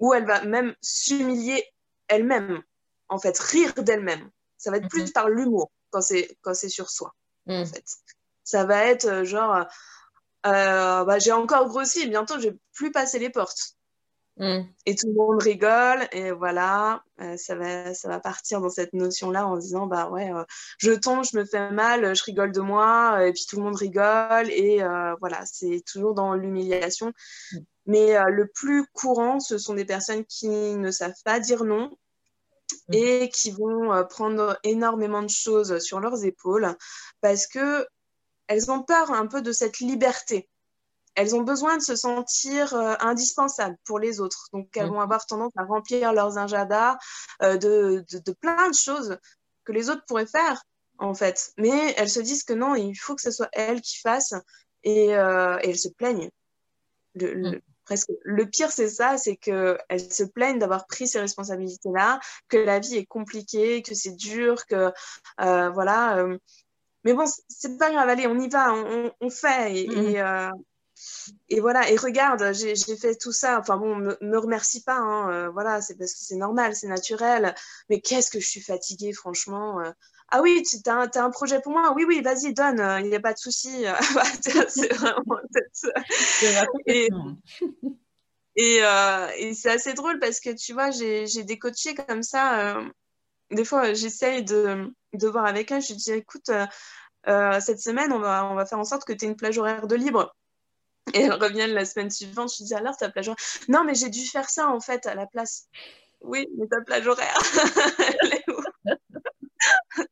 ou 0.00 0.12
elle 0.12 0.26
va 0.26 0.44
même 0.44 0.74
s'humilier 0.80 1.64
elle-même 2.08 2.64
en 3.08 3.18
fait 3.18 3.38
rire 3.38 3.74
d'elle-même. 3.74 4.28
Ça 4.58 4.72
va 4.72 4.78
être 4.78 4.88
plus 4.88 5.04
mm-hmm. 5.04 5.12
par 5.12 5.28
l'humour 5.28 5.70
quand 5.90 6.00
c'est 6.00 6.36
quand 6.40 6.54
c'est 6.54 6.68
sur 6.68 6.90
soi 6.90 7.14
en 7.46 7.62
mm. 7.62 7.66
fait. 7.66 7.84
Ça 8.42 8.64
va 8.64 8.86
être 8.86 9.22
genre 9.22 9.66
euh, 10.46 11.04
bah, 11.04 11.18
j'ai 11.18 11.32
encore 11.32 11.68
grossi, 11.68 12.08
bientôt 12.08 12.38
je 12.40 12.48
vais 12.48 12.56
plus 12.72 12.90
passer 12.90 13.18
les 13.18 13.30
portes. 13.30 13.76
Hmm. 14.38 14.62
Et 14.86 14.94
tout 14.94 15.08
le 15.08 15.12
monde 15.12 15.42
rigole, 15.42 16.08
et 16.10 16.32
voilà, 16.32 17.04
euh, 17.20 17.36
ça, 17.36 17.54
va, 17.54 17.92
ça 17.92 18.08
va 18.08 18.18
partir 18.18 18.62
dans 18.62 18.70
cette 18.70 18.94
notion-là 18.94 19.46
en 19.46 19.58
disant 19.58 19.86
Bah 19.86 20.08
ouais, 20.08 20.32
euh, 20.32 20.42
je 20.78 20.92
tombe, 20.92 21.22
je 21.22 21.36
me 21.36 21.44
fais 21.44 21.70
mal, 21.70 22.16
je 22.16 22.24
rigole 22.24 22.50
de 22.50 22.60
moi, 22.60 23.26
et 23.26 23.32
puis 23.32 23.44
tout 23.46 23.56
le 23.56 23.62
monde 23.62 23.76
rigole, 23.76 24.50
et 24.50 24.82
voilà, 25.20 25.44
c'est 25.44 25.82
toujours 25.86 26.14
dans 26.14 26.34
l'humiliation. 26.34 27.12
Hmm. 27.52 27.58
Mais 27.86 28.16
le 28.30 28.46
plus 28.46 28.86
courant, 28.92 29.38
ce 29.38 29.58
sont 29.58 29.74
des 29.74 29.84
personnes 29.84 30.24
qui 30.24 30.48
ne 30.48 30.90
savent 30.90 31.20
pas 31.24 31.38
dire 31.38 31.64
non, 31.64 31.90
hmm. 32.88 32.94
et 32.94 33.28
qui 33.28 33.50
vont 33.50 34.04
prendre 34.08 34.58
énormément 34.64 35.22
de 35.22 35.30
choses 35.30 35.78
sur 35.78 36.00
leurs 36.00 36.24
épaules 36.24 36.74
parce 37.20 37.46
que 37.46 37.86
elles 38.46 38.70
ont 38.70 38.82
peur 38.82 39.10
un 39.10 39.26
peu 39.26 39.42
de 39.42 39.52
cette 39.52 39.78
liberté. 39.78 40.48
Elles 41.14 41.34
ont 41.34 41.42
besoin 41.42 41.76
de 41.76 41.82
se 41.82 41.94
sentir 41.94 42.74
euh, 42.74 42.94
indispensables 43.00 43.76
pour 43.84 43.98
les 43.98 44.20
autres. 44.20 44.48
Donc, 44.52 44.68
elles 44.76 44.88
vont 44.88 45.00
avoir 45.00 45.26
tendance 45.26 45.52
à 45.56 45.64
remplir 45.64 46.12
leurs 46.12 46.38
agendas 46.38 46.96
euh, 47.42 47.58
de, 47.58 48.32
plein 48.40 48.70
de 48.70 48.74
choses 48.74 49.18
que 49.64 49.72
les 49.72 49.90
autres 49.90 50.04
pourraient 50.06 50.26
faire, 50.26 50.62
en 50.98 51.14
fait. 51.14 51.52
Mais 51.58 51.94
elles 51.98 52.08
se 52.08 52.20
disent 52.20 52.44
que 52.44 52.54
non, 52.54 52.74
il 52.74 52.94
faut 52.94 53.14
que 53.14 53.22
ce 53.22 53.30
soit 53.30 53.50
elles 53.52 53.82
qui 53.82 53.98
fassent 53.98 54.34
et, 54.84 55.14
euh, 55.14 55.58
elles 55.62 55.78
se 55.78 55.88
plaignent. 55.88 56.30
Le, 57.14 57.56
mm. 57.56 57.60
presque. 57.84 58.10
le 58.22 58.46
pire, 58.48 58.70
c'est 58.70 58.88
ça, 58.88 59.18
c'est 59.18 59.36
qu'elles 59.36 60.10
se 60.10 60.24
plaignent 60.24 60.58
d'avoir 60.58 60.86
pris 60.86 61.06
ces 61.06 61.20
responsabilités-là, 61.20 62.20
que 62.48 62.56
la 62.56 62.78
vie 62.78 62.96
est 62.96 63.06
compliquée, 63.06 63.82
que 63.82 63.94
c'est 63.94 64.16
dur, 64.16 64.64
que 64.64 64.90
voilà 65.38 66.24
mais 67.04 67.14
bon, 67.14 67.24
c'est 67.48 67.76
pas 67.78 67.90
grave, 67.90 68.08
allez, 68.08 68.26
on 68.26 68.38
y 68.38 68.48
va, 68.48 68.74
on, 68.74 69.30
fait. 69.30 69.84
Et, 69.84 69.88
mhm. 69.88 70.16
euh, 70.16 70.50
et, 71.48 71.60
voilà, 71.60 71.90
et 71.90 71.96
regarde, 71.96 72.52
j'ai 72.52 72.96
fait 72.96 73.16
tout 73.16 73.32
ça. 73.32 73.58
Enfin 73.58 73.76
bon, 73.76 73.96
me, 73.96 74.16
me 74.20 74.38
remercie 74.38 74.82
pas, 74.84 74.98
hein, 74.98 75.30
euh, 75.30 75.50
voilà, 75.50 75.80
c'est 75.80 75.96
parce 75.96 76.12
que 76.12 76.20
c'est 76.20 76.36
normal, 76.36 76.76
c'est 76.76 76.86
naturel. 76.86 77.54
Mais 77.90 78.00
qu'est-ce 78.00 78.30
que 78.30 78.38
je 78.38 78.48
suis 78.48 78.60
fatiguée, 78.60 79.12
franchement. 79.12 79.80
Euh. 79.80 79.90
Ah 80.28 80.40
oui, 80.42 80.62
tu 80.62 80.76
as, 80.88 81.10
as, 81.14 81.22
un 81.22 81.30
projet 81.30 81.60
pour 81.60 81.72
moi 81.72 81.92
Oui, 81.94 82.04
oui, 82.06 82.22
vas-y, 82.22 82.54
donne, 82.54 82.80
il 83.00 83.08
n'y 83.08 83.16
a 83.16 83.20
pas 83.20 83.32
de 83.32 83.38
souci. 83.38 83.84
c'est 84.68 84.92
vraiment. 84.92 85.40
et, 86.86 87.08
et, 88.56 88.80
et 89.38 89.54
c'est 89.54 89.70
assez 89.70 89.92
drôle 89.92 90.20
parce 90.20 90.38
que 90.38 90.50
tu 90.50 90.72
vois, 90.72 90.90
j'ai 90.92 91.26
des 91.42 91.58
coachés 91.58 91.94
comme 91.94 92.22
ça 92.22 92.80
des 93.52 93.64
fois, 93.64 93.92
j'essaye 93.92 94.44
de, 94.44 94.92
de, 95.12 95.28
voir 95.28 95.44
avec 95.46 95.70
elle. 95.70 95.82
Je 95.82 95.88
lui 95.88 95.96
dis, 95.96 96.12
écoute, 96.12 96.48
euh, 96.48 96.66
euh, 97.28 97.60
cette 97.60 97.80
semaine, 97.80 98.12
on 98.12 98.18
va, 98.18 98.46
on 98.46 98.54
va 98.54 98.66
faire 98.66 98.78
en 98.78 98.84
sorte 98.84 99.04
que 99.04 99.12
tu 99.12 99.24
aies 99.24 99.28
une 99.28 99.36
plage 99.36 99.58
horaire 99.58 99.86
de 99.86 99.94
libre. 99.94 100.34
Et 101.14 101.22
elle 101.22 101.34
revient 101.34 101.66
la 101.68 101.84
semaine 101.84 102.10
suivante. 102.10 102.52
Je 102.56 102.64
dis, 102.64 102.74
alors, 102.74 102.96
ta 102.96 103.10
plage 103.10 103.28
horaire? 103.28 103.44
Non, 103.68 103.84
mais 103.84 103.94
j'ai 103.94 104.08
dû 104.08 104.24
faire 104.26 104.48
ça, 104.48 104.68
en 104.68 104.80
fait, 104.80 105.06
à 105.06 105.14
la 105.14 105.26
place. 105.26 105.68
Oui, 106.20 106.48
mais 106.56 106.66
ta 106.66 106.80
plage 106.80 107.06
horaire, 107.06 107.38
elle 108.22 108.34
est 108.34 108.50
où? 108.50 108.62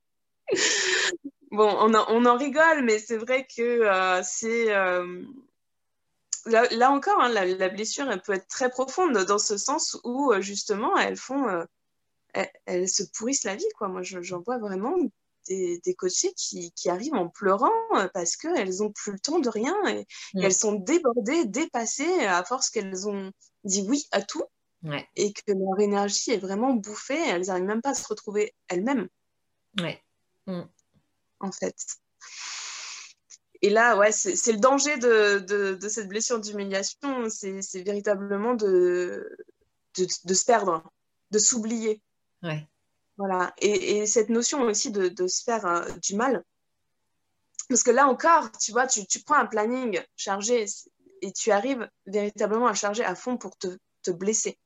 Bon, 1.53 1.69
on 1.81 1.95
en, 1.95 2.05
on 2.09 2.27
en, 2.27 2.37
rigole, 2.37 2.85
mais 2.85 3.01
c'est 3.01 3.17
vrai 3.17 3.45
que 3.45 3.61
euh, 3.61 4.23
c'est... 4.23 4.67
Là, 6.47 6.91
encore, 6.93 7.21
hein, 7.21 7.29
la, 7.29 7.45
la, 7.45 7.69
blessure, 7.69 8.09
elle 8.09 8.23
peut 8.23 8.35
être 8.35 8.47
très 8.47 8.71
profonde 8.71 9.19
dans 9.25 9.39
ce 9.39 9.57
sens 9.57 9.99
où, 10.05 10.33
justement, 10.41 10.97
elles 10.97 11.17
font 11.17 11.67
elles, 12.67 12.89
se 12.89 13.03
pourrissent 13.03 13.45
la 13.45 13.57
vie. 13.57 13.69
Quoi. 13.77 13.89
Moi, 13.89 14.03
j'en 14.03 14.41
vois 14.41 14.59
vraiment 14.59 14.97
des, 15.49 15.81
des 15.85 15.95
coachés 15.95 16.33
qui, 16.35 16.73
qui, 16.73 16.91
arrivent 16.91 17.15
en 17.15 17.29
pleurant 17.29 17.71
euh, 17.97 18.09
parce 18.13 18.37
qu'elles 18.37 18.77
n'ont 18.79 18.93
plus 18.93 19.13
le 19.13 19.19
temps 19.19 19.39
de 19.39 19.49
rien 19.49 19.75
et, 19.89 20.07
mm. 20.35 20.43
elles 20.43 20.55
sont 20.55 20.73
débordées, 20.73 21.47
dépassées 21.47 22.25
à 22.27 22.45
force 22.45 22.71
qu'elles 22.71 23.09
ont 23.09 23.33
dit 23.65 23.85
oui 23.89 24.07
à 24.13 24.23
tout 24.23 24.45
et 25.15 25.35
que 25.35 25.53
leur 25.53 25.79
énergie 25.79 26.31
est 26.31 26.39
vraiment 26.39 26.73
bouffée. 26.73 27.21
Elles 27.29 27.47
n'arrivent 27.47 27.65
même 27.65 27.83
pas 27.83 27.91
à 27.91 27.95
se 27.95 28.07
retrouver 28.09 28.55
elles-mêmes. 28.69 29.09
Ouais. 29.79 30.03
Mm. 30.47 30.63
En 31.41 31.53
fait. 31.53 31.77
Et 33.63 33.69
là, 33.69 33.97
ouais, 33.99 34.11
c'est 34.11 34.53
le 34.53 34.59
danger 34.59 34.97
de, 34.97 35.41
de, 35.41 35.75
de 35.75 35.89
cette 35.89 36.09
blessure 36.09 36.41
d'humiliation, 36.41 37.29
c'est 37.29 37.83
véritablement 37.83 38.55
de, 38.55 39.37
de, 39.99 40.07
de, 40.25 40.35
se 40.35 40.45
perdre, 40.47 40.83
de 41.31 41.39
s'oublier. 41.39 42.03
Ouais. 42.43 42.67
Voilà. 43.17 43.53
Et, 43.59 44.07
cette 44.07 44.31
notion 44.31 44.63
aussi 44.63 44.91
de, 44.91 45.27
se 45.27 45.43
faire 45.43 45.67
euh, 45.67 45.85
du 46.03 46.17
mal. 46.17 46.43
Parce 47.69 47.83
que 47.83 47.91
là 47.91 48.07
encore, 48.09 48.51
tu 48.59 48.73
vois, 48.73 48.87
tu, 48.87 49.05
prends 49.25 49.37
un 49.37 49.47
planning 49.47 50.03
chargé 50.17 50.65
et 51.23 51.33
tu 51.33 51.51
arrives 51.53 51.89
véritablement 52.07 52.67
à 52.67 52.75
charger 52.75 53.05
à 53.05 53.15
fond 53.15 53.37
pour 53.37 53.57
te, 53.57 54.11
blesser. 54.11 54.59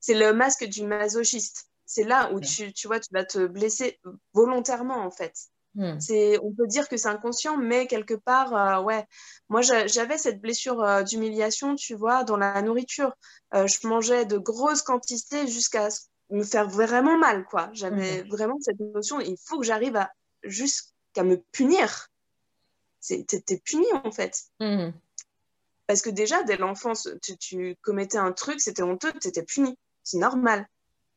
C'est 0.00 0.14
le 0.14 0.32
masque 0.32 0.64
du 0.64 0.84
masochiste. 0.84 1.68
C'est 1.86 2.04
là 2.04 2.32
où 2.32 2.40
tu, 2.40 2.72
tu 2.72 2.86
vois, 2.86 2.98
tu 2.98 3.12
vas 3.12 3.24
te 3.24 3.46
blesser 3.46 4.00
volontairement, 4.32 5.04
en 5.04 5.10
fait. 5.10 5.34
Hmm. 5.74 6.00
C'est, 6.00 6.38
on 6.42 6.52
peut 6.52 6.66
dire 6.66 6.88
que 6.88 6.96
c'est 6.96 7.08
inconscient, 7.08 7.56
mais 7.56 7.86
quelque 7.86 8.14
part, 8.14 8.54
euh, 8.54 8.82
ouais. 8.82 9.06
Moi, 9.48 9.60
j'avais 9.62 10.18
cette 10.18 10.40
blessure 10.40 10.82
euh, 10.82 11.02
d'humiliation, 11.02 11.76
tu 11.76 11.94
vois, 11.94 12.24
dans 12.24 12.36
la 12.36 12.60
nourriture. 12.62 13.12
Euh, 13.54 13.66
je 13.66 13.86
mangeais 13.86 14.24
de 14.24 14.36
grosses 14.38 14.82
quantités 14.82 15.46
jusqu'à 15.46 15.88
me 16.30 16.44
faire 16.44 16.68
vraiment 16.68 17.18
mal, 17.18 17.44
quoi. 17.44 17.70
J'avais 17.72 18.22
hmm. 18.22 18.28
vraiment 18.28 18.58
cette 18.60 18.80
notion, 18.80 19.20
il 19.20 19.36
faut 19.44 19.58
que 19.58 19.66
j'arrive 19.66 19.96
à 19.96 20.10
jusqu'à 20.42 21.22
me 21.22 21.36
punir. 21.52 22.08
T'es 23.06 23.62
puni, 23.64 23.86
en 24.04 24.12
fait. 24.12 24.38
Hmm. 24.60 24.90
Parce 25.86 26.02
que 26.02 26.10
déjà, 26.10 26.42
dès 26.42 26.56
l'enfance, 26.56 27.08
tu, 27.22 27.36
tu, 27.36 27.76
commettais 27.82 28.18
un 28.18 28.32
truc, 28.32 28.60
c'était 28.60 28.82
honteux, 28.82 29.12
tu 29.20 29.28
étais 29.28 29.42
puni. 29.42 29.76
C'est 30.04 30.18
normal. 30.18 30.66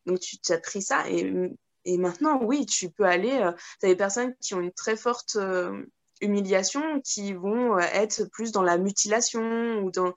Donc, 0.05 0.19
tu 0.19 0.37
as 0.51 0.57
pris 0.57 0.81
ça 0.81 1.09
et 1.09 1.53
et 1.85 1.97
maintenant, 1.97 2.41
oui, 2.41 2.65
tu 2.65 2.89
peux 2.89 3.05
aller. 3.05 3.31
Euh, 3.31 3.51
tu 3.79 3.85
as 3.85 3.89
des 3.89 3.95
personnes 3.95 4.35
qui 4.37 4.53
ont 4.53 4.61
une 4.61 4.71
très 4.71 4.95
forte 4.95 5.35
euh, 5.35 5.85
humiliation 6.23 7.01
qui 7.01 7.33
vont 7.33 7.77
euh, 7.77 7.81
être 7.93 8.25
plus 8.25 8.51
dans 8.51 8.61
la 8.63 8.77
mutilation 8.77 9.79
ou 9.83 9.91
dans, 9.91 10.13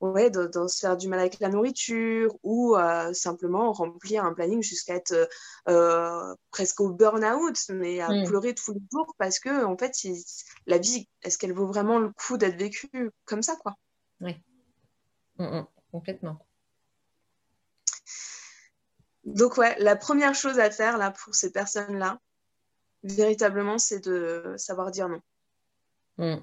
ouais, 0.00 0.30
dans, 0.30 0.68
se 0.68 0.80
faire 0.80 0.96
du 0.96 1.08
mal 1.08 1.20
avec 1.20 1.40
la 1.40 1.48
nourriture 1.48 2.36
ou 2.42 2.76
simplement 3.12 3.72
remplir 3.72 4.24
un 4.24 4.34
planning 4.34 4.62
jusqu'à 4.62 4.94
être 4.94 5.28
presque 6.50 6.80
au 6.80 6.90
burn-out, 6.90 7.56
mais 7.70 8.00
à 8.00 8.08
mm. 8.08 8.26
pleurer 8.26 8.54
tous 8.54 8.72
les 8.74 8.82
jours 8.92 9.14
parce 9.18 9.38
que, 9.38 9.64
en 9.64 9.76
fait, 9.76 9.92
la 10.66 10.78
vie, 10.78 11.08
est-ce 11.22 11.38
qu'elle 11.38 11.54
vaut 11.54 11.66
vraiment 11.66 11.98
le 11.98 12.10
coup 12.10 12.36
d'être 12.36 12.58
vécue 12.58 13.10
comme 13.24 13.42
ça, 13.42 13.56
quoi? 13.56 13.74
Oui, 14.20 14.36
mm, 15.38 15.44
mm, 15.44 15.66
complètement. 15.90 16.38
Donc 19.26 19.58
ouais, 19.58 19.76
la 19.80 19.96
première 19.96 20.34
chose 20.34 20.60
à 20.60 20.70
faire 20.70 20.98
là 20.98 21.10
pour 21.10 21.34
ces 21.34 21.50
personnes-là, 21.50 22.20
véritablement, 23.02 23.76
c'est 23.76 24.00
de 24.00 24.54
savoir 24.56 24.92
dire 24.92 25.08
non. 25.08 25.20
Mm. 26.18 26.36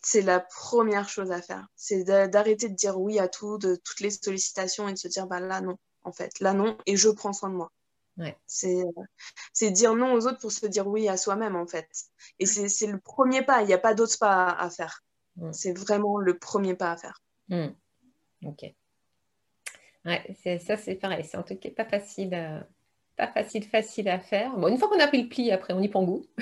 C'est 0.00 0.22
la 0.22 0.40
première 0.40 1.08
chose 1.08 1.32
à 1.32 1.42
faire. 1.42 1.66
C'est 1.74 2.04
d'arrêter 2.04 2.68
de 2.68 2.74
dire 2.74 3.00
oui 3.00 3.18
à 3.18 3.28
tout, 3.28 3.58
de 3.58 3.76
toutes 3.76 4.00
les 4.00 4.10
sollicitations 4.10 4.88
et 4.88 4.92
de 4.92 4.98
se 4.98 5.08
dire 5.08 5.26
bah 5.26 5.40
là 5.40 5.60
non, 5.60 5.78
en 6.04 6.12
fait, 6.12 6.38
là 6.40 6.52
non, 6.52 6.78
et 6.86 6.96
je 6.96 7.08
prends 7.08 7.32
soin 7.32 7.50
de 7.50 7.54
moi. 7.54 7.72
Ouais. 8.16 8.36
C'est 8.46 9.70
dire 9.72 9.94
non 9.94 10.14
aux 10.14 10.26
autres 10.26 10.38
pour 10.38 10.52
se 10.52 10.66
dire 10.66 10.86
oui 10.86 11.08
à 11.08 11.16
soi-même, 11.16 11.56
en 11.56 11.66
fait. 11.66 11.88
Et 12.38 12.46
c'est 12.46 12.86
le 12.86 12.98
premier 12.98 13.42
pas, 13.42 13.62
il 13.62 13.66
n'y 13.66 13.74
a 13.74 13.78
pas 13.78 13.94
d'autres 13.94 14.18
pas 14.18 14.48
à, 14.50 14.70
faire. 14.70 15.02
Mm. 15.36 15.52
C'est 15.52 15.76
vraiment 15.76 16.18
le 16.18 16.38
premier 16.38 16.74
pas 16.74 16.92
à 16.92 16.96
faire. 16.96 17.20
Mm. 17.48 17.68
Ok. 18.44 18.64
Ouais, 20.04 20.36
ça 20.64 20.76
c'est 20.76 20.94
pareil, 20.94 21.24
c'est 21.24 21.36
en 21.36 21.42
tout 21.42 21.56
cas 21.56 21.70
pas 21.70 21.84
facile, 21.84 22.32
euh, 22.32 22.60
pas 23.16 23.26
facile, 23.28 23.64
facile 23.64 24.08
à 24.08 24.18
faire. 24.18 24.56
Bon, 24.56 24.68
une 24.68 24.76
fois 24.76 24.88
qu'on 24.88 25.00
a 25.00 25.06
pris 25.06 25.22
le 25.22 25.28
pli, 25.28 25.50
après 25.50 25.72
on 25.72 25.80
y 25.80 25.88
prend 25.88 26.04
goût. 26.04 26.24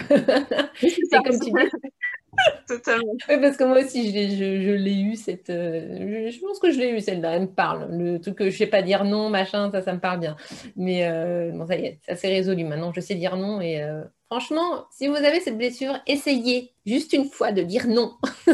c'est 0.81 1.23
comme 1.25 1.39
tu 1.39 1.51
dis. 1.51 1.53
Totalement. 2.67 3.13
Oui, 3.29 3.37
parce 3.41 3.57
que 3.57 3.63
moi 3.63 3.79
aussi, 3.79 4.11
je, 4.11 4.73
l'ai 4.73 5.01
eu, 5.01 5.15
cette. 5.15 5.51
Euh, 5.51 6.31
je, 6.31 6.41
pense 6.41 6.59
que 6.59 6.73
je 6.73 6.81
l'ai 6.81 6.91
eu, 6.91 7.01
celle-là. 7.01 7.37
Elle 7.37 7.43
me 7.43 7.47
parle. 7.47 7.97
Le 7.97 8.19
truc 8.19 8.37
que 8.37 8.51
je 8.51 8.57
sais 8.57 8.67
pas 8.67 8.83
dire 8.83 9.05
non, 9.05 9.31
machin, 9.31 9.71
ça, 9.71 9.83
ça 9.83 9.93
me 9.93 10.01
parle 10.01 10.19
bien. 10.19 10.37
Mais 10.75 11.07
euh, 11.07 11.53
bon, 11.53 11.65
ça 11.65 11.77
y 11.77 11.87
est, 11.87 12.01
ça 12.05 12.17
s'est 12.17 12.29
résolu. 12.29 12.65
Maintenant, 12.65 12.93
je 12.93 13.01
sais 13.01 13.15
dire 13.15 13.37
non. 13.37 13.61
Et 13.61 13.81
franchement, 14.27 14.87
si 14.91 15.07
vous 15.07 15.15
avez 15.15 15.39
cette 15.39 15.57
blessure, 15.57 15.97
essayez 16.09 16.73
juste 16.85 17.13
une 17.13 17.27
fois 17.27 17.53
de 17.53 17.63
dire 17.63 17.87
non. 17.87 18.15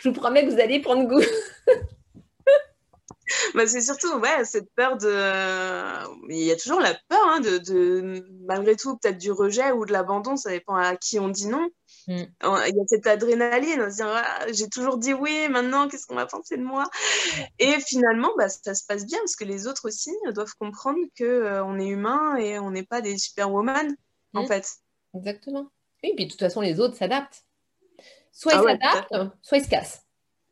je 0.00 0.08
vous 0.08 0.14
promets 0.14 0.44
que 0.44 0.50
vous 0.50 0.60
allez 0.60 0.80
prendre 0.80 1.08
goût. 1.08 1.24
Bah, 3.54 3.66
c'est 3.66 3.80
surtout 3.80 4.12
ouais, 4.18 4.44
cette 4.44 4.70
peur 4.74 4.96
de. 4.96 5.10
Il 6.30 6.42
y 6.42 6.50
a 6.50 6.56
toujours 6.56 6.80
la 6.80 6.94
peur 7.08 7.26
hein, 7.26 7.40
de, 7.40 7.58
de, 7.58 8.24
malgré 8.46 8.76
tout, 8.76 8.96
peut-être 8.96 9.18
du 9.18 9.32
rejet 9.32 9.72
ou 9.72 9.84
de 9.84 9.92
l'abandon, 9.92 10.36
ça 10.36 10.50
dépend 10.50 10.76
à 10.76 10.96
qui 10.96 11.18
on 11.18 11.28
dit 11.28 11.48
non. 11.48 11.68
Mm. 12.06 12.24
Il 12.42 12.76
y 12.76 12.80
a 12.80 12.84
cette 12.86 13.06
adrénaline, 13.06 13.82
on 13.82 13.90
se 13.90 13.96
dit 13.96 14.02
ah, 14.02 14.46
j'ai 14.52 14.68
toujours 14.68 14.98
dit 14.98 15.12
oui, 15.12 15.48
maintenant 15.48 15.88
qu'est-ce 15.88 16.06
qu'on 16.06 16.16
va 16.16 16.26
penser 16.26 16.56
de 16.56 16.62
moi? 16.62 16.88
Et 17.58 17.74
finalement, 17.80 18.30
bah, 18.36 18.48
ça 18.48 18.74
se 18.74 18.84
passe 18.86 19.06
bien 19.06 19.18
parce 19.18 19.36
que 19.36 19.44
les 19.44 19.66
autres 19.66 19.88
aussi 19.88 20.12
doivent 20.34 20.54
comprendre 20.58 20.98
qu'on 21.16 21.24
euh, 21.24 21.62
on 21.64 21.78
est 21.78 21.88
humain 21.88 22.36
et 22.36 22.58
on 22.58 22.70
n'est 22.70 22.86
pas 22.86 23.00
des 23.00 23.18
superwoman 23.18 23.94
en 24.34 24.44
mm. 24.44 24.46
fait. 24.46 24.66
Exactement. 25.14 25.70
Oui, 26.02 26.12
puis 26.16 26.26
de 26.26 26.30
toute 26.30 26.40
façon, 26.40 26.60
les 26.60 26.80
autres 26.80 26.96
s'adaptent. 26.96 27.44
Soit 28.32 28.52
ils 28.54 28.58
ah 28.58 28.62
s'adaptent, 28.62 29.36
soit 29.42 29.58
ils 29.58 29.64
se 29.64 29.68
cassent. 29.68 30.02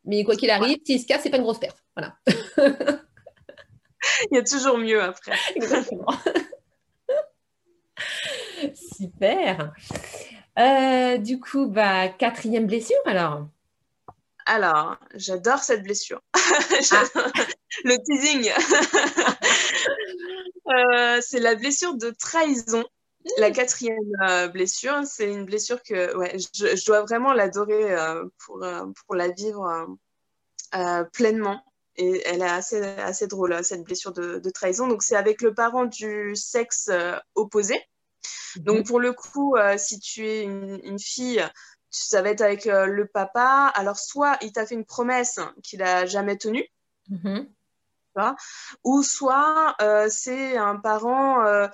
Mais 0.05 0.23
quoi 0.23 0.35
qu'il 0.35 0.49
arrive, 0.49 0.77
s'ils 0.85 1.01
se 1.01 1.05
cassent, 1.05 1.23
c'est 1.23 1.29
pas 1.29 1.37
une 1.37 1.43
grosse 1.43 1.59
perte. 1.59 1.83
Voilà. 1.99 2.15
Il 4.31 4.35
y 4.35 4.37
a 4.37 4.43
toujours 4.43 4.77
mieux 4.77 5.01
après. 5.01 5.35
Exactement. 5.55 6.13
Super. 8.97 9.73
Euh, 10.57 11.17
du 11.17 11.39
coup, 11.39 11.67
bah, 11.67 12.09
quatrième 12.09 12.67
blessure 12.67 12.97
alors 13.05 13.47
Alors, 14.45 14.97
j'adore 15.15 15.59
cette 15.59 15.83
blessure. 15.83 16.21
Ah. 16.91 17.03
Le 17.83 17.97
teasing. 18.03 18.51
Euh, 20.67 21.19
c'est 21.21 21.39
la 21.39 21.55
blessure 21.55 21.95
de 21.95 22.09
trahison. 22.11 22.83
La 23.37 23.49
mmh. 23.49 23.53
quatrième 23.53 24.11
euh, 24.27 24.47
blessure, 24.47 25.01
c'est 25.05 25.29
une 25.29 25.45
blessure 25.45 25.81
que 25.83 26.15
ouais, 26.17 26.37
je, 26.55 26.85
dois 26.85 27.01
vraiment 27.01 27.33
l'adorer 27.33 27.95
pour, 28.39 28.63
pour 29.05 29.15
la 29.15 29.29
vivre 29.29 29.97
pleinement 31.13 31.63
et 31.99 32.23
elle 32.25 32.41
est 32.41 32.49
assez, 32.49 32.81
assez 32.81 33.27
drôle, 33.27 33.51
hein, 33.53 33.61
cette 33.61 33.83
blessure 33.83 34.13
de, 34.13 34.49
trahison. 34.51 34.87
Donc, 34.87 35.03
c'est 35.03 35.17
avec 35.17 35.41
le 35.41 35.53
parent 35.53 35.85
du 35.85 36.33
sexe 36.35 36.87
euh, 36.89 37.17
opposé. 37.35 37.75
Mhm. 38.55 38.63
Donc, 38.63 38.87
pour 38.87 39.01
le 39.01 39.11
coup, 39.11 39.57
euh, 39.57 39.77
si 39.77 39.99
tu 39.99 40.25
es 40.25 40.43
une, 40.43 40.97
fille, 40.97 41.45
ça 41.89 42.21
va 42.21 42.29
être 42.29 42.41
avec 42.41 42.67
euh, 42.67 42.85
le 42.85 43.05
papa. 43.05 43.71
Alors, 43.75 43.97
soit 43.97 44.37
il 44.41 44.53
t'a 44.53 44.65
fait 44.65 44.75
une 44.75 44.85
promesse 44.85 45.39
qu'il 45.61 45.79
n'a 45.79 46.05
jamais 46.05 46.37
tenue, 46.37 46.65
mhm. 47.09 47.47
ou 48.85 49.03
soit 49.03 49.75
c'est 50.09 50.57
un 50.57 50.77
parent 50.77 51.67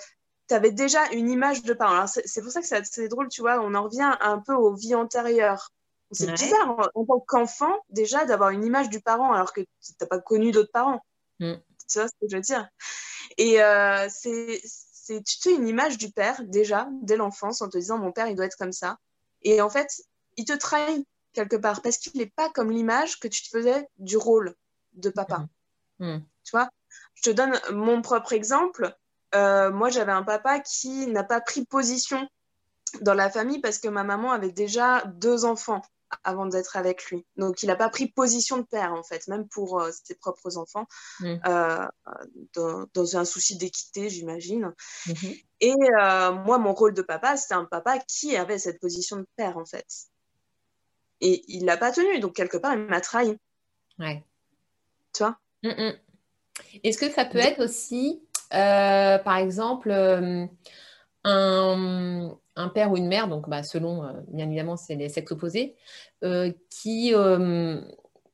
tu 0.47 0.53
avais 0.53 0.71
déjà 0.71 1.11
une 1.11 1.30
image 1.30 1.63
de 1.63 1.73
parent. 1.73 2.05
C'est 2.07 2.41
pour 2.41 2.51
ça 2.51 2.61
que 2.61 2.67
c'est 2.67 3.07
drôle, 3.07 3.30
tu 3.30 3.41
vois, 3.41 3.59
on 3.61 3.73
en 3.73 3.84
revient 3.84 4.15
un 4.21 4.39
peu 4.39 4.53
aux 4.53 4.76
vies 4.76 4.95
antérieures. 4.95 5.71
C'est 6.12 6.32
bizarre 6.32 6.89
en, 6.93 7.06
tant 7.06 7.20
qu'enfant 7.20 7.74
déjà 7.89 8.26
d'avoir 8.26 8.51
une 8.51 8.64
image 8.64 8.89
du 8.89 9.01
parent 9.01 9.34
alors 9.34 9.53
que 9.53 9.62
tu 9.62 9.93
n'as 9.99 10.08
pas 10.08 10.20
connu 10.20 10.51
d'autres 10.51 10.72
parents. 10.72 11.01
Mm. 11.39 11.56
Tu 11.89 11.99
vois 11.99 12.08
ce 12.08 12.14
que 12.22 12.28
je 12.30 12.36
veux 12.36 12.41
dire? 12.41 12.68
Et 13.38 13.62
euh, 13.62 14.08
c'est, 14.10 14.62
tu 15.08 15.38
te 15.38 15.41
fais 15.41 15.56
une 15.56 15.68
image 15.68 15.97
du 15.97 16.12
père 16.12 16.41
déjà 16.45 16.88
dès 17.01 17.18
l'enfance 17.18 17.62
en 17.62 17.70
te 17.70 17.78
disant 17.78 17.97
mon 17.97 18.12
père 18.12 18.28
il 18.28 18.36
doit 18.36 18.45
être 18.45 18.58
comme 18.58 18.72
ça. 18.72 18.97
Et 19.41 19.62
en 19.62 19.70
fait, 19.70 19.89
il 20.38 20.45
te 20.45 20.53
trahit 20.53 21.08
quelque 21.34 21.56
part 21.56 21.82
parce 21.82 21.97
qu'il 21.97 22.18
n'est 22.18 22.32
pas 22.36 22.49
comme 22.49 22.72
l'image 22.72 23.20
que 23.20 23.28
tu 23.28 23.43
te 23.43 23.49
faisais 23.49 23.88
du 23.97 24.18
rôle 24.18 24.56
de 24.93 25.10
papa. 25.10 25.47
Mm. 25.99 26.16
Mm. 26.16 26.26
Tu 26.43 26.51
vois? 26.51 26.70
Je 27.16 27.24
te 27.24 27.30
donne 27.32 27.60
mon 27.72 28.01
propre 28.01 28.34
exemple. 28.34 28.95
Euh, 29.34 29.72
moi, 29.72 29.89
j'avais 29.89 30.12
un 30.12 30.24
papa 30.24 30.60
qui 30.60 31.08
n'a 31.08 31.24
pas 31.24 31.41
pris 31.41 31.66
position 31.66 32.28
dans 33.01 33.14
la 33.14 33.30
famille 33.30 33.60
parce 33.60 33.80
que 33.80 33.88
ma 33.88 34.03
maman 34.03 34.32
avait 34.32 34.51
déjà 34.51 35.03
deux 35.06 35.43
enfants 35.43 35.82
avant 36.24 36.45
d'être 36.45 36.76
avec 36.76 37.06
lui. 37.06 37.26
Donc, 37.38 37.64
il 37.64 37.68
n'a 37.68 37.76
pas 37.76 37.89
pris 37.89 38.08
position 38.08 38.58
de 38.58 38.64
père, 38.64 38.93
en 38.93 39.03
fait, 39.03 39.28
même 39.28 39.47
pour 39.47 39.80
euh, 39.80 39.91
ses 40.03 40.16
propres 40.16 40.58
enfants, 40.58 40.88
mm. 41.20 41.36
euh, 41.45 41.86
dans, 42.93 43.18
un 43.18 43.26
souci 43.26 43.58
d'équité, 43.58 44.10
j'imagine. 44.10 44.74
Mm-hmm. 45.08 45.43
Et 45.62 45.74
euh, 45.74 46.32
moi, 46.32 46.58
mon 46.58 46.74
rôle 46.74 46.93
de 46.93 47.01
papa, 47.01 47.38
c'était 47.38 47.56
un 47.56 47.66
papa 47.66 47.99
qui 47.99 48.36
avait 48.36 48.60
cette 48.60 48.80
position 48.80 49.18
de 49.18 49.28
père, 49.36 49.58
en 49.58 49.66
fait. 49.66 49.86
Et 51.22 51.43
il 51.47 51.62
ne 51.62 51.66
l'a 51.66 51.78
pas 51.78 51.91
tenu, 51.91 52.20
donc 52.20 52.36
quelque 52.36 52.58
part, 52.58 52.74
il 52.74 52.80
m'a 52.82 53.01
trahi. 53.01 53.38
Ouais. 53.99 54.24
Tu 55.14 55.24
vois? 55.24 55.39
Est-ce 56.84 56.97
que 56.97 57.10
ça 57.10 57.26
peut 57.26 57.39
être 57.39 57.64
aussi, 57.64 58.22
par 58.51 59.38
exemple, 59.38 59.91
un 61.24 62.38
un 62.56 62.70
père 62.70 62.91
ou 62.91 62.97
une 62.97 63.08
mère, 63.08 63.28
donc 63.28 63.49
bah, 63.49 63.64
selon, 63.64 64.03
euh, 64.03 64.12
bien 64.30 64.45
évidemment, 64.45 64.78
c'est 64.78 64.95
les 64.95 65.10
sexes 65.10 65.32
opposés, 65.32 65.76
euh, 66.24 66.51
qui, 66.70 67.14
euh, 67.14 67.82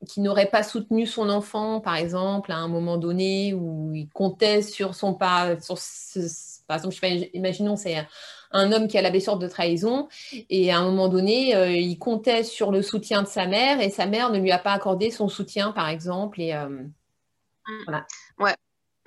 qui 0.07 0.22
n'aurait 0.22 0.49
pas 0.49 0.63
soutenu 0.63 1.05
son 1.05 1.30
enfant, 1.30 1.80
par 1.80 1.95
exemple, 1.95 2.51
à 2.51 2.57
un 2.57 2.67
moment 2.67 2.97
donné 2.97 3.53
où 3.53 3.93
il 3.93 4.09
comptait 4.09 4.61
sur 4.61 4.95
son 4.95 5.13
pas, 5.13 5.59
sur 5.59 5.78
par 6.67 6.78
exemple, 6.78 6.95
je 6.95 7.28
imaginons, 7.34 7.76
c'est 7.76 8.07
un 8.51 8.72
homme 8.72 8.88
qui 8.88 8.97
a 8.97 9.01
la 9.01 9.11
blessure 9.11 9.38
de 9.38 9.47
trahison, 9.47 10.07
et 10.49 10.72
à 10.72 10.80
un 10.80 10.84
moment 10.84 11.07
donné, 11.07 11.80
il 11.80 11.97
comptait 11.97 12.43
sur 12.43 12.72
le 12.72 12.82
soutien 12.82 13.22
de 13.22 13.28
sa 13.28 13.45
mère, 13.45 13.82
et 13.82 13.89
sa 13.89 14.05
mère 14.05 14.32
ne 14.32 14.39
lui 14.39 14.51
a 14.51 14.57
pas 14.57 14.72
accordé 14.72 15.11
son 15.11 15.28
soutien, 15.28 15.72
par 15.72 15.89
exemple, 15.89 16.41
et 16.41 16.53
mmh. 16.53 16.91
voilà. 17.86 18.05
Ouais, 18.39 18.55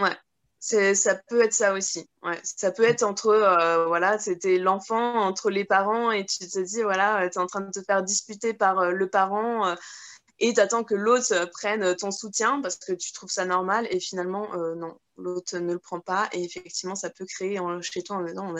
ouais 0.00 0.16
ça 0.64 1.14
peut 1.28 1.42
être 1.42 1.52
ça 1.52 1.72
aussi. 1.74 2.08
Ouais. 2.22 2.38
Ça 2.42 2.70
peut 2.70 2.84
être 2.84 3.02
entre, 3.02 3.28
euh, 3.28 3.86
voilà, 3.86 4.18
c'était 4.18 4.58
l'enfant 4.58 5.14
entre 5.16 5.50
les 5.50 5.64
parents 5.64 6.10
et 6.10 6.24
tu 6.24 6.38
te 6.38 6.58
dis, 6.58 6.82
voilà, 6.82 7.28
tu 7.28 7.38
es 7.38 7.40
en 7.40 7.46
train 7.46 7.60
de 7.60 7.70
te 7.70 7.82
faire 7.82 8.02
disputer 8.02 8.54
par 8.54 8.78
euh, 8.78 8.90
le 8.90 9.08
parent. 9.08 9.66
Euh, 9.66 9.74
et 10.40 10.52
tu 10.52 10.60
attends 10.60 10.82
que 10.82 10.94
l'autre 10.94 11.48
prenne 11.52 11.94
ton 11.94 12.10
soutien 12.10 12.60
parce 12.60 12.76
que 12.76 12.92
tu 12.92 13.12
trouves 13.12 13.30
ça 13.30 13.44
normal 13.44 13.86
et 13.88 14.00
finalement 14.00 14.48
non 14.74 14.98
l'autre 15.16 15.56
ne 15.58 15.74
le 15.74 15.78
prend 15.78 16.00
pas 16.00 16.28
et 16.32 16.42
effectivement 16.42 16.96
ça 16.96 17.08
peut 17.08 17.24
créer 17.24 17.56
chez 17.82 18.02
toi 18.02 18.16
en 18.16 18.24
disant 18.24 18.52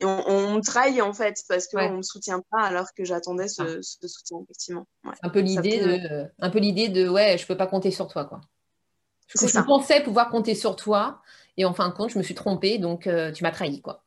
et 0.00 0.04
on, 0.04 0.28
on, 0.28 0.60
trahit 0.60 1.00
en 1.00 1.12
fait 1.12 1.36
parce 1.48 1.68
qu'on 1.68 1.88
ne 1.88 1.96
me 1.98 2.02
soutient 2.02 2.42
pas 2.50 2.62
alors 2.62 2.92
que 2.96 3.04
j'attendais 3.04 3.46
ce, 3.46 3.80
soutien 3.80 4.38
effectivement 4.42 4.88
un 5.22 5.28
peu 5.28 5.38
l'idée 5.38 5.78
de 5.78 6.26
un 6.40 6.50
peu 6.50 6.58
l'idée 6.58 6.88
de 6.88 7.08
ouais 7.08 7.38
je 7.38 7.46
peux 7.46 7.56
pas 7.56 7.68
compter 7.68 7.92
sur 7.92 8.08
toi 8.08 8.24
quoi 8.24 8.40
je, 9.30 9.46
je 9.46 9.60
pensais 9.60 10.02
pouvoir 10.02 10.30
compter 10.30 10.54
sur 10.54 10.76
toi 10.76 11.22
et 11.56 11.64
en 11.64 11.72
fin 11.72 11.88
de 11.88 11.94
compte 11.94 12.10
je 12.10 12.18
me 12.18 12.22
suis 12.22 12.34
trompée 12.34 12.78
donc 12.78 13.08
tu 13.34 13.42
m'as 13.42 13.50
trahi 13.50 13.80
quoi 13.80 14.04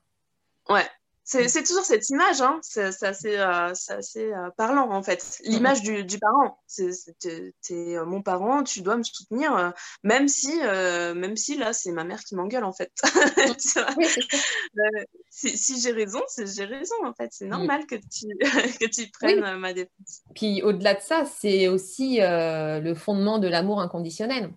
ouais 0.70 0.88
Mm. 1.34 1.48
C'est 1.48 1.64
toujours 1.64 1.86
cette 1.86 2.10
image, 2.10 2.42
hein. 2.42 2.60
c'est 2.62 3.04
assez, 3.04 3.38
euh, 3.38 3.74
euh, 4.18 4.50
parlant 4.58 4.92
en 4.92 5.04
fait. 5.04 5.40
L'image 5.46 5.82
du, 5.82 6.04
du, 6.04 6.20
parent. 6.20 6.60
C'est 6.68 6.90
es, 7.26 7.54
euh, 7.72 8.06
mon 8.06 8.22
parent, 8.22 8.64
tu 8.64 8.82
dois 8.82 8.98
me 8.98 9.04
soutenir, 9.04 9.74
même, 10.04 10.28
si, 10.28 10.60
même 10.60 11.38
si 11.38 11.58
là, 11.58 11.72
c'est 11.72 11.92
ma 11.92 12.04
mère 12.04 12.20
qui 12.20 12.36
m'engueule 12.36 12.66
en 12.66 12.74
fait. 12.74 12.92
si, 15.30 15.58
si 15.58 15.82
j'ai 15.82 15.92
raison, 15.92 16.22
j'ai 16.38 16.66
raison 16.66 16.96
en 17.06 17.14
fait. 17.14 17.30
C'est 17.32 17.46
mm. 17.46 17.50
normal 17.50 17.86
que 17.86 17.96
tu, 17.96 18.28
que 18.80 18.90
tu 18.90 19.10
prennes 19.12 19.58
ma 19.58 19.74
défense. 19.74 20.24
Puis 20.36 20.62
au-delà 20.62 20.96
de 20.96 21.02
ça, 21.02 21.24
c'est 21.26 21.70
aussi 21.70 22.18
le 22.20 22.94
fondement 22.96 23.40
de 23.40 23.48
l'amour 23.48 23.80
inconditionnel 23.80 24.52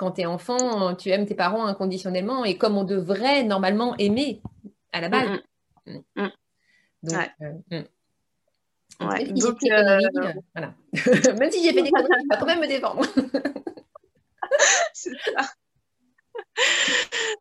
quand 0.00 0.12
tu 0.12 0.22
es 0.22 0.26
enfant, 0.26 0.94
tu 0.94 1.10
aimes 1.10 1.26
tes 1.26 1.34
parents 1.34 1.66
inconditionnellement 1.66 2.46
et 2.46 2.56
comme 2.56 2.78
on 2.78 2.84
devrait 2.84 3.42
normalement 3.42 3.94
aimer 3.98 4.40
à 4.92 5.02
la 5.02 5.10
base. 5.10 5.28
Donc, 5.86 6.04
ouais. 7.02 7.30
Euh, 7.42 7.82
ouais. 9.02 9.26
Même 9.26 9.36
si 9.36 9.70
euh 9.70 9.98
voilà. 10.54 10.74
j'ai 10.94 11.02
fait 11.02 11.82
des 11.82 11.90
conneries, 11.90 12.08
je 12.22 12.34
vais 12.34 12.40
quand 12.40 12.46
même 12.46 12.60
me 12.60 12.66
défendre. 12.66 13.02
C'est 14.94 15.12
ça. 15.34 15.50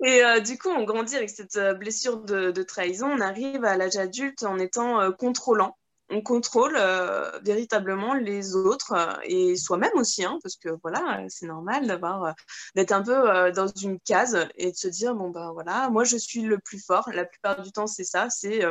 Et 0.03 0.21
euh, 0.25 0.41
du 0.41 0.57
coup, 0.57 0.67
on 0.67 0.83
grandit 0.83 1.15
avec 1.15 1.29
cette 1.29 1.55
euh, 1.55 1.73
blessure 1.73 2.19
de, 2.23 2.51
de, 2.51 2.63
trahison. 2.63 3.07
On 3.07 3.21
arrive 3.21 3.63
à 3.63 3.77
l'âge 3.77 3.95
adulte 3.95 4.43
en 4.43 4.59
étant 4.59 4.99
euh, 4.99 5.11
contrôlant 5.11 5.77
on 6.09 6.21
contrôle 6.21 6.75
euh, 6.75 7.39
véritablement 7.43 8.13
les 8.13 8.55
autres 8.55 8.93
euh, 8.93 9.13
et 9.23 9.55
soi-même 9.55 9.91
aussi, 9.95 10.23
hein, 10.23 10.39
parce 10.41 10.55
que 10.55 10.69
voilà, 10.81 11.23
c'est 11.29 11.45
normal 11.45 11.87
d'avoir 11.87 12.23
euh, 12.23 12.31
d'être 12.75 12.91
un 12.91 13.03
peu 13.03 13.51
dans 13.51 13.67
une 13.67 13.99
case 13.99 14.47
et 14.55 14.71
de 14.71 14.75
se 14.75 14.87
dire 14.87 15.15
bon 15.15 15.29
ben 15.29 15.51
voilà, 15.53 15.89
moi 15.89 16.03
je 16.03 16.17
suis 16.17 16.41
le 16.41 16.57
plus 16.57 16.83
fort. 16.83 17.09
La 17.13 17.25
plupart 17.25 17.61
du 17.61 17.71
temps, 17.71 17.87
c'est 17.87 18.03
ça, 18.03 18.29
c'est 18.29 18.61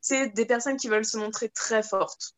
c'est 0.00 0.28
des 0.30 0.46
personnes 0.46 0.76
qui 0.76 0.88
veulent 0.88 1.04
se 1.04 1.18
montrer 1.18 1.48
très 1.48 1.82
fortes. 1.82 2.34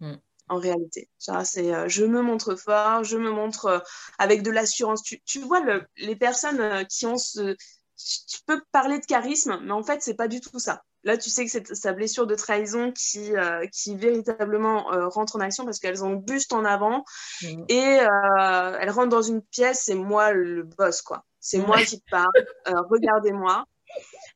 Mm. 0.00 0.14
En 0.50 0.58
réalité, 0.58 1.10
c'est 1.18 1.88
je 1.90 2.04
me 2.06 2.22
montre 2.22 2.54
fort, 2.54 3.04
je 3.04 3.18
me 3.18 3.30
montre 3.30 3.84
avec 4.18 4.42
de 4.42 4.50
l'assurance. 4.50 5.02
Tu, 5.02 5.20
tu, 5.26 5.40
vois 5.40 5.60
les 5.98 6.16
personnes 6.16 6.86
qui 6.86 7.04
ont 7.04 7.18
ce, 7.18 7.54
tu 7.98 8.38
peux 8.46 8.62
parler 8.72 8.98
de 8.98 9.04
charisme, 9.06 9.58
mais 9.62 9.72
en 9.72 9.82
fait 9.82 10.02
c'est 10.02 10.14
pas 10.14 10.28
du 10.28 10.40
tout 10.40 10.58
ça 10.58 10.82
Là, 11.04 11.16
tu 11.16 11.30
sais 11.30 11.44
que 11.44 11.50
c'est 11.50 11.74
sa 11.74 11.92
blessure 11.92 12.26
de 12.26 12.34
trahison 12.34 12.92
qui, 12.92 13.36
euh, 13.36 13.66
qui 13.72 13.94
véritablement 13.94 14.92
euh, 14.92 15.08
rentre 15.08 15.36
en 15.36 15.40
action 15.40 15.64
parce 15.64 15.78
qu'elles 15.78 16.04
ont 16.04 16.10
le 16.10 16.18
buste 16.18 16.52
en 16.52 16.64
avant 16.64 17.04
mmh. 17.42 17.64
et 17.68 18.00
euh, 18.00 18.78
elles 18.80 18.90
rentrent 18.90 19.08
dans 19.08 19.22
une 19.22 19.40
pièce, 19.40 19.82
c'est 19.84 19.94
moi 19.94 20.32
le 20.32 20.64
boss, 20.64 21.02
quoi. 21.02 21.24
C'est 21.40 21.58
moi 21.58 21.78
qui 21.78 22.02
parle, 22.10 22.28
regardez-moi. 22.66 23.64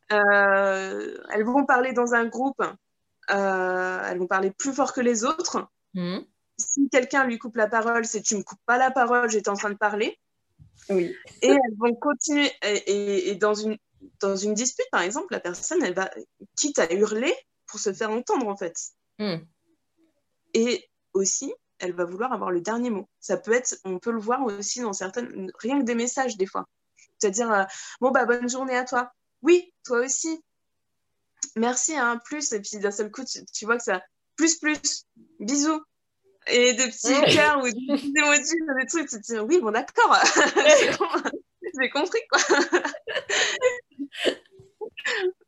elles 0.09 1.45
vont 1.45 1.67
parler 1.67 1.93
dans 1.93 2.15
un 2.15 2.27
groupe, 2.27 2.63
elles 3.29 4.19
vont 4.19 4.29
parler 4.29 4.53
plus 4.53 4.73
fort 4.73 4.93
que 4.93 5.01
les 5.01 5.25
autres. 5.25 5.67
Mmh. 5.95 6.21
Si 6.59 6.89
quelqu'un 6.91 7.25
lui 7.25 7.39
coupe 7.39 7.57
la 7.57 7.67
parole, 7.67 8.05
c'est 8.05 8.23
tu 8.23 8.37
me 8.37 8.43
coupes 8.43 8.63
pas 8.67 8.79
la 8.79 8.93
parole, 8.93 9.29
j'étais 9.29 9.51
en 9.51 9.57
train 9.57 9.71
de 9.71 9.77
parler. 9.77 10.17
Oui. 10.89 11.15
Et 11.43 11.49
elles 11.49 11.77
vont 11.79 11.95
continuer, 11.95 12.51
et 12.63 13.35
dans 13.37 13.55
une 13.55 13.79
dans 14.21 14.37
une 14.37 14.55
dispute, 14.55 14.89
par 14.91 15.03
exemple, 15.03 15.29
la 15.31 15.41
personne, 15.41 15.83
elle 15.83 15.95
va, 15.95 16.11
quitte 16.57 16.79
à 16.79 16.93
hurler 16.93 17.35
pour 17.67 17.81
se 17.81 17.93
faire 17.93 18.11
entendre, 18.11 18.49
en 18.49 18.57
fait. 18.57 18.77
Hmm. 19.19 19.39
Et 20.55 20.89
aussi, 21.15 21.53
elle 21.79 21.93
va 21.93 22.05
vouloir 22.05 22.33
avoir 22.33 22.51
le 22.51 22.61
dernier 22.61 22.91
mot. 22.91 23.09
Ça 23.21 23.37
peut 23.37 23.53
être, 23.53 23.79
on 23.85 23.99
peut 23.99 24.13
le 24.13 24.21
voir 24.21 24.43
aussi 24.45 24.81
dans 24.81 24.93
certaines, 24.93 25.51
rien 25.59 25.81
que 25.81 25.85
des 25.85 25.95
messages, 25.95 26.37
des 26.37 26.47
fois. 26.47 26.69
C'est-à-dire, 27.19 27.53
euh, 27.53 27.65
bon, 28.01 28.11
bah, 28.11 28.25
bonne 28.25 28.49
journée 28.49 28.77
à 28.77 28.85
toi. 28.85 29.13
Oui, 29.43 29.73
toi 29.85 30.01
aussi. 30.01 30.43
Merci, 31.57 31.97
hein, 31.97 32.21
plus. 32.25 32.53
Et 32.53 32.61
puis, 32.61 32.79
d'un 32.79 32.91
seul 32.91 33.11
coup, 33.11 33.23
tu, 33.25 33.65
vois 33.65 33.77
que 33.77 33.85
ça, 33.85 34.03
plus, 34.37 34.59
plus, 34.59 35.07
bisous. 35.41 35.83
Et 36.49 36.73
des 36.73 36.89
petits 36.89 37.35
cœurs 37.35 37.61
ou 37.61 37.65
des 37.65 37.73
petits 37.73 38.13
emojis, 38.17 38.57
des 38.81 38.87
trucs, 38.87 39.09
tu 39.09 39.21
te 39.21 39.33
dis, 39.33 39.39
oui, 39.39 39.61
bon, 39.61 39.71
d'accord. 39.71 40.17
J'ai 41.81 41.91
compris, 41.91 42.21
quoi. 42.31 42.41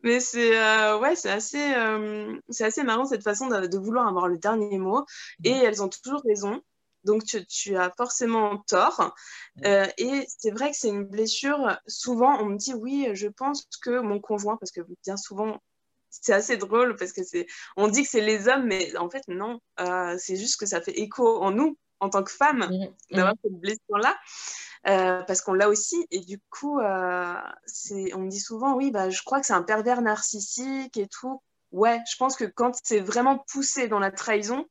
Mais 0.03 0.21
c'est 0.21 0.59
euh, 0.59 0.99
ouais, 0.99 1.17
c'est 1.17 1.31
assez, 1.31 1.75
euh, 1.75 2.39
c'est 2.51 2.65
assez 2.65 2.83
marrant 2.83 3.05
cette 3.05 3.23
façon 3.23 3.49
de, 3.49 3.79
vouloir 3.79 4.07
avoir 4.07 4.29
le 4.29 4.39
dernier 4.39 4.79
mot. 4.79 5.05
Et 5.45 5.51
elles 5.51 5.83
ont 5.83 5.89
toujours 5.89 6.23
raison. 6.25 6.61
Donc 7.05 7.25
tu, 7.25 7.45
tu 7.47 7.77
as 7.77 7.93
forcément 7.97 8.59
tort. 8.67 9.15
Euh, 9.65 9.87
et 9.99 10.27
c'est 10.39 10.51
vrai 10.51 10.71
que 10.71 10.77
c'est 10.77 10.89
une 10.89 11.05
blessure. 11.05 11.79
Souvent, 11.87 12.39
on 12.41 12.47
me 12.47 12.57
dit 12.57 12.75
oui, 12.75 13.09
je 13.13 13.29
pense 13.29 13.67
que 13.83 14.01
mon 14.01 14.21
conjoint, 14.21 14.57
parce 14.57 14.73
que 14.73 14.81
bien 15.05 15.17
souvent, 15.17 15.61
c'est 16.23 16.33
assez 16.33 16.57
drôle 16.57 16.97
parce 16.97 17.13
que 17.13 17.23
c'est, 17.25 17.47
on 17.77 17.89
dit 17.89 18.03
que 18.03 18.09
c'est 18.09 18.21
les 18.21 18.49
hommes, 18.49 18.67
mais 18.67 18.97
en 18.97 19.11
fait 19.11 19.23
non. 19.29 19.61
c'est 20.19 20.37
juste 20.37 20.59
que 20.59 20.67
ça 20.67 20.81
fait 20.81 20.99
écho 20.99 21.43
en 21.43 21.51
nous 21.51 21.77
en 22.01 22.11
tant 22.11 22.23
que 22.23 22.31
femmes 22.31 22.69
mm. 22.71 23.15
d'avoir 23.17 23.35
cette 23.43 23.61
blessure-là. 23.61 24.17
Euh, 24.87 25.23
parce 25.23 25.41
qu'on 25.41 25.55
l'a 25.55 25.69
aussi. 25.69 26.07
Et 26.11 26.21
du 26.21 26.39
coup, 26.51 26.79
euh, 26.81 27.35
on 28.13 28.19
me 28.19 28.29
dit 28.29 28.41
souvent, 28.41 28.75
oui, 28.75 28.91
bah, 28.91 29.09
je 29.09 29.23
crois 29.23 29.41
que 29.41 29.47
c'est 29.47 29.55
un 29.55 29.63
pervers 29.63 30.03
narcissique 30.03 30.97
et 30.97 31.09
tout. 31.09 31.43
Ouais, 31.73 32.01
je 32.11 32.17
pense 32.17 32.37
que 32.37 32.45
quand 32.45 32.73
c'est 32.85 33.01
vraiment 33.01 33.39
poussé 33.51 33.89
dans 33.89 33.99
la 33.99 34.11
trahison, 34.11 34.67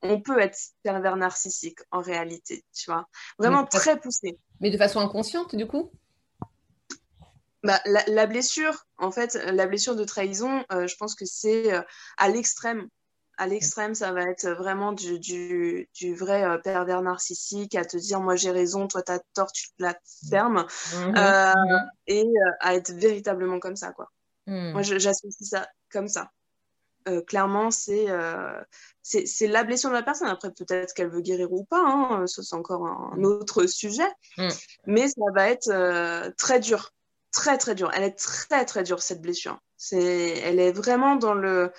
on 0.00 0.20
peut 0.20 0.40
être 0.40 0.58
pervers 0.82 1.16
narcissique 1.16 1.78
en 1.90 2.00
réalité, 2.00 2.64
tu 2.74 2.90
vois. 2.90 3.06
Vraiment 3.38 3.64
très 3.64 4.00
poussé. 4.00 4.38
Mais 4.60 4.70
de 4.70 4.78
façon 4.78 5.00
inconsciente, 5.00 5.54
du 5.54 5.66
coup? 5.66 5.92
Bah, 7.62 7.80
la, 7.84 8.26
blessure, 8.26 8.86
en 8.98 9.10
fait, 9.10 9.34
la 9.34 9.66
blessure 9.66 9.96
de 9.96 10.04
trahison, 10.04 10.64
euh, 10.72 10.86
je 10.86 10.96
pense 10.96 11.14
que 11.14 11.24
c'est 11.24 11.72
à 12.16 12.28
l'extrême 12.28 12.88
à 13.38 13.46
l'extrême, 13.46 13.94
ça 13.94 14.12
va 14.12 14.22
être 14.22 14.48
vraiment 14.50 14.92
du, 14.92 15.18
du, 15.18 15.88
du 15.94 16.14
vrai 16.14 16.44
euh, 16.44 16.58
pervers 16.58 17.02
narcissique 17.02 17.74
à 17.74 17.84
te 17.84 17.96
dire 17.96 18.20
moi 18.20 18.36
j'ai 18.36 18.50
raison, 18.50 18.86
toi 18.86 19.02
t'as 19.02 19.20
tort, 19.34 19.50
tu 19.52 19.68
te 19.68 19.82
la 19.82 19.98
fermes. 20.30 20.66
Mhm. 20.94 21.16
Euh, 21.16 21.52
mhm. 21.52 21.90
et 22.06 22.24
euh, 22.24 22.50
à 22.60 22.74
être 22.74 22.92
véritablement 22.92 23.58
comme 23.58 23.76
ça. 23.76 23.92
quoi. 23.92 24.10
Mhm. 24.46 24.72
Moi 24.72 24.82
j'associe 24.82 25.48
ça 25.48 25.68
comme 25.90 26.08
ça. 26.08 26.30
clairement, 27.26 27.70
c'est 27.70 28.06
c'est 29.02 29.46
la 29.48 29.64
blessure 29.64 29.90
de 29.90 29.94
la 29.94 30.02
personne. 30.02 30.28
Après, 30.28 30.52
peut-être 30.52 30.94
qu'elle 30.94 31.10
veut 31.10 31.20
guérir 31.20 31.52
ou 31.52 31.64
pas, 31.64 31.82
hein, 31.82 32.24
c'est 32.26 32.54
encore 32.54 32.86
un, 32.86 33.24
autre 33.24 33.66
sujet. 33.66 34.08
Mais 34.86 35.08
ça 35.08 35.24
va 35.34 35.48
être 35.48 36.36
très 36.36 36.60
dur, 36.60 36.92
très 37.32 37.58
très 37.58 37.74
dur. 37.74 37.90
Elle 37.94 38.04
est 38.04 38.18
très 38.18 38.64
très 38.64 38.82
dure 38.82 39.02
cette 39.02 39.20
blessure. 39.20 39.58
Elle 39.90 40.60
est 40.60 40.72
vraiment 40.72 41.16
dans 41.16 41.34
le 41.34 41.72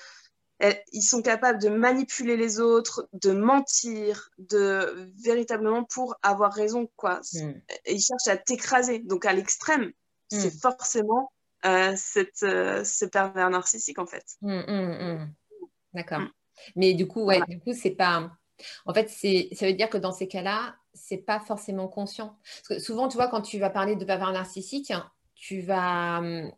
ils 0.91 1.01
sont 1.01 1.21
capables 1.21 1.61
de 1.61 1.69
manipuler 1.69 2.37
les 2.37 2.59
autres, 2.59 3.09
de 3.13 3.31
mentir, 3.31 4.29
de 4.37 5.11
véritablement 5.21 5.83
pour 5.83 6.15
avoir 6.21 6.53
raison, 6.53 6.89
quoi. 6.95 7.21
Mm. 7.33 7.51
Ils 7.87 8.01
cherchent 8.01 8.27
à 8.27 8.37
t'écraser. 8.37 8.99
Donc 8.99 9.25
à 9.25 9.33
l'extrême, 9.33 9.91
c'est 10.29 10.53
mm. 10.53 10.59
forcément 10.59 11.31
euh, 11.65 11.93
cette, 11.95 12.43
euh, 12.43 12.83
ce 12.83 13.05
pervers 13.05 13.49
narcissique 13.49 13.99
en 13.99 14.05
fait. 14.05 14.25
Mm, 14.41 15.25
D'accord. 15.93 16.21
Mais 16.75 16.93
du 16.93 17.07
coup, 17.07 17.23
ouais, 17.23 17.41
du 17.47 17.59
coup, 17.59 17.73
c'est 17.73 17.91
pas. 17.91 18.31
En 18.85 18.93
fait, 18.93 19.09
c'est, 19.09 19.49
ça 19.53 19.65
veut 19.65 19.73
dire 19.73 19.89
que 19.89 19.97
dans 19.97 20.11
ces 20.11 20.27
cas-là, 20.27 20.75
c'est 20.93 21.17
pas 21.17 21.39
forcément 21.39 21.87
conscient. 21.87 22.37
Parce 22.43 22.67
que 22.67 22.79
souvent, 22.79 23.07
tu 23.07 23.17
vois, 23.17 23.27
quand 23.27 23.41
tu 23.41 23.59
vas 23.59 23.69
parler 23.69 23.95
de 23.95 24.05
pervers 24.05 24.31
narcissique, 24.31 24.93
tu 25.43 25.59
vas 25.59 26.19
hum, 26.19 26.51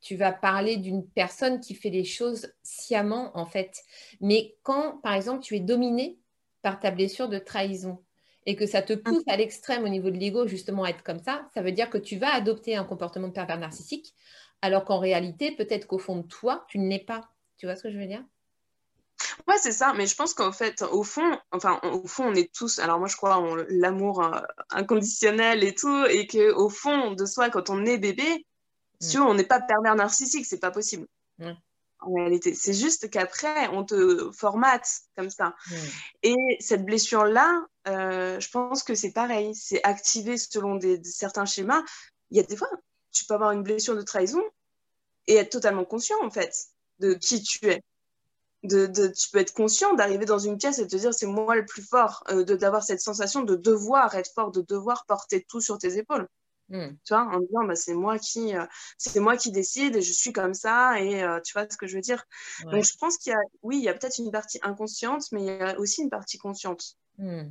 tu 0.00 0.16
vas 0.16 0.32
parler 0.32 0.76
d'une 0.76 1.06
personne 1.06 1.60
qui 1.60 1.74
fait 1.74 1.90
les 1.90 2.04
choses 2.04 2.52
sciemment, 2.62 3.36
en 3.36 3.46
fait. 3.46 3.82
Mais 4.20 4.56
quand, 4.62 4.98
par 4.98 5.14
exemple, 5.14 5.42
tu 5.42 5.56
es 5.56 5.60
dominé 5.60 6.18
par 6.62 6.78
ta 6.78 6.90
blessure 6.90 7.28
de 7.28 7.38
trahison 7.38 8.04
et 8.44 8.54
que 8.54 8.66
ça 8.66 8.82
te 8.82 8.92
mmh. 8.92 9.02
pousse 9.02 9.24
à 9.26 9.36
l'extrême 9.36 9.84
au 9.84 9.88
niveau 9.88 10.10
de 10.10 10.16
l'ego, 10.16 10.46
justement, 10.46 10.84
à 10.84 10.90
être 10.90 11.02
comme 11.02 11.18
ça, 11.18 11.48
ça 11.54 11.62
veut 11.62 11.72
dire 11.72 11.90
que 11.90 11.98
tu 11.98 12.18
vas 12.18 12.32
adopter 12.34 12.76
un 12.76 12.84
comportement 12.84 13.28
de 13.28 13.32
pervers 13.32 13.58
narcissique, 13.58 14.14
alors 14.62 14.84
qu'en 14.84 14.98
réalité, 14.98 15.52
peut-être 15.52 15.86
qu'au 15.86 15.98
fond 15.98 16.18
de 16.18 16.26
toi, 16.26 16.64
tu 16.68 16.78
ne 16.78 16.88
l'es 16.88 17.00
pas. 17.00 17.30
Tu 17.56 17.66
vois 17.66 17.74
ce 17.74 17.82
que 17.82 17.90
je 17.90 17.98
veux 17.98 18.06
dire? 18.06 18.24
Ouais, 19.48 19.56
c'est 19.58 19.72
ça. 19.72 19.92
Mais 19.94 20.06
je 20.06 20.14
pense 20.14 20.34
qu'en 20.34 20.52
fait, 20.52 20.82
au 20.82 21.02
fond, 21.02 21.38
enfin, 21.52 21.80
au 21.82 22.06
fond, 22.06 22.24
on 22.28 22.34
est 22.34 22.52
tous. 22.52 22.78
Alors 22.78 22.98
moi, 22.98 23.08
je 23.08 23.16
crois 23.16 23.36
en 23.36 23.56
l'amour 23.68 24.22
euh, 24.22 24.40
inconditionnel 24.70 25.64
et 25.64 25.74
tout, 25.74 26.04
et 26.06 26.26
que 26.26 26.52
au 26.52 26.68
fond 26.68 27.12
de 27.12 27.26
soi, 27.26 27.50
quand 27.50 27.70
on 27.70 27.84
est 27.84 27.98
bébé, 27.98 28.46
si 29.00 29.18
on 29.18 29.34
n'est 29.34 29.44
pas 29.44 29.60
pervers 29.60 29.94
narcissique, 29.94 30.46
c'est 30.46 30.60
pas 30.60 30.70
possible. 30.70 31.06
en 32.00 32.12
réalité. 32.14 32.54
C'est 32.54 32.74
juste 32.74 33.10
qu'après, 33.10 33.68
on 33.68 33.84
te 33.84 34.30
formate 34.32 34.86
comme 35.16 35.30
ça. 35.30 35.54
Et 36.22 36.36
cette 36.60 36.84
blessure-là, 36.84 37.66
euh, 37.88 38.38
je 38.40 38.50
pense 38.50 38.82
que 38.82 38.94
c'est 38.94 39.12
pareil. 39.12 39.54
C'est 39.54 39.82
activé 39.84 40.36
selon 40.36 40.76
des, 40.76 41.02
certains 41.04 41.46
schémas. 41.46 41.82
Il 42.30 42.36
y 42.36 42.40
a 42.40 42.42
des 42.42 42.56
fois, 42.56 42.68
tu 43.12 43.24
peux 43.24 43.34
avoir 43.34 43.52
une 43.52 43.62
blessure 43.62 43.96
de 43.96 44.02
trahison 44.02 44.42
et 45.26 45.36
être 45.36 45.50
totalement 45.50 45.84
conscient, 45.84 46.18
en 46.22 46.30
fait, 46.30 46.54
de 47.00 47.14
qui 47.14 47.42
tu 47.42 47.66
es. 47.66 47.82
De, 48.66 48.86
de, 48.86 49.08
tu 49.08 49.30
peux 49.30 49.38
être 49.38 49.54
conscient 49.54 49.94
d'arriver 49.94 50.24
dans 50.24 50.38
une 50.38 50.58
pièce 50.58 50.78
et 50.78 50.86
te 50.86 50.96
dire 50.96 51.14
c'est 51.14 51.26
moi 51.26 51.54
le 51.54 51.64
plus 51.64 51.82
fort, 51.82 52.24
euh, 52.30 52.44
d'avoir 52.44 52.82
cette 52.82 53.00
sensation 53.00 53.42
de 53.42 53.54
devoir 53.54 54.14
être 54.14 54.32
fort, 54.34 54.50
de 54.50 54.62
devoir 54.62 55.04
porter 55.06 55.44
tout 55.48 55.60
sur 55.60 55.78
tes 55.78 55.98
épaules. 55.98 56.28
Hmm. 56.68 56.88
Tu 57.04 57.14
vois, 57.14 57.22
en 57.22 57.38
disant 57.38 57.64
bah, 57.64 57.76
c'est 57.76 57.94
moi 57.94 58.18
qui 58.18 58.56
euh, 58.56 58.66
c'est 58.98 59.20
moi 59.20 59.36
qui 59.36 59.52
décide 59.52 59.94
et 59.94 60.02
je 60.02 60.12
suis 60.12 60.32
comme 60.32 60.52
ça 60.52 61.00
et 61.00 61.22
euh, 61.22 61.40
tu 61.40 61.52
vois 61.52 61.66
ce 61.70 61.76
que 61.76 61.86
je 61.86 61.94
veux 61.94 62.00
dire. 62.00 62.24
Donc 62.64 62.82
je 62.82 62.96
pense 62.98 63.18
qu'il 63.18 63.30
y 63.30 63.34
a 63.34 63.40
oui, 63.62 63.76
il 63.78 63.84
y 63.84 63.88
a 63.88 63.94
peut-être 63.94 64.18
une 64.18 64.32
partie 64.32 64.58
inconsciente 64.62 65.30
mais 65.30 65.42
il 65.42 65.46
y 65.46 65.50
a 65.50 65.78
aussi 65.78 66.02
une 66.02 66.10
partie 66.10 66.38
consciente. 66.38 66.96
Hmm. 67.18 67.50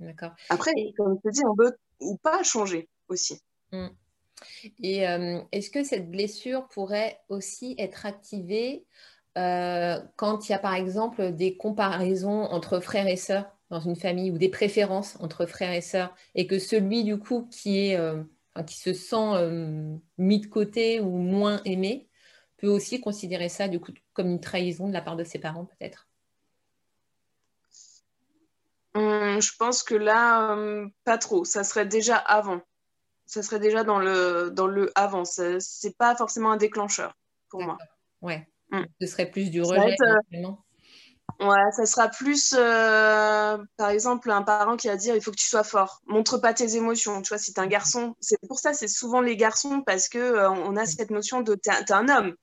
D'accord. 0.00 0.32
Après 0.48 0.72
comme 0.96 1.16
je 1.22 1.28
te 1.28 1.32
dis 1.32 1.42
on 1.46 1.54
peut 1.54 1.72
ou 2.00 2.16
pas 2.16 2.42
changer 2.42 2.88
aussi. 3.08 3.40
Hmm. 3.70 3.88
Et 4.82 5.04
est-ce 5.52 5.70
que 5.70 5.84
cette 5.84 6.10
blessure 6.10 6.68
pourrait 6.68 7.20
aussi 7.28 7.76
être 7.78 8.04
activée 8.04 8.84
quand 9.34 10.48
il 10.48 10.52
y 10.52 10.54
a 10.54 10.58
par 10.58 10.74
exemple 10.74 11.32
des 11.32 11.56
comparaisons 11.56 12.44
entre 12.44 12.80
frères 12.80 13.08
et 13.08 13.16
sœurs 13.16 13.54
dans 13.70 13.80
une 13.80 13.96
famille 13.96 14.30
ou 14.30 14.38
des 14.38 14.48
préférences 14.48 15.16
entre 15.20 15.46
frères 15.46 15.72
et 15.72 15.80
sœurs 15.80 16.14
et 16.34 16.46
que 16.46 16.58
celui 16.58 17.04
du 17.04 17.18
coup 17.18 17.48
qui 17.50 17.88
est 17.88 17.96
euh, 17.96 18.22
qui 18.66 18.78
se 18.78 18.92
sent 18.92 19.34
euh, 19.34 19.96
mis 20.18 20.40
de 20.40 20.46
côté 20.46 21.00
ou 21.00 21.16
moins 21.16 21.60
aimé 21.64 22.08
peut 22.58 22.68
aussi 22.68 23.00
considérer 23.00 23.48
ça 23.48 23.68
du 23.68 23.80
coup 23.80 23.92
comme 24.12 24.28
une 24.28 24.40
trahison 24.40 24.88
de 24.88 24.92
la 24.92 25.02
part 25.02 25.16
de 25.16 25.24
ses 25.24 25.38
parents 25.38 25.64
peut-être. 25.64 26.06
Hum, 28.94 29.40
je 29.42 29.50
pense 29.58 29.82
que 29.82 29.96
là 29.96 30.52
hum, 30.52 30.92
pas 31.04 31.18
trop. 31.18 31.44
Ça 31.44 31.64
serait 31.64 31.86
déjà 31.86 32.16
avant. 32.16 32.60
Ça 33.26 33.42
serait 33.42 33.58
déjà 33.58 33.82
dans 33.82 33.98
le 33.98 34.50
dans 34.50 34.68
le 34.68 34.92
avant. 34.94 35.24
C'est 35.24 35.98
pas 35.98 36.14
forcément 36.14 36.52
un 36.52 36.56
déclencheur 36.56 37.16
pour 37.48 37.62
moi. 37.62 37.76
Ouais 38.22 38.46
hum. 38.74 38.86
ce 39.00 39.06
serait 39.06 39.30
plus 39.30 39.50
du 39.50 39.62
rejet 39.62 39.96
euh, 40.02 40.48
Ouais, 41.40 41.72
ça 41.72 41.86
sera 41.86 42.08
plus, 42.08 42.54
euh, 42.56 43.58
par 43.76 43.88
exemple, 43.88 44.30
un 44.30 44.42
parent 44.42 44.76
qui 44.76 44.88
va 44.88 44.96
dire 44.96 45.16
il 45.16 45.22
faut 45.22 45.30
que 45.30 45.36
tu 45.36 45.48
sois 45.48 45.64
fort, 45.64 46.00
montre 46.06 46.38
pas 46.38 46.54
tes 46.54 46.76
émotions. 46.76 47.22
Tu 47.22 47.30
vois, 47.30 47.38
si 47.38 47.52
tu 47.52 47.60
un 47.60 47.66
garçon, 47.66 48.14
c'est 48.20 48.38
pour 48.46 48.58
ça, 48.58 48.72
c'est 48.72 48.88
souvent 48.88 49.20
les 49.20 49.36
garçons 49.36 49.82
parce 49.84 50.08
que 50.08 50.18
euh, 50.18 50.50
on 50.50 50.76
a 50.76 50.86
cette 50.86 51.10
notion 51.10 51.40
de 51.40 51.54
t'es 51.54 51.70
es 51.70 51.92
un 51.92 52.08
homme, 52.08 52.36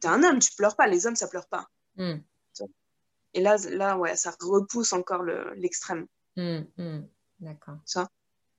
t'es 0.00 0.08
un 0.08 0.22
homme, 0.24 0.38
tu 0.38 0.52
pleures 0.56 0.74
pas. 0.74 0.86
Les 0.86 1.06
hommes, 1.06 1.16
ça 1.16 1.28
pleure 1.28 1.46
pas. 1.46 1.68
Hmm. 1.96 2.16
Et 3.34 3.40
là, 3.40 3.56
là, 3.70 3.98
ouais, 3.98 4.16
ça 4.16 4.32
repousse 4.40 4.92
encore 4.92 5.24
l'extrême. 5.56 6.06
D'accord. 6.36 7.78
Ça. 7.84 8.08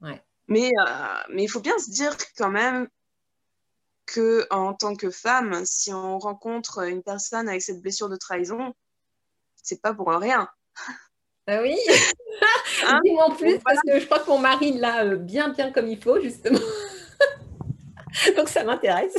Ouais. 0.01 0.21
Mais 0.47 0.69
mais 1.29 1.43
il 1.43 1.47
faut 1.47 1.61
bien 1.61 1.77
se 1.79 1.89
dire 1.89 2.15
quand 2.37 2.51
même 2.51 2.87
que 4.05 4.45
en 4.51 4.73
tant 4.73 4.95
que 4.95 5.09
femme, 5.09 5.65
si 5.65 5.93
on 5.93 6.19
rencontre 6.19 6.87
une 6.87 7.03
personne 7.03 7.49
avec 7.49 7.61
cette 7.61 7.81
blessure 7.81 8.09
de 8.09 8.15
trahison 8.15 8.73
c'est 9.65 9.81
pas 9.81 9.93
pour 9.93 10.09
rien. 10.09 10.47
Ah 11.47 11.61
oui 11.61 11.77
hein 12.87 12.99
Dis-moi 13.03 13.25
en 13.25 13.35
plus, 13.35 13.59
parce 13.59 13.79
que 13.81 13.99
je 13.99 14.05
crois 14.05 14.19
que 14.19 14.29
mon 14.29 14.39
mari 14.39 14.73
l'a 14.73 15.03
euh, 15.03 15.15
bien, 15.15 15.49
bien 15.49 15.71
comme 15.71 15.87
il 15.87 16.01
faut, 16.01 16.21
justement. 16.21 16.59
Donc 18.37 18.47
ça 18.47 18.63
m'intéresse. 18.63 19.15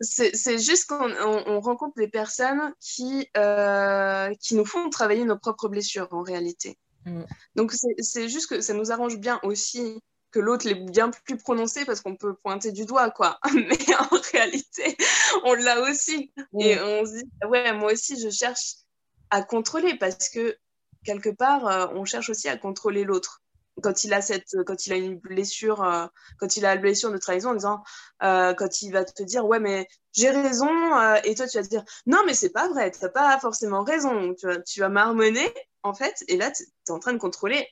C'est 0.00 0.58
juste 0.58 0.86
qu'on 0.86 1.60
rencontre 1.60 1.96
des 1.96 2.08
personnes 2.08 2.74
qui, 2.78 3.28
euh, 3.36 4.34
qui 4.40 4.54
nous 4.54 4.66
font 4.66 4.90
travailler 4.90 5.24
nos 5.24 5.38
propres 5.38 5.68
blessures 5.68 6.08
en 6.10 6.22
réalité. 6.22 6.78
Mm. 7.06 7.22
Donc 7.54 7.72
c'est 7.72 8.28
juste 8.28 8.48
que 8.48 8.60
ça 8.60 8.74
nous 8.74 8.92
arrange 8.92 9.18
bien 9.18 9.40
aussi 9.42 10.02
que 10.34 10.40
l'autre 10.40 10.66
l'ait 10.66 10.74
bien 10.74 11.10
plus 11.10 11.36
prononcé 11.36 11.84
parce 11.84 12.00
qu'on 12.00 12.16
peut 12.16 12.34
pointer 12.34 12.72
du 12.72 12.86
doigt, 12.86 13.10
quoi. 13.10 13.38
Mais 13.54 13.78
en 13.96 14.18
réalité, 14.32 14.96
on 15.44 15.54
l'a 15.54 15.80
aussi. 15.82 16.32
Et 16.58 16.76
on 16.80 17.06
se 17.06 17.18
dit, 17.18 17.30
ouais, 17.48 17.72
moi 17.72 17.92
aussi, 17.92 18.20
je 18.20 18.30
cherche 18.30 18.74
à 19.30 19.42
contrôler 19.42 19.96
parce 19.96 20.28
que 20.28 20.56
quelque 21.04 21.30
part, 21.30 21.68
euh, 21.68 21.86
on 21.94 22.04
cherche 22.04 22.30
aussi 22.30 22.48
à 22.48 22.56
contrôler 22.56 23.04
l'autre. 23.04 23.42
Quand 23.80 24.02
il 24.02 24.12
a 24.12 24.22
cette, 24.22 24.56
quand 24.66 24.86
il 24.86 24.92
a 24.92 24.96
une 24.96 25.18
blessure, 25.18 25.84
euh, 25.84 26.06
quand 26.38 26.56
il 26.56 26.66
a 26.66 26.74
la 26.74 26.80
blessure 26.80 27.12
de 27.12 27.18
trahison, 27.18 27.50
en 27.50 27.54
disant, 27.54 27.84
euh, 28.24 28.54
quand 28.54 28.82
il 28.82 28.90
va 28.90 29.04
te 29.04 29.22
dire, 29.22 29.46
ouais, 29.46 29.60
mais 29.60 29.86
j'ai 30.12 30.30
raison, 30.30 30.68
et 31.24 31.34
toi 31.34 31.46
tu 31.46 31.58
vas 31.58 31.64
te 31.64 31.68
dire, 31.68 31.84
non, 32.06 32.18
mais 32.26 32.34
c'est 32.34 32.50
pas 32.50 32.68
vrai, 32.68 32.90
t'as 32.90 33.08
pas 33.08 33.38
forcément 33.40 33.82
raison, 33.82 34.34
tu 34.34 34.46
vas, 34.46 34.60
tu 34.60 34.80
vas 34.80 34.88
marmonner, 34.88 35.52
en 35.82 35.92
fait, 35.92 36.24
et 36.28 36.36
là, 36.36 36.52
tu 36.52 36.62
es 36.62 36.90
en 36.92 37.00
train 37.00 37.12
de 37.12 37.18
contrôler 37.18 37.68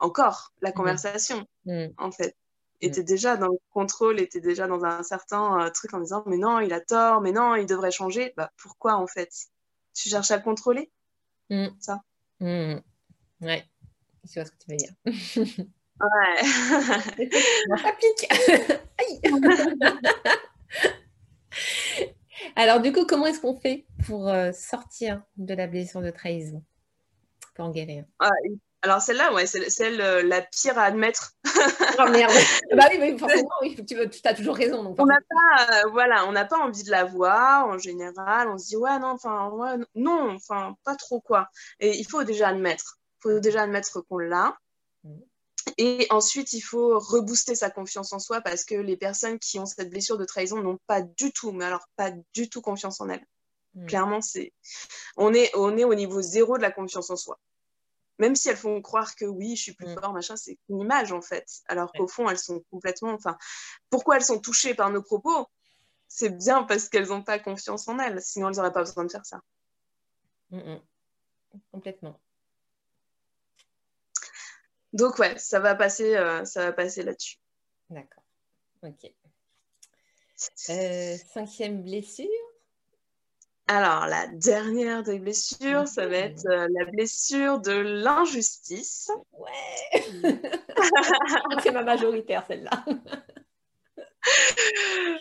encore 0.00 0.52
la 0.60 0.70
mmh. 0.70 0.74
conversation, 0.74 1.46
mmh. 1.68 1.92
en 1.96 2.10
fait. 2.10 2.36
Et 2.80 2.88
mmh. 2.88 2.92
tu 2.92 3.00
es 3.00 3.04
déjà 3.04 3.36
dans 3.36 3.48
le 3.48 3.58
contrôle, 3.70 4.20
et 4.20 4.28
tu 4.28 4.38
es 4.38 4.40
déjà 4.40 4.66
dans 4.66 4.84
un 4.84 5.02
certain 5.02 5.70
truc 5.70 5.94
en 5.94 6.00
disant, 6.00 6.22
mais 6.26 6.38
non, 6.38 6.60
il 6.60 6.72
a 6.72 6.80
tort, 6.80 7.20
mais 7.20 7.32
non, 7.32 7.54
il 7.54 7.66
devrait 7.66 7.92
changer. 7.92 8.32
Bah, 8.36 8.50
pourquoi, 8.56 8.96
en 8.96 9.06
fait? 9.06 9.30
Tu 9.94 10.08
cherches 10.08 10.30
à 10.30 10.36
le 10.36 10.42
contrôler? 10.42 10.90
Mm. 11.50 11.68
Ça. 11.80 12.00
Mm. 12.40 12.76
Ouais, 13.40 13.64
je 14.24 14.34
vois 14.34 14.44
ce 14.44 14.50
que 14.50 14.56
tu 14.58 14.70
veux 14.70 14.76
dire. 14.76 14.92
ouais. 15.06 16.42
ça 17.82 17.92
pique. 17.92 18.28
Alors, 22.56 22.80
du 22.80 22.92
coup, 22.92 23.04
comment 23.06 23.26
est-ce 23.26 23.40
qu'on 23.40 23.56
fait 23.56 23.86
pour 24.06 24.28
euh, 24.28 24.52
sortir 24.52 25.22
de 25.36 25.54
la 25.54 25.66
blessure 25.66 26.02
de 26.02 26.10
trahison 26.10 26.62
Pour 27.54 27.66
en 27.66 27.70
guérir 27.70 28.04
ah, 28.18 28.30
Alors, 28.82 29.02
celle-là, 29.02 29.32
ouais, 29.32 29.46
c'est 29.46 29.70
celle 29.70 30.00
euh, 30.00 30.22
la 30.22 30.40
pire 30.40 30.78
à 30.78 30.84
admettre. 30.84 31.32
oh 31.98 32.08
merde 32.10 32.32
Bah 32.76 32.86
oui, 32.90 32.98
mais 33.00 33.18
forcément, 33.18 33.48
oui, 33.60 33.76
tu, 33.84 33.98
as 34.24 34.34
toujours 34.34 34.54
raison. 34.54 34.84
Donc, 34.84 34.96
on 35.00 35.06
n'a 35.06 35.18
pas, 35.28 35.82
euh, 35.84 35.90
voilà, 35.90 36.26
on 36.28 36.32
n'a 36.32 36.44
pas 36.44 36.58
envie 36.58 36.84
de 36.84 36.90
la 36.90 37.04
voir 37.04 37.66
en 37.66 37.78
général. 37.78 38.48
On 38.48 38.56
se 38.56 38.68
dit, 38.68 38.76
ouais, 38.76 38.98
non, 39.00 39.08
enfin, 39.08 39.48
ouais, 39.50 39.84
non, 39.96 40.30
enfin, 40.30 40.76
pas 40.84 40.94
trop 40.94 41.20
quoi. 41.20 41.48
Et 41.80 41.98
il 41.98 42.04
faut 42.04 42.22
déjà 42.22 42.48
admettre. 42.48 42.98
Il 43.18 43.22
faut 43.22 43.40
déjà 43.40 43.62
admettre 43.62 44.00
qu'on 44.02 44.18
l'a. 44.18 44.56
Mm. 45.02 45.18
Et 45.76 46.06
ensuite, 46.10 46.52
il 46.52 46.60
faut 46.60 46.98
rebooster 47.00 47.56
sa 47.56 47.70
confiance 47.70 48.12
en 48.12 48.20
soi 48.20 48.40
parce 48.40 48.64
que 48.64 48.76
les 48.76 48.96
personnes 48.96 49.40
qui 49.40 49.58
ont 49.58 49.66
cette 49.66 49.90
blessure 49.90 50.18
de 50.18 50.24
trahison 50.24 50.62
n'ont 50.62 50.78
pas 50.86 51.02
du 51.02 51.32
tout, 51.32 51.50
mais 51.50 51.64
alors 51.64 51.88
pas 51.96 52.12
du 52.32 52.48
tout 52.48 52.60
confiance 52.60 53.00
en 53.00 53.08
elles. 53.08 53.26
Mm. 53.74 53.86
Clairement, 53.86 54.20
c'est 54.20 54.52
on 55.16 55.34
est, 55.34 55.50
on 55.56 55.76
est 55.76 55.84
au 55.84 55.94
niveau 55.94 56.22
zéro 56.22 56.56
de 56.56 56.62
la 56.62 56.70
confiance 56.70 57.10
en 57.10 57.16
soi 57.16 57.40
même 58.18 58.34
si 58.34 58.48
elles 58.48 58.56
font 58.56 58.80
croire 58.82 59.14
que 59.14 59.24
oui, 59.24 59.56
je 59.56 59.62
suis 59.62 59.74
plus 59.74 59.86
mm. 59.86 60.00
fort, 60.00 60.12
machin, 60.12 60.36
c'est 60.36 60.58
une 60.68 60.80
image 60.80 61.12
en 61.12 61.22
fait. 61.22 61.46
Alors 61.66 61.92
qu'au 61.92 62.08
fond, 62.08 62.28
elles 62.28 62.38
sont 62.38 62.62
complètement. 62.70 63.12
Enfin, 63.12 63.36
pourquoi 63.90 64.16
elles 64.16 64.24
sont 64.24 64.40
touchées 64.40 64.74
par 64.74 64.90
nos 64.90 65.02
propos? 65.02 65.46
C'est 66.08 66.30
bien 66.30 66.62
parce 66.64 66.88
qu'elles 66.88 67.08
n'ont 67.08 67.22
pas 67.22 67.38
confiance 67.38 67.86
en 67.88 67.98
elles. 67.98 68.20
Sinon, 68.22 68.48
elles 68.48 68.56
n'auraient 68.56 68.72
pas 68.72 68.82
besoin 68.84 69.04
de 69.04 69.10
faire 69.10 69.26
ça. 69.26 69.40
Mm, 70.50 70.58
mm. 70.58 70.80
Complètement. 71.72 72.20
Donc 74.92 75.18
ouais, 75.18 75.38
ça 75.38 75.60
va 75.60 75.74
passer, 75.74 76.16
euh, 76.16 76.44
ça 76.44 76.64
va 76.64 76.72
passer 76.72 77.02
là-dessus. 77.02 77.38
D'accord. 77.90 78.24
Ok. 78.82 79.12
Euh, 80.70 81.16
cinquième 81.32 81.82
blessure. 81.82 82.26
Alors, 83.70 84.06
la 84.06 84.26
dernière 84.28 85.02
des 85.02 85.18
blessures, 85.18 85.86
ça 85.86 86.06
va 86.06 86.16
être 86.16 86.46
euh, 86.46 86.66
la 86.70 86.86
blessure 86.86 87.60
de 87.60 87.72
l'injustice. 87.72 89.10
Ouais 89.32 90.04
C'est 91.62 91.72
ma 91.72 91.82
majoritaire, 91.82 92.44
celle-là. 92.46 92.84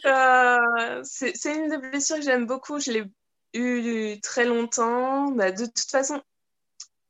Euh, 0.05 1.01
c'est 1.03 1.55
une 1.55 1.69
des 1.69 1.77
blessures 1.77 2.17
que 2.17 2.23
j'aime 2.23 2.45
beaucoup. 2.45 2.79
Je 2.79 2.91
l'ai 2.91 3.03
eu 3.53 4.19
très 4.21 4.43
longtemps. 4.43 5.31
Bah, 5.31 5.51
de 5.51 5.65
toute 5.65 5.89
façon, 5.89 6.21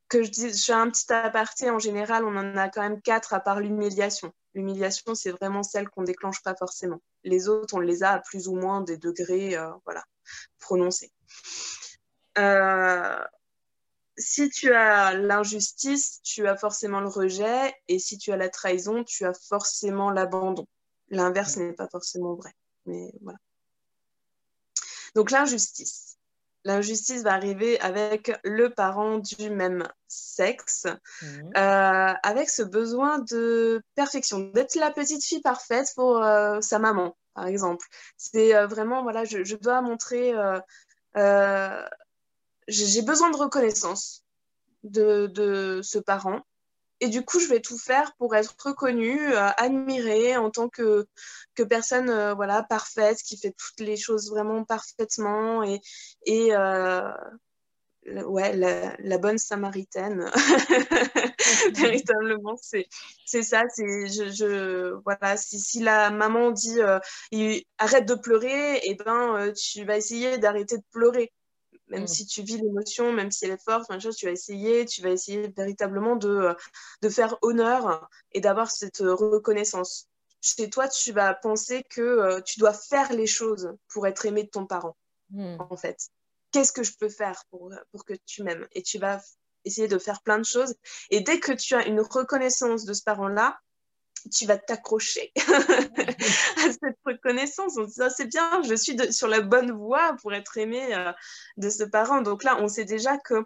que 0.07 0.23
je 0.23 0.29
dis, 0.29 0.53
je 0.53 0.63
fais 0.65 0.73
un 0.73 0.89
petit 0.89 1.11
aparté, 1.11 1.69
en 1.69 1.79
général, 1.79 2.25
on 2.25 2.35
en 2.35 2.55
a 2.55 2.69
quand 2.69 2.81
même 2.81 3.01
quatre 3.01 3.33
à 3.33 3.39
part 3.39 3.59
l'humiliation. 3.59 4.31
L'humiliation, 4.53 5.15
c'est 5.15 5.31
vraiment 5.31 5.63
celle 5.63 5.89
qu'on 5.89 6.03
déclenche 6.03 6.41
pas 6.43 6.55
forcément. 6.55 7.01
Les 7.23 7.49
autres, 7.49 7.73
on 7.75 7.79
les 7.79 8.03
a 8.03 8.11
à 8.11 8.19
plus 8.19 8.47
ou 8.47 8.55
moins 8.55 8.81
des 8.81 8.97
degrés 8.97 9.57
euh, 9.57 9.71
voilà, 9.85 10.03
prononcés. 10.59 11.11
Euh, 12.37 13.19
si 14.17 14.49
tu 14.49 14.73
as 14.73 15.13
l'injustice, 15.13 16.21
tu 16.23 16.47
as 16.47 16.57
forcément 16.57 16.99
le 16.99 17.07
rejet, 17.07 17.73
et 17.87 17.99
si 17.99 18.17
tu 18.17 18.31
as 18.31 18.37
la 18.37 18.49
trahison, 18.49 19.03
tu 19.03 19.25
as 19.25 19.33
forcément 19.33 20.09
l'abandon. 20.11 20.67
L'inverse 21.09 21.57
n'est 21.57 21.73
pas 21.73 21.87
forcément 21.87 22.35
vrai, 22.35 22.51
mais 22.85 23.11
voilà. 23.21 23.37
Donc 25.15 25.31
l'injustice. 25.31 26.17
L'injustice 26.65 27.23
va 27.23 27.33
arriver 27.33 27.79
avec 27.79 28.31
le 28.43 28.69
parent 28.69 29.19
du 29.19 29.49
même 29.49 29.87
sexe, 30.07 30.85
mmh. 31.21 31.25
euh, 31.55 32.13
avec 32.23 32.49
ce 32.49 32.61
besoin 32.63 33.19
de 33.19 33.81
perfection, 33.95 34.39
d'être 34.39 34.75
la 34.75 34.91
petite 34.91 35.23
fille 35.23 35.41
parfaite 35.41 35.93
pour 35.95 36.21
euh, 36.21 36.59
sa 36.59 36.77
maman, 36.77 37.15
par 37.35 37.47
exemple. 37.47 37.85
C'est 38.17 38.65
vraiment, 38.65 39.03
voilà, 39.03 39.23
je, 39.23 39.43
je, 39.43 39.55
dois 39.55 39.81
montrer 39.81 40.33
j'ai 42.67 43.01
besoin 43.01 43.31
de 43.31 43.37
reconnaissance 43.37 44.23
de, 44.83 45.81
ce 45.83 45.99
parent. 45.99 46.41
Et 46.99 47.09
du 47.09 47.23
coup, 47.23 47.39
je 47.39 47.47
vais 47.47 47.59
tout 47.59 47.77
faire 47.77 48.15
pour 48.17 48.35
être 48.35 48.55
reconnue, 48.59 49.33
admirée 49.35 50.35
en 50.35 50.49
tant 50.49 50.67
que, 50.67 51.05
personne 51.69 52.33
voilà, 52.33 52.63
parfaite, 52.63 53.19
qui 53.21 53.37
fait 53.37 53.55
toutes 53.57 53.85
les 53.85 53.97
choses 53.97 54.29
vraiment 54.29 54.63
parfaitement 54.63 55.63
et 55.63 56.51
ouais, 58.07 58.55
la, 58.55 59.17
bonne 59.17 59.37
samaritaine. 59.37 60.29
Véritablement, 61.73 62.57
c'est, 62.61 62.87
c'est 63.25 63.43
ça. 63.43 63.63
C'est, 63.73 64.07
je, 64.07 64.29
je, 64.29 64.93
voilà, 65.03 65.37
si, 65.37 65.59
si 65.59 65.79
la 65.79 66.09
maman 66.09 66.51
dit 66.51 66.81
euh, 66.81 66.99
arrête 67.77 68.05
de 68.05 68.15
pleurer, 68.15 68.77
et 68.77 68.91
eh 68.91 68.95
ben, 68.95 69.35
euh, 69.35 69.53
tu 69.53 69.83
vas 69.85 69.97
essayer 69.97 70.37
d'arrêter 70.37 70.77
de 70.77 70.83
pleurer. 70.91 71.31
Même 71.89 72.03
mm. 72.03 72.07
si 72.07 72.25
tu 72.25 72.43
vis 72.43 72.57
l'émotion, 72.57 73.13
même 73.13 73.31
si 73.31 73.45
elle 73.45 73.51
est 73.51 73.63
forte, 73.63 73.89
tu 73.97 74.25
vas 74.25 74.31
essayer, 74.31 74.85
tu 74.85 75.01
vas 75.01 75.09
essayer 75.09 75.47
véritablement 75.55 76.15
de, 76.15 76.29
euh, 76.29 76.53
de 77.01 77.09
faire 77.09 77.37
honneur 77.41 78.09
et 78.33 78.41
d'avoir 78.41 78.71
cette 78.71 78.99
reconnaissance. 78.99 80.07
Chez 80.41 80.69
toi, 80.69 80.87
tu 80.87 81.11
vas 81.13 81.33
penser 81.33 81.83
que 81.89 82.41
tu 82.41 82.59
dois 82.59 82.73
faire 82.73 83.11
les 83.11 83.25
choses 83.25 83.73
pour 83.87 84.05
être 84.05 84.25
aimé 84.25 84.43
de 84.43 84.49
ton 84.49 84.65
parent, 84.65 84.95
mm. 85.31 85.57
en 85.59 85.75
fait 85.75 86.09
qu'est-ce 86.57 86.71
que 86.71 86.81
je 86.81 86.93
peux 86.99 87.09
faire 87.09 87.43
pour, 87.51 87.71
pour 87.91 88.03
que 88.03 88.13
tu 88.25 88.41
m'aimes? 88.41 88.67
Et 88.71 88.81
tu 88.81 88.97
vas 88.97 89.21
essayer 89.63 89.87
de 89.87 89.99
faire 89.99 90.23
plein 90.23 90.39
de 90.39 90.45
choses. 90.45 90.73
Et 91.11 91.21
dès 91.21 91.39
que 91.39 91.51
tu 91.51 91.75
as 91.75 91.85
une 91.85 92.01
reconnaissance 92.01 92.83
de 92.83 92.93
ce 92.93 93.03
parent-là, 93.03 93.59
tu 94.35 94.47
vas 94.47 94.57
t'accrocher 94.57 95.31
à 95.37 96.71
cette 96.71 96.97
reconnaissance. 97.05 97.77
Ah, 97.99 98.09
c'est 98.09 98.25
bien, 98.25 98.63
je 98.63 98.73
suis 98.73 98.97
sur 99.13 99.27
la 99.27 99.41
bonne 99.41 99.71
voie 99.71 100.15
pour 100.19 100.33
être 100.33 100.57
aimé 100.57 100.95
euh, 100.95 101.13
de 101.57 101.69
ce 101.69 101.83
parent. 101.83 102.21
Donc 102.21 102.43
là, 102.43 102.57
on 102.59 102.67
sait 102.67 102.85
déjà 102.85 103.19
que 103.19 103.45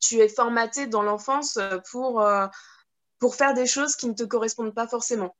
tu 0.00 0.16
es 0.16 0.28
formaté 0.28 0.88
dans 0.88 1.02
l'enfance 1.02 1.60
pour, 1.92 2.22
euh, 2.22 2.48
pour 3.20 3.36
faire 3.36 3.54
des 3.54 3.66
choses 3.66 3.94
qui 3.94 4.08
ne 4.08 4.14
te 4.14 4.24
correspondent 4.24 4.74
pas 4.74 4.88
forcément. 4.88 5.36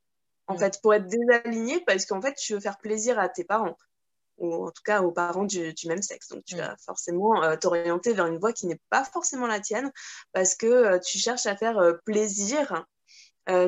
En 0.47 0.57
fait, 0.57 0.79
pour 0.81 0.93
être 0.93 1.07
désaligné, 1.07 1.83
parce 1.85 2.05
qu'en 2.05 2.21
fait, 2.21 2.35
tu 2.35 2.53
veux 2.53 2.61
faire 2.61 2.77
plaisir 2.77 3.19
à 3.19 3.27
tes 3.27 3.43
parents 3.43 3.75
ou 4.37 4.67
en 4.67 4.71
tout 4.71 4.81
cas 4.83 5.01
aux 5.01 5.11
parents 5.11 5.45
du, 5.45 5.73
même 5.85 6.01
sexe. 6.01 6.29
Donc 6.29 6.43
tu 6.45 6.55
mm. 6.55 6.59
vas 6.59 6.75
forcément 6.85 7.43
euh, 7.43 7.55
t'orienter 7.55 8.13
vers 8.13 8.27
une 8.27 8.39
voie 8.39 8.53
qui 8.53 8.67
n'est 8.67 8.79
pas 8.89 9.03
forcément 9.03 9.47
la 9.47 9.59
tienne 9.59 9.91
parce 10.33 10.55
que 10.55 10.67
euh, 10.67 10.99
tu 10.99 11.17
cherches 11.17 11.45
à 11.45 11.55
faire 11.55 11.77
euh, 11.77 11.93
plaisir. 12.05 12.85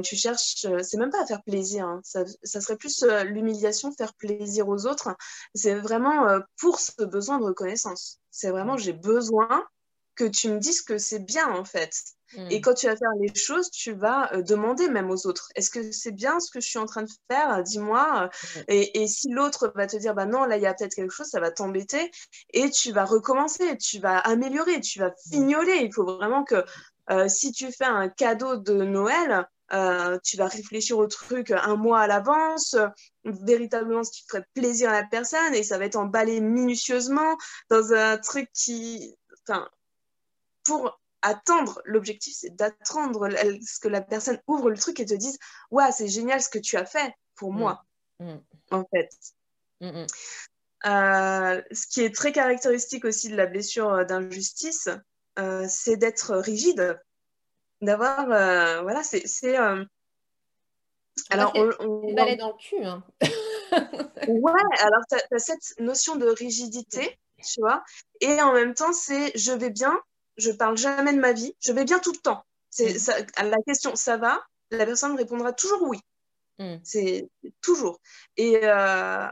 tu 0.03 0.16
cherches, 0.16 0.66
c'est 0.82 0.97
même 0.97 1.09
pas 1.09 1.24
à 1.24 1.26
faire 1.26 1.43
plaisir, 1.43 1.86
hein. 1.86 1.99
ça, 2.03 2.24
ça, 2.43 2.61
serait 2.61 2.78
plus 2.78 3.03
l'humiliation, 3.26 3.91
faire 3.91 4.14
plaisir 4.14 4.70
aux 4.70 4.86
autres. 4.86 5.16
C'est 5.55 5.76
vraiment 5.76 6.39
pour 6.57 6.80
ce 6.80 7.03
besoin 7.03 7.38
de 7.39 7.43
reconnaissance. 7.43 8.20
C'est 8.32 8.49
vraiment, 8.49 8.76
mm. 8.76 8.80
j'ai 8.80 8.93
besoin 8.93 9.66
que 10.16 10.26
tu 10.26 10.49
me 10.49 10.59
dises 10.59 10.82
que 10.82 10.97
c'est 10.97 11.20
bien 11.20 11.49
en 11.49 11.66
fait. 11.66 11.93
Et 12.49 12.59
mm. 12.59 12.61
quand 12.61 12.74
tu 12.74 12.88
vas 12.88 12.95
faire 12.95 13.11
les 13.20 13.34
choses, 13.36 13.70
tu 13.70 13.93
vas 13.93 14.34
euh, 14.34 14.41
demander 14.41 14.88
même 14.89 15.11
aux 15.11 15.28
autres, 15.28 15.49
est-ce 15.55 15.70
que 15.70 15.91
c'est 15.91 16.11
bien 16.11 16.39
ce 16.39 16.49
que 16.51 16.59
je 16.59 16.68
suis 16.68 16.80
en 16.80 16.86
train 16.86 17.03
de 17.03 17.11
faire? 17.30 17.61
Dis-moi. 17.64 18.30
Et, 18.68 19.07
si 19.07 19.30
l'autre 19.30 19.72
va 19.76 19.88
te 19.88 19.97
dire, 19.97 20.14
bah 20.14 20.26
non, 20.26 20.45
là, 20.45 20.57
il 20.57 20.64
y 20.64 20.66
a 20.66 20.74
peut-être 20.74 20.95
quelque 20.95 21.14
chose, 21.14 21.28
ça 21.28 21.39
va 21.39 21.51
t'embêter. 21.51 22.11
Et 22.53 22.70
tu 22.70 22.91
vas 22.91 23.05
recommencer, 23.05 23.78
tu 23.78 23.99
vas 23.99 24.18
améliorer, 24.18 24.80
tu 24.82 24.99
vas 24.99 25.09
mm. 25.09 25.32
fignoler. 25.32 25.78
Il 25.84 25.93
faut 25.93 26.05
vraiment 26.05 26.43
que 26.43 26.64
euh, 27.11 27.28
si 27.28 27.51
tu 27.51 27.72
fais 27.72 27.86
un 27.86 28.09
cadeau 28.09 28.57
de 28.57 28.84
Noël, 28.84 29.47
euh, 29.74 30.18
tu 30.24 30.38
vas 30.38 30.47
réfléchir 30.47 30.97
au 30.97 31.07
truc 31.07 31.51
un 31.51 31.76
mois 31.76 32.01
à 32.01 32.07
l'avance, 32.07 32.76
véritablement 33.24 34.03
ce 34.03 34.11
qui 34.11 34.24
ferait 34.28 34.45
plaisir 34.53 34.89
à 34.89 34.93
la 34.93 35.03
personne, 35.03 35.53
et 35.53 35.64
ça 35.64 35.78
va 35.78 35.86
être 35.86 35.95
emballé 35.95 36.41
minutieusement 36.41 37.38
dans 37.70 37.93
un 37.93 38.18
truc 38.18 38.49
qui... 38.53 39.16
Enfin, 39.47 39.68
pour 40.64 40.99
attendre, 41.22 41.82
l'objectif, 41.86 42.36
c'est 42.38 42.55
d'attendre 42.55 43.30
ce 43.30 43.80
que 43.80 43.88
la 43.88 44.01
personne 44.01 44.39
ouvre 44.47 44.70
le 44.70 44.78
truc 44.78 44.99
et 44.99 45.05
te 45.05 45.14
dise 45.14 45.39
Ouais, 45.72 45.91
c'est 45.91 46.07
génial 46.07 46.41
ce 46.41 46.49
que 46.49 46.59
tu 46.59 46.78
as 46.78 46.86
fait 46.86 47.14
pour 47.36 47.53
mm. 47.53 47.57
moi, 47.57 47.86
mm. 48.20 48.36
en 48.72 48.86
fait. 48.93 49.09
Mm, 49.82 50.05
euh, 50.86 51.61
ce 51.72 51.88
qui 51.88 52.01
est 52.01 52.14
très 52.14 52.34
caractéristique 52.34 53.05
aussi 53.05 53.30
de 53.30 53.38
la 53.38 53.45
blessure 53.45 53.89
euh, 53.89 54.03
d'injustice, 54.03 54.89
euh, 55.39 55.66
c'est 55.70 55.95
d'être 55.95 56.36
rigide, 56.36 56.99
d'avoir. 57.82 58.26
voilà, 58.84 59.01
c'est. 59.03 59.55
alors, 61.30 61.53
on, 61.55 61.72
on... 61.80 62.14
dans 62.14 62.26
le 62.26 62.57
cul. 62.57 62.84
Hein. 62.84 63.03
ouais, 64.28 64.61
alors 64.80 65.01
tu 65.09 65.16
as, 65.16 65.39
cette 65.39 65.80
notion 65.80 66.18
de 66.18 66.28
rigidité, 66.28 67.18
tu 67.38 67.61
vois, 67.61 67.82
et 68.20 68.41
en 68.41 68.53
même 68.53 68.74
temps, 68.74 68.93
c'est 68.93 69.32
je 69.38 69.53
vais 69.53 69.70
bien, 69.70 69.97
je 70.38 70.51
parle 70.51 70.77
jamais 70.77 71.13
de 71.13 71.19
ma 71.19 71.34
vie, 71.34 71.55
je 71.59 71.71
vais 71.71 71.86
bien 71.86 71.99
tout 71.99 72.11
le 72.11 72.19
temps. 72.19 72.45
C'est 72.69 72.95
mm. 72.95 73.49
la 73.49 73.57
question, 73.67 73.95
ça 73.95 74.17
va 74.17 74.43
La 74.71 74.86
personne 74.86 75.15
répondra 75.15 75.53
toujours 75.53 75.84
oui. 75.84 75.99
Mm. 76.59 76.77
C'est 76.84 77.29
toujours. 77.61 77.99
Et, 78.38 78.59
euh, 78.63 79.27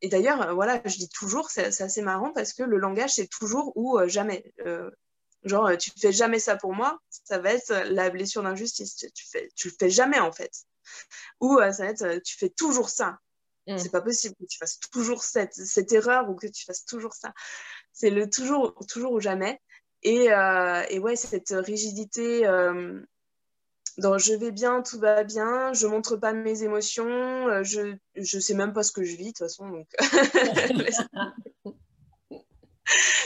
et 0.00 0.08
d'ailleurs, 0.08 0.54
voilà, 0.54 0.80
je 0.84 0.96
dis 0.96 1.08
toujours, 1.08 1.50
c'est 1.50 1.80
assez 1.80 2.02
marrant 2.02 2.32
parce 2.32 2.52
que 2.52 2.62
le 2.62 2.78
langage, 2.78 3.14
c'est 3.14 3.28
toujours 3.28 3.72
ou 3.76 3.98
euh, 3.98 4.08
jamais. 4.08 4.52
Euh, 4.66 4.90
genre, 5.44 5.76
tu 5.76 5.90
fais 5.98 6.12
jamais 6.12 6.38
ça 6.38 6.56
pour 6.56 6.74
moi, 6.74 6.98
ça 7.24 7.38
va 7.38 7.52
être 7.52 7.72
la 7.90 8.10
blessure 8.10 8.42
d'injustice. 8.42 8.96
Tu, 8.96 9.26
fais, 9.30 9.48
tu 9.56 9.68
le 9.68 9.74
fais 9.78 9.90
jamais 9.90 10.20
en 10.20 10.32
fait. 10.32 10.52
Ou 11.40 11.58
ça 11.58 11.84
va 11.84 11.90
être, 11.90 12.22
tu 12.22 12.36
fais 12.36 12.50
toujours 12.50 12.88
ça. 12.88 13.18
Mm. 13.66 13.78
C'est 13.78 13.90
pas 13.90 14.00
possible 14.00 14.34
que 14.36 14.46
tu 14.46 14.58
fasses 14.58 14.78
toujours 14.78 15.22
cette, 15.22 15.54
cette 15.54 15.92
erreur 15.92 16.30
ou 16.30 16.34
que 16.34 16.46
tu 16.46 16.64
fasses 16.64 16.84
toujours 16.84 17.14
ça. 17.14 17.32
C'est 17.92 18.10
le 18.10 18.30
toujours, 18.30 18.74
toujours 18.88 19.12
ou 19.12 19.20
jamais. 19.20 19.60
Et, 20.02 20.32
euh, 20.32 20.98
ouais, 20.98 21.16
cette 21.16 21.50
rigidité 21.50 22.46
euh, 22.46 23.00
dans 23.98 24.18
je 24.18 24.34
vais 24.34 24.52
bien, 24.52 24.82
tout 24.82 24.98
va 24.98 25.24
bien, 25.24 25.72
je 25.72 25.86
montre 25.86 26.16
pas 26.16 26.32
mes 26.32 26.62
émotions, 26.62 27.48
euh, 27.48 27.64
je, 27.64 27.96
je 28.14 28.38
sais 28.38 28.54
même 28.54 28.72
pas 28.72 28.82
ce 28.82 28.92
que 28.92 29.02
je 29.02 29.16
vis 29.16 29.24
de 29.24 29.28
toute 29.28 29.38
façon. 29.38 29.68
Donc... 29.68 29.88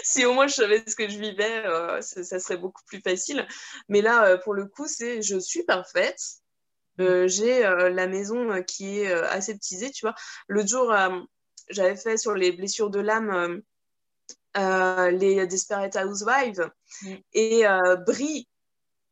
si 0.03 0.25
au 0.25 0.33
moins 0.33 0.47
je 0.47 0.55
savais 0.55 0.83
ce 0.87 0.97
que 0.97 1.09
je 1.09 1.19
vivais, 1.19 1.65
ça, 2.01 2.39
serait 2.39 2.57
beaucoup 2.57 2.83
plus 2.87 3.01
facile. 3.01 3.47
Mais 3.89 4.01
là, 4.01 4.39
pour 4.39 4.55
le 4.55 4.67
coup, 4.67 4.89
c'est 4.89 5.23
je 5.23 5.39
suis 5.39 5.63
parfaite. 5.65 6.21
j'ai 6.99 7.61
la 7.63 8.07
maison 8.07 8.63
qui 8.63 9.01
est 9.01 9.13
aseptisée, 9.13 9.91
tu 9.91 10.07
vois. 10.07 10.15
L'autre 10.49 10.69
jour, 10.69 10.93
j'avais 11.69 11.97
fait 11.97 12.17
sur 12.17 12.35
les 12.35 12.53
blessures 12.53 12.91
de 12.91 13.01
l'âme 13.01 13.31
euh, 13.31 13.59
les 14.57 15.47
Desperate 15.47 15.97
Housewives. 15.97 16.71
Mm. 17.03 17.15
Et 17.33 17.67
euh, 17.67 17.97
Brie, 17.97 18.49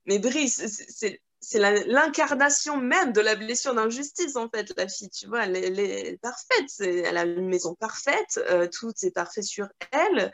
mais 0.07 0.19
Brie, 0.19 0.49
c'est 0.49 1.59
l'incarnation 1.87 2.77
même 2.77 3.13
de 3.13 3.21
la 3.21 3.35
blessure 3.35 3.75
d'injustice, 3.75 4.37
en 4.37 4.49
fait, 4.49 4.73
la 4.77 4.89
fille, 4.89 5.11
tu 5.11 5.27
vois, 5.27 5.45
elle, 5.47 5.57
est 5.57 6.19
parfaite, 6.21 6.71
elle 6.81 7.17
a 7.17 7.25
une 7.25 7.49
maison 7.49 7.75
parfaite, 7.75 8.39
euh, 8.51 8.69
tout 8.69 8.93
est 9.03 9.11
parfait 9.11 9.43
sur 9.43 9.69
elle. 9.93 10.33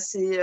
c'est 0.00 0.38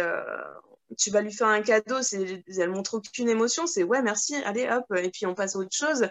tu 0.97 1.09
vas 1.09 1.21
lui 1.21 1.31
faire 1.31 1.47
un 1.47 1.61
cadeau, 1.61 1.99
elle 2.01 2.69
montre 2.69 2.95
aucune 2.95 3.29
émotion, 3.29 3.65
c'est 3.65 3.83
ouais, 3.83 4.01
merci, 4.01 4.35
allez, 4.35 4.69
hop, 4.69 4.83
et 4.97 5.09
puis 5.09 5.25
on 5.25 5.33
passe 5.33 5.55
à 5.55 5.59
autre 5.59 5.75
chose. 5.75 6.07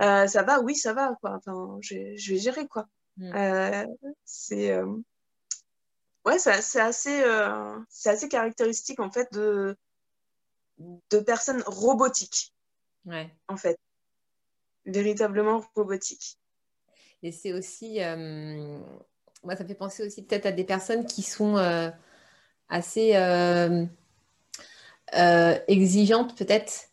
Mm. 0.00 0.26
ça 0.26 0.42
va, 0.42 0.60
oui, 0.60 0.74
ça 0.74 0.92
va, 0.92 1.14
quoi. 1.20 1.34
Enfin, 1.36 1.78
je, 1.80 1.94
vais 2.30 2.38
gérer, 2.38 2.66
quoi. 2.66 2.86
Mm. 3.18 3.86
c'est 4.24 4.78
ouais, 6.24 6.38
c'est 6.38 6.80
assez, 6.80 7.22
euh, 7.22 7.78
c'est 7.88 8.10
assez 8.10 8.28
caractéristique 8.28 9.00
en 9.00 9.10
fait 9.10 9.32
de, 9.32 9.76
de 10.78 11.18
personnes 11.20 11.62
robotiques. 11.66 12.52
Ouais. 13.04 13.34
En 13.48 13.56
fait. 13.56 13.78
Véritablement 14.84 15.64
robotiques. 15.74 16.38
Et 17.22 17.32
c'est 17.32 17.52
aussi. 17.52 18.02
Euh, 18.02 18.78
moi, 19.44 19.56
ça 19.56 19.64
fait 19.64 19.74
penser 19.74 20.04
aussi 20.04 20.24
peut-être 20.24 20.46
à 20.46 20.52
des 20.52 20.64
personnes 20.64 21.06
qui 21.06 21.22
sont 21.22 21.56
euh, 21.56 21.90
assez 22.68 23.12
exigeantes, 25.68 26.36
peut-être, 26.36 26.90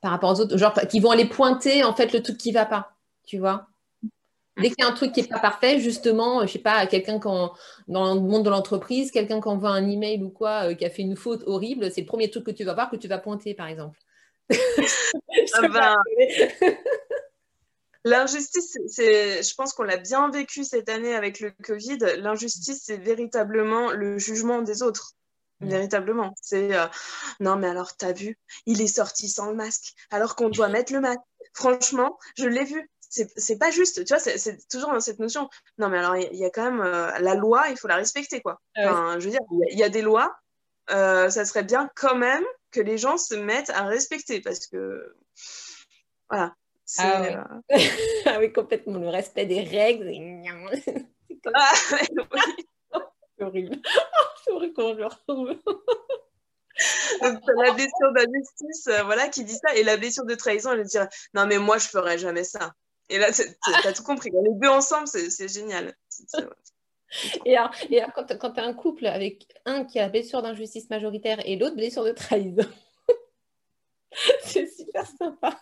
par 0.00 0.12
rapport 0.12 0.30
aux 0.30 0.40
autres. 0.40 0.56
Genre, 0.56 0.74
qui 0.88 1.00
vont 1.00 1.10
aller 1.10 1.28
pointer 1.28 1.84
en 1.84 1.94
fait 1.94 2.12
le 2.12 2.22
truc 2.22 2.38
qui 2.38 2.50
ne 2.50 2.54
va 2.54 2.66
pas. 2.66 2.96
Tu 3.24 3.38
vois 3.38 3.68
Dès 4.58 4.68
qu'il 4.70 4.80
y 4.80 4.82
a 4.82 4.88
un 4.88 4.92
truc 4.92 5.12
qui 5.12 5.22
n'est 5.22 5.28
pas 5.28 5.38
parfait, 5.38 5.78
justement, 5.78 6.46
je 6.46 6.52
sais 6.52 6.58
pas, 6.58 6.86
quelqu'un 6.86 7.18
dans 7.18 8.14
le 8.14 8.20
monde 8.20 8.44
de 8.44 8.50
l'entreprise, 8.50 9.10
quelqu'un 9.10 9.40
qui 9.40 9.48
envoie 9.48 9.70
un 9.70 9.88
email 9.88 10.22
ou 10.22 10.30
quoi, 10.30 10.70
euh, 10.70 10.74
qui 10.74 10.84
a 10.84 10.90
fait 10.90 11.02
une 11.02 11.16
faute 11.16 11.42
horrible, 11.46 11.90
c'est 11.92 12.00
le 12.00 12.06
premier 12.06 12.30
truc 12.30 12.44
que 12.44 12.50
tu 12.50 12.64
vas 12.64 12.74
voir, 12.74 12.90
que 12.90 12.96
tu 12.96 13.08
vas 13.08 13.18
pointer, 13.18 13.54
par 13.54 13.66
exemple. 13.66 13.98
Ah 15.54 15.68
ben, 15.68 15.96
l'injustice, 18.04 18.76
c'est, 18.86 19.42
je 19.42 19.54
pense 19.54 19.72
qu'on 19.72 19.82
l'a 19.84 19.96
bien 19.96 20.30
vécu 20.30 20.64
cette 20.64 20.88
année 20.88 21.14
avec 21.14 21.40
le 21.40 21.52
Covid. 21.62 21.98
L'injustice, 22.18 22.82
c'est 22.84 22.96
véritablement 22.96 23.92
le 23.92 24.18
jugement 24.18 24.62
des 24.62 24.82
autres. 24.82 25.14
Mm. 25.60 25.68
Véritablement. 25.68 26.34
C'est 26.40 26.74
euh, 26.74 26.86
non, 27.40 27.56
mais 27.56 27.68
alors, 27.68 27.96
t'as 27.96 28.12
vu, 28.12 28.38
il 28.66 28.80
est 28.80 28.86
sorti 28.86 29.28
sans 29.28 29.50
le 29.50 29.56
masque, 29.56 29.94
alors 30.10 30.36
qu'on 30.36 30.48
doit 30.48 30.68
mettre 30.68 30.92
le 30.92 31.00
masque. 31.00 31.20
Franchement, 31.54 32.18
je 32.36 32.46
l'ai 32.46 32.64
vu 32.64 32.90
c'est 33.08 33.58
pas 33.58 33.70
juste, 33.70 34.04
tu 34.04 34.14
vois, 34.14 34.18
c'est 34.20 34.68
toujours 34.68 34.92
dans 34.92 35.00
cette 35.00 35.18
notion. 35.18 35.48
Non, 35.78 35.88
mais 35.88 35.98
alors, 35.98 36.16
il 36.16 36.36
y, 36.36 36.44
a 36.44 36.50
quand 36.50 36.64
même 36.64 36.80
euh, 36.80 37.10
la 37.18 37.34
loi, 37.34 37.68
il 37.70 37.78
faut 37.78 37.88
la 37.88 37.96
respecter, 37.96 38.40
quoi. 38.40 38.60
Ah 38.76 39.16
je 39.18 39.24
veux 39.24 39.30
dire, 39.30 39.40
il 39.70 39.78
y, 39.78 39.82
a 39.82 39.88
des 39.88 40.02
lois, 40.02 40.36
euh, 40.90 41.30
ça 41.30 41.44
serait 41.44 41.64
bien 41.64 41.90
quand 41.96 42.16
même 42.16 42.44
que 42.70 42.80
les 42.80 42.98
gens 42.98 43.16
se 43.16 43.34
mettent 43.34 43.70
à 43.70 43.84
respecter, 43.84 44.40
parce 44.40 44.66
que, 44.66 45.14
voilà. 46.28 46.54
Ah, 46.98 47.22
oui. 47.22 47.28
Euh, 47.34 47.78
ah 48.26 48.38
oui, 48.38 48.52
complètement, 48.52 48.98
le 48.98 49.08
respect 49.08 49.46
des 49.46 49.62
règles. 49.62 50.10
ah, 51.54 51.72
c'est 51.74 52.10
horrible. 53.40 53.80
c'est 54.44 54.52
horrible 54.52 54.74
quand 54.74 54.94
je 54.94 54.98
le 54.98 55.06
retrouve. 55.06 55.56
la 57.20 57.72
blessure 57.72 58.12
d'injustice, 58.14 58.88
voilà, 59.04 59.28
qui 59.28 59.44
dit 59.44 59.56
ça, 59.56 59.74
et 59.74 59.82
la 59.82 59.96
blessure 59.96 60.26
de 60.26 60.34
trahison, 60.34 60.72
elle 60.72 60.84
dirait 60.84 61.08
non 61.34 61.46
mais 61.46 61.58
moi 61.58 61.78
je 61.78 61.88
ferais 61.88 62.18
jamais 62.18 62.44
ça. 62.44 62.72
Et 63.08 63.18
là, 63.18 63.32
tu 63.32 63.42
as 63.86 63.92
tout 63.92 64.02
compris. 64.02 64.30
Les 64.30 64.54
deux 64.54 64.68
ensemble, 64.68 65.08
c'est 65.08 65.48
génial. 65.48 65.94
Et 67.44 67.56
alors, 67.56 67.72
quand, 68.14 68.52
tu 68.52 68.60
as 68.60 68.64
un 68.64 68.74
couple 68.74 69.06
avec 69.06 69.46
un 69.64 69.84
qui 69.84 69.98
a 69.98 70.08
blessure 70.08 70.42
d'injustice 70.42 70.90
majoritaire 70.90 71.40
et 71.46 71.56
l'autre 71.56 71.76
blessure 71.76 72.04
de 72.04 72.12
trahison, 72.12 72.68
c'est 74.44 74.66
super 74.66 75.06
sympa. 75.06 75.58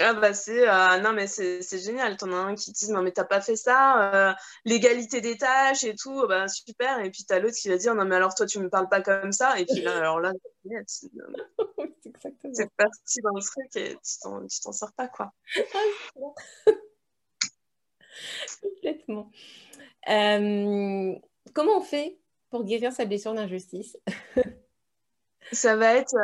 Ah 0.00 0.14
bah 0.14 0.32
c'est 0.32 0.68
euh, 0.68 0.98
non 1.00 1.12
mais 1.12 1.26
c'est 1.26 1.60
génial. 1.78 2.16
T'en 2.16 2.32
as 2.32 2.36
un 2.36 2.54
qui 2.54 2.72
te 2.72 2.78
dit 2.78 2.90
non 2.90 3.02
mais 3.02 3.12
t'as 3.12 3.24
pas 3.24 3.40
fait 3.40 3.56
ça, 3.56 4.30
euh, 4.30 4.32
l'égalité 4.64 5.20
des 5.20 5.36
tâches 5.36 5.84
et 5.84 5.94
tout, 5.94 6.26
bah 6.26 6.48
super. 6.48 7.00
Et 7.00 7.10
puis 7.10 7.24
t'as 7.24 7.38
l'autre 7.38 7.56
qui 7.56 7.68
va 7.68 7.76
dire 7.76 7.94
non 7.94 8.04
mais 8.04 8.16
alors 8.16 8.34
toi 8.34 8.46
tu 8.46 8.58
me 8.58 8.70
parles 8.70 8.88
pas 8.88 9.02
comme 9.02 9.32
ça. 9.32 9.58
Et 9.60 9.66
puis 9.66 9.82
là 9.82 9.98
alors 9.98 10.20
là 10.20 10.32
c'est 10.94 11.10
parti 12.76 13.20
dans 13.22 13.34
le 13.34 13.42
truc 13.42 13.76
et 13.76 13.96
tu 14.02 14.60
t'en 14.60 14.72
sors 14.72 14.92
pas 14.92 15.08
quoi. 15.08 15.32
Complètement. 18.62 19.30
Euh, 20.08 21.14
comment 21.54 21.78
on 21.78 21.82
fait 21.82 22.18
pour 22.50 22.64
guérir 22.64 22.92
sa 22.92 23.04
blessure 23.04 23.34
d'injustice? 23.34 23.96
Ça 25.52 25.76
va 25.76 25.94
être 25.94 26.14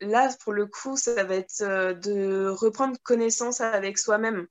là, 0.00 0.30
pour 0.42 0.52
le 0.52 0.66
coup, 0.66 0.96
ça 0.96 1.24
va 1.24 1.34
être 1.34 1.62
euh, 1.62 1.94
de 1.94 2.48
reprendre 2.48 2.96
connaissance 3.02 3.60
avec 3.60 3.98
soi-même. 3.98 4.46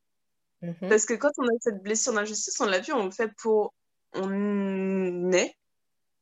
Mhm. 0.62 0.90
Parce 0.90 1.06
que 1.06 1.14
quand 1.14 1.32
on 1.38 1.44
a 1.44 1.60
cette 1.62 1.84
blessure 1.84 2.14
d'injustice, 2.14 2.60
on 2.60 2.66
l'a 2.66 2.80
vu, 2.80 2.94
on 2.94 3.06
le 3.06 3.12
fait 3.12 3.32
pour. 3.38 3.74
On 4.14 5.32
est 5.32 5.56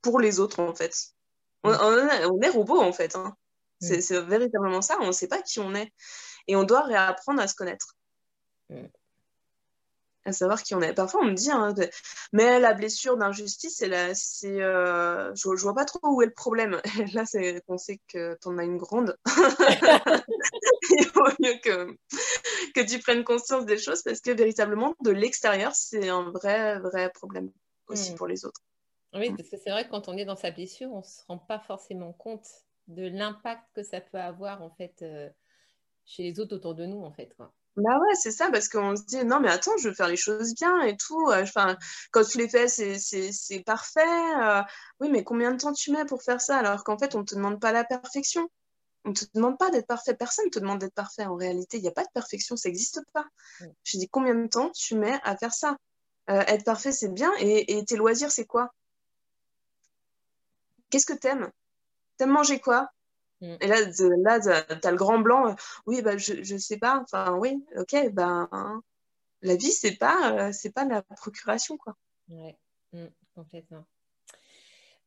pour 0.01 0.19
les 0.19 0.39
autres, 0.39 0.59
en 0.59 0.73
fait. 0.73 0.95
On, 1.63 1.71
mhm. 1.71 2.43
est 2.43 2.49
robot, 2.49 2.79
en 2.79 2.93
fait. 2.93 3.15
Hein. 3.15 3.35
Mhm. 3.81 4.01
C'est 4.01 4.21
véritablement 4.21 4.81
ça, 4.81 4.97
on 5.01 5.07
ne 5.07 5.11
sait 5.11 5.27
pas 5.27 5.41
qui 5.41 5.59
on 5.59 5.73
est. 5.75 5.91
Et 6.47 6.55
on 6.55 6.63
doit 6.63 6.83
réapprendre 6.83 7.41
à 7.41 7.47
se 7.47 7.55
connaître 7.55 7.95
à 10.25 10.31
savoir 10.31 10.63
qui 10.63 10.73
on 10.75 10.81
est. 10.81 10.93
Parfois, 10.93 11.21
on 11.21 11.25
me 11.25 11.33
dit, 11.33 11.51
hein, 11.51 11.73
mais 12.33 12.59
la 12.59 12.73
blessure 12.73 13.15
d'injustice, 13.15 13.75
c'est, 13.77 14.61
euh, 14.61 15.33
je, 15.35 15.49
ne 15.49 15.55
vois 15.55 15.75
pas 15.75 15.85
trop 15.85 15.99
où 16.03 16.21
est 16.21 16.25
le 16.25 16.33
problème. 16.33 16.81
là, 17.13 17.25
c'est 17.25 17.61
qu'on 17.67 17.77
sait 17.77 18.01
que 18.07 18.37
tu 18.41 18.47
en 18.47 18.57
as 18.57 18.63
une 18.63 18.77
grande. 18.77 19.17
Il 20.89 21.07
vaut 21.13 21.29
mieux 21.39 21.57
que, 21.63 21.95
que 22.73 22.85
tu 22.85 22.99
prennes 22.99 23.23
conscience 23.23 23.65
des 23.65 23.77
choses 23.77 24.01
parce 24.01 24.19
que 24.19 24.31
véritablement, 24.31 24.95
de 25.03 25.11
l'extérieur, 25.11 25.73
c'est 25.75 26.09
un 26.09 26.31
vrai, 26.31 26.79
vrai 26.79 27.11
problème 27.11 27.51
aussi 27.87 28.13
hmm. 28.13 28.15
pour 28.15 28.27
les 28.27 28.45
autres. 28.45 28.61
Oui, 29.13 29.29
parce 29.29 29.49
que 29.49 29.57
c'est 29.57 29.69
vrai 29.69 29.85
que 29.85 29.91
quand 29.91 30.09
on 30.09 30.17
est 30.17 30.25
dans 30.25 30.35
sa 30.35 30.51
blessure, 30.51 30.91
on 30.91 30.99
ne 30.99 31.03
se 31.03 31.21
rend 31.27 31.37
pas 31.37 31.59
forcément 31.59 32.11
compte 32.11 32.47
de 32.87 33.07
l'impact 33.07 33.63
que 33.73 33.83
ça 33.83 34.01
peut 34.01 34.19
avoir 34.19 34.61
en 34.61 34.69
fait 34.71 35.01
euh, 35.01 35.29
chez 36.05 36.23
les 36.23 36.39
autres 36.39 36.55
autour 36.55 36.75
de 36.75 36.85
nous 36.85 37.01
en 37.01 37.11
fait. 37.11 37.33
Quoi. 37.35 37.53
Bah 37.77 37.99
ouais, 37.99 38.15
c'est 38.15 38.31
ça, 38.31 38.49
parce 38.51 38.69
qu'on 38.69 38.95
se 38.95 39.03
dit, 39.03 39.25
non, 39.25 39.41
mais 39.41 39.49
attends, 39.49 39.75
je 39.77 39.89
veux 39.89 39.93
faire 39.93 40.07
les 40.07 40.15
choses 40.15 40.53
bien 40.55 40.81
et 40.83 40.95
tout. 40.95 41.29
Euh, 41.29 41.43
enfin, 41.43 41.75
quand 42.11 42.23
tu 42.23 42.37
les 42.37 42.47
fais, 42.47 42.67
c'est 42.69 43.63
parfait. 43.65 43.99
Euh. 44.41 44.61
oui, 45.01 45.09
mais 45.11 45.25
combien 45.25 45.51
de 45.51 45.57
temps 45.57 45.73
tu 45.73 45.91
mets 45.91 46.05
pour 46.05 46.23
faire 46.23 46.39
ça 46.39 46.57
alors 46.57 46.85
qu'en 46.85 46.97
fait, 46.97 47.15
on 47.15 47.19
ne 47.19 47.25
te 47.25 47.35
demande 47.35 47.59
pas 47.59 47.73
la 47.73 47.83
perfection. 47.83 48.47
On 49.05 49.09
ne 49.09 49.15
te 49.15 49.25
demande 49.35 49.57
pas 49.57 49.71
d'être 49.71 49.87
parfait. 49.87 50.15
Personne 50.15 50.45
ne 50.45 50.51
te 50.51 50.59
demande 50.59 50.79
d'être 50.79 50.93
parfait. 50.95 51.25
En 51.25 51.35
réalité, 51.35 51.77
il 51.77 51.81
n'y 51.83 51.89
a 51.89 51.91
pas 51.91 52.03
de 52.05 52.09
perfection, 52.13 52.57
ça 52.57 52.69
n'existe 52.69 53.01
pas. 53.13 53.25
Je 53.83 53.97
dis, 53.97 54.09
combien 54.09 54.35
de 54.35 54.47
temps 54.47 54.71
tu 54.71 54.95
mets 54.95 55.19
à 55.23 55.37
faire 55.37 55.53
ça? 55.53 55.77
Euh, 56.29 56.41
Être 56.47 56.65
parfait, 56.65 56.91
c'est 56.93 57.13
bien. 57.13 57.31
Et, 57.39 57.77
et 57.77 57.85
tes 57.85 57.97
loisirs, 57.97 58.31
c'est 58.31 58.45
quoi? 58.45 58.71
Qu'est-ce 60.89 61.05
que 61.05 61.13
t'aimes? 61.13 61.51
T'aimes 62.17 62.31
manger 62.31 62.59
quoi? 62.59 62.89
Et 63.61 63.67
là, 63.67 63.77
là 64.17 64.39
tu 64.39 64.87
as 64.87 64.91
le 64.91 64.97
grand 64.97 65.19
blanc. 65.19 65.49
Euh, 65.49 65.53
oui, 65.85 66.01
bah, 66.01 66.17
je 66.17 66.53
ne 66.53 66.59
sais 66.59 66.77
pas. 66.77 67.01
Enfin, 67.01 67.37
oui, 67.37 67.63
ok, 67.77 68.11
ben, 68.11 68.49
la 69.41 69.55
vie, 69.55 69.71
c'est 69.71 69.95
pas, 69.95 70.33
euh, 70.33 70.51
c'est 70.51 70.71
pas 70.71 70.85
la 70.85 71.01
procuration, 71.01 71.77
quoi. 71.77 71.95
Oui, 72.29 72.55
mm, 72.93 73.05
complètement. 73.35 73.85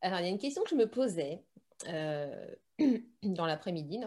Alors, 0.00 0.20
il 0.20 0.26
y 0.26 0.28
a 0.28 0.30
une 0.30 0.38
question 0.38 0.62
que 0.62 0.70
je 0.70 0.76
me 0.76 0.88
posais 0.88 1.42
euh, 1.88 2.54
dans 3.22 3.46
l'après-midi, 3.46 4.00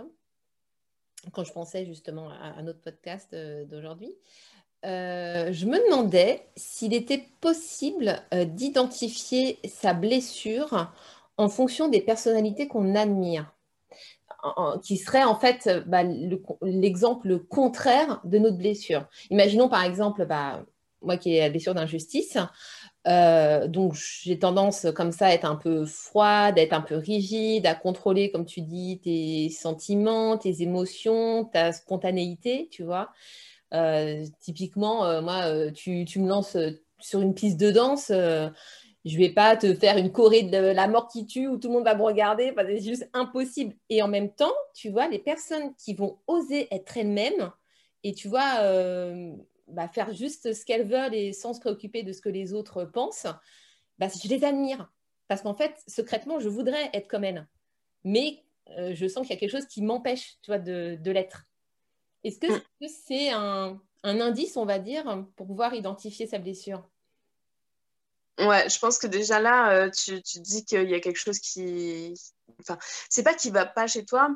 quand 1.33 1.43
je 1.43 1.51
pensais 1.51 1.85
justement 1.85 2.29
à, 2.29 2.61
notre 2.61 2.81
podcast 2.81 3.35
d'aujourd'hui. 3.35 4.15
je 4.83 5.65
me 5.65 5.85
demandais 5.85 6.47
s'il 6.55 6.93
était 6.93 7.23
possible 7.41 8.23
d'identifier 8.31 9.59
sa 9.67 9.93
blessure 9.93 10.91
en 11.37 11.49
fonction 11.49 11.89
des 11.89 12.01
personnalités 12.01 12.67
qu'on 12.67 12.95
admire 12.95 13.53
qui 14.81 14.97
serait 14.97 15.23
en 15.23 15.35
fait 15.35 15.69
bah, 15.87 16.03
l'exemple 16.61 17.39
contraire 17.39 18.21
de 18.23 18.37
notre 18.37 18.57
blessure. 18.57 19.05
Imaginons 19.29 19.69
par 19.69 19.83
exemple, 19.83 20.25
bah, 20.25 20.63
moi 21.01 21.17
qui 21.17 21.35
ai 21.35 21.39
la 21.39 21.49
blessure 21.49 21.73
d'injustice, 21.73 22.37
euh, 23.07 23.67
donc 23.67 23.95
j'ai 23.95 24.37
tendance 24.37 24.85
comme 24.95 25.11
ça 25.11 25.27
à 25.27 25.29
être 25.31 25.45
un 25.45 25.55
peu 25.55 25.85
froide, 25.85 26.59
à 26.59 26.61
être 26.61 26.73
un 26.73 26.81
peu 26.81 26.95
rigide, 26.95 27.65
à 27.65 27.75
contrôler, 27.75 28.31
comme 28.31 28.45
tu 28.45 28.61
dis, 28.61 28.99
tes 29.03 29.49
sentiments, 29.49 30.37
tes 30.37 30.61
émotions, 30.61 31.45
ta 31.45 31.71
spontanéité, 31.71 32.67
tu 32.71 32.83
vois. 32.83 33.09
Euh, 33.73 34.25
typiquement, 34.39 35.05
euh, 35.05 35.21
moi, 35.21 35.71
tu, 35.71 36.05
me 36.17 36.27
lances 36.27 36.57
sur 36.99 37.21
une 37.21 37.33
piste 37.33 37.59
de 37.59 37.71
danse 37.71 38.11
je 39.05 39.17
vais 39.17 39.29
pas 39.29 39.57
te 39.57 39.73
faire 39.73 39.97
une 39.97 40.11
choré 40.11 40.43
de 40.43 40.57
la 40.57 40.87
mort 40.87 41.07
qui 41.07 41.25
tue 41.25 41.47
où 41.47 41.57
tout 41.57 41.69
le 41.69 41.75
monde 41.75 41.85
va 41.85 41.95
me 41.95 42.03
regarder. 42.03 42.53
c'est 42.55 42.81
juste 42.81 43.09
impossible. 43.13 43.75
Et 43.89 44.01
en 44.01 44.07
même 44.07 44.31
temps, 44.31 44.53
tu 44.75 44.89
vois, 44.89 45.07
les 45.07 45.19
personnes 45.19 45.73
qui 45.75 45.93
vont 45.93 46.19
oser 46.27 46.67
être 46.73 46.97
elles-mêmes 46.97 47.51
et 48.03 48.13
tu 48.13 48.27
vois, 48.27 48.59
euh, 48.61 49.35
bah, 49.67 49.87
faire 49.87 50.13
juste 50.13 50.53
ce 50.53 50.65
qu'elles 50.65 50.87
veulent 50.87 51.15
et 51.15 51.33
sans 51.33 51.53
se 51.53 51.59
préoccuper 51.59 52.03
de 52.03 52.13
ce 52.13 52.21
que 52.21 52.29
les 52.29 52.53
autres 52.53 52.83
pensent, 52.85 53.27
bah, 53.97 54.07
je 54.07 54.27
les 54.27 54.43
admire. 54.43 54.91
Parce 55.27 55.41
qu'en 55.41 55.55
fait, 55.55 55.75
secrètement, 55.87 56.39
je 56.39 56.49
voudrais 56.49 56.89
être 56.93 57.07
comme 57.07 57.23
elles. 57.23 57.47
Mais 58.03 58.43
euh, 58.77 58.93
je 58.93 59.07
sens 59.07 59.25
qu'il 59.25 59.33
y 59.33 59.37
a 59.37 59.39
quelque 59.39 59.51
chose 59.51 59.67
qui 59.67 59.81
m'empêche, 59.81 60.37
tu 60.41 60.51
vois, 60.51 60.59
de, 60.59 60.99
l'être. 61.05 61.47
Est-ce 62.23 62.39
que 62.39 62.51
mm. 62.51 62.87
c'est 62.87 63.29
un, 63.29 63.81
un 64.03 64.21
indice, 64.21 64.57
on 64.57 64.65
va 64.65 64.77
dire, 64.77 65.25
pour 65.35 65.47
pouvoir 65.47 65.73
identifier 65.73 66.27
sa 66.27 66.37
blessure? 66.37 66.87
Ouais, 68.39 68.69
je 68.69 68.79
pense 68.79 68.97
que 68.97 69.07
déjà 69.07 69.39
là, 69.39 69.71
euh, 69.71 69.89
tu, 69.89 70.21
tu 70.23 70.39
dis 70.39 70.65
qu'il 70.65 70.89
y 70.89 70.95
a 70.95 70.99
quelque 70.99 71.19
chose 71.19 71.39
qui. 71.39 72.13
Enfin, 72.59 72.77
c'est 73.09 73.23
pas 73.23 73.33
qui 73.33 73.51
va 73.51 73.65
pas 73.65 73.87
chez 73.87 74.05
toi, 74.05 74.29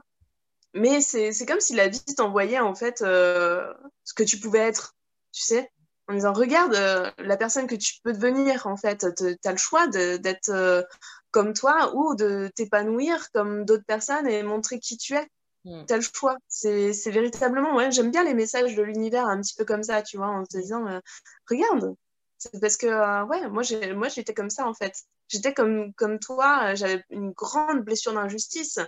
mais 0.73 1.01
c'est 1.01 1.45
comme 1.47 1.59
si 1.59 1.75
la 1.75 1.87
vie 1.87 2.03
t'envoyait 2.15 2.59
en 2.59 2.75
fait 2.75 3.01
euh, 3.01 3.73
ce 4.03 4.13
que 4.13 4.23
tu 4.23 4.39
pouvais 4.39 4.59
être, 4.59 4.95
tu 5.31 5.41
sais, 5.41 5.71
en 6.07 6.13
disant 6.13 6.33
regarde 6.33 6.75
euh, 6.75 7.09
la 7.17 7.37
personne 7.37 7.67
que 7.67 7.75
tu 7.75 7.95
peux 8.03 8.13
devenir 8.13 8.67
en 8.67 8.77
fait. 8.77 9.05
Tu 9.15 9.37
as 9.43 9.51
le 9.51 9.57
choix 9.57 9.87
d'être 9.87 10.85
comme 11.31 11.53
toi 11.53 11.93
ou 11.95 12.15
de 12.15 12.51
t'épanouir 12.55 13.31
comme 13.31 13.65
d'autres 13.65 13.85
personnes 13.85 14.27
et 14.27 14.43
montrer 14.43 14.79
qui 14.79 14.97
tu 14.97 15.15
es. 15.15 15.27
Hmm. 15.63 15.85
Tu 15.87 15.93
as 15.93 15.97
le 15.97 16.03
choix. 16.03 16.35
C'est 16.47 16.91
véritablement, 17.07 17.75
ouais, 17.75 17.91
j'aime 17.91 18.11
bien 18.11 18.23
les 18.23 18.35
messages 18.35 18.75
de 18.75 18.83
l'univers 18.83 19.25
un 19.25 19.41
petit 19.41 19.55
peu 19.55 19.65
comme 19.65 19.83
ça, 19.83 20.03
tu 20.03 20.17
vois, 20.17 20.27
en 20.27 20.43
te 20.43 20.57
disant 20.57 21.01
regarde, 21.49 21.95
c'est 22.37 22.59
parce 22.59 22.77
que, 22.77 22.87
euh, 22.87 23.25
ouais, 23.25 23.49
moi, 23.49 23.63
j'étais 24.09 24.33
comme 24.33 24.49
ça, 24.49 24.67
en 24.67 24.73
fait. 24.73 24.93
J'étais 25.29 25.53
comme, 25.53 25.93
comme 25.93 26.19
toi, 26.19 26.71
euh, 26.71 26.75
j'avais 26.75 27.03
une 27.09 27.31
grande 27.31 27.81
blessure 27.81 28.13
d'injustice 28.13 28.79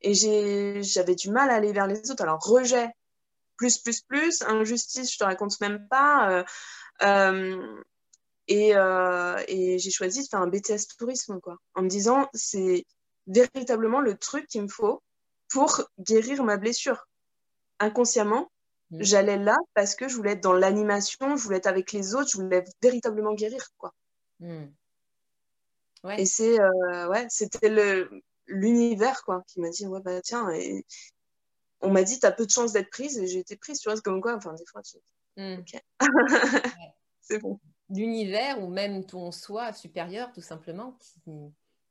et 0.00 0.14
j'avais 0.14 1.14
du 1.14 1.30
mal 1.30 1.50
à 1.50 1.54
aller 1.54 1.72
vers 1.72 1.86
les 1.86 2.10
autres. 2.10 2.22
Alors, 2.22 2.40
rejet, 2.40 2.90
plus, 3.56 3.78
plus, 3.78 4.00
plus, 4.02 4.42
injustice, 4.42 5.12
je 5.12 5.18
te 5.18 5.24
raconte 5.24 5.60
même 5.60 5.86
pas. 5.88 6.44
Euh, 7.02 7.82
et, 8.46 8.70
et 8.70 9.78
j'ai 9.78 9.90
choisi 9.90 10.22
de 10.22 10.28
faire 10.28 10.40
un 10.40 10.46
BTS 10.46 10.96
tourisme, 10.98 11.40
quoi, 11.40 11.58
en 11.74 11.82
me 11.82 11.88
disant, 11.88 12.28
c'est 12.32 12.86
véritablement 13.26 14.00
le 14.00 14.16
truc 14.16 14.46
qu'il 14.46 14.62
me 14.62 14.68
faut 14.68 15.02
pour 15.50 15.82
guérir 15.98 16.42
ma 16.44 16.56
blessure. 16.56 17.06
Inconsciemment, 17.78 18.50
Mm. 18.90 19.02
J'allais 19.02 19.36
là 19.36 19.56
parce 19.74 19.94
que 19.94 20.08
je 20.08 20.16
voulais 20.16 20.32
être 20.32 20.42
dans 20.42 20.52
l'animation, 20.52 21.36
je 21.36 21.42
voulais 21.42 21.58
être 21.58 21.66
avec 21.66 21.92
les 21.92 22.14
autres, 22.14 22.30
je 22.32 22.38
voulais 22.38 22.64
véritablement 22.82 23.34
guérir, 23.34 23.66
quoi. 23.76 23.94
Mm. 24.40 24.66
Et 26.16 26.26
c'est, 26.26 26.60
euh, 26.60 27.08
ouais, 27.08 27.26
c'était 27.28 27.68
le, 27.68 28.08
l'univers, 28.46 29.22
quoi, 29.24 29.42
qui 29.48 29.60
m'a 29.60 29.70
dit, 29.70 29.86
ouais, 29.86 30.00
bah 30.00 30.20
tiens, 30.22 30.48
on 31.80 31.90
m'a 31.90 32.02
dit, 32.02 32.18
tu 32.18 32.26
as 32.26 32.32
peu 32.32 32.46
de 32.46 32.50
chances 32.50 32.72
d'être 32.72 32.90
prise, 32.90 33.18
et 33.18 33.26
j'ai 33.26 33.40
été 33.40 33.56
prise, 33.56 33.80
tu 33.80 33.90
vois, 33.90 34.00
comme 34.00 34.20
quoi, 34.20 34.36
enfin, 34.36 34.54
des 34.54 34.66
fois, 34.66 34.82
tu... 34.82 34.96
Hmm. 35.36 35.62
c'est 37.20 37.38
bon. 37.38 37.60
L'univers 37.90 38.62
ou 38.62 38.68
même 38.68 39.04
ton 39.06 39.30
soi 39.32 39.72
supérieur, 39.72 40.32
tout 40.32 40.40
simplement, 40.40 40.98
qui, 41.00 41.20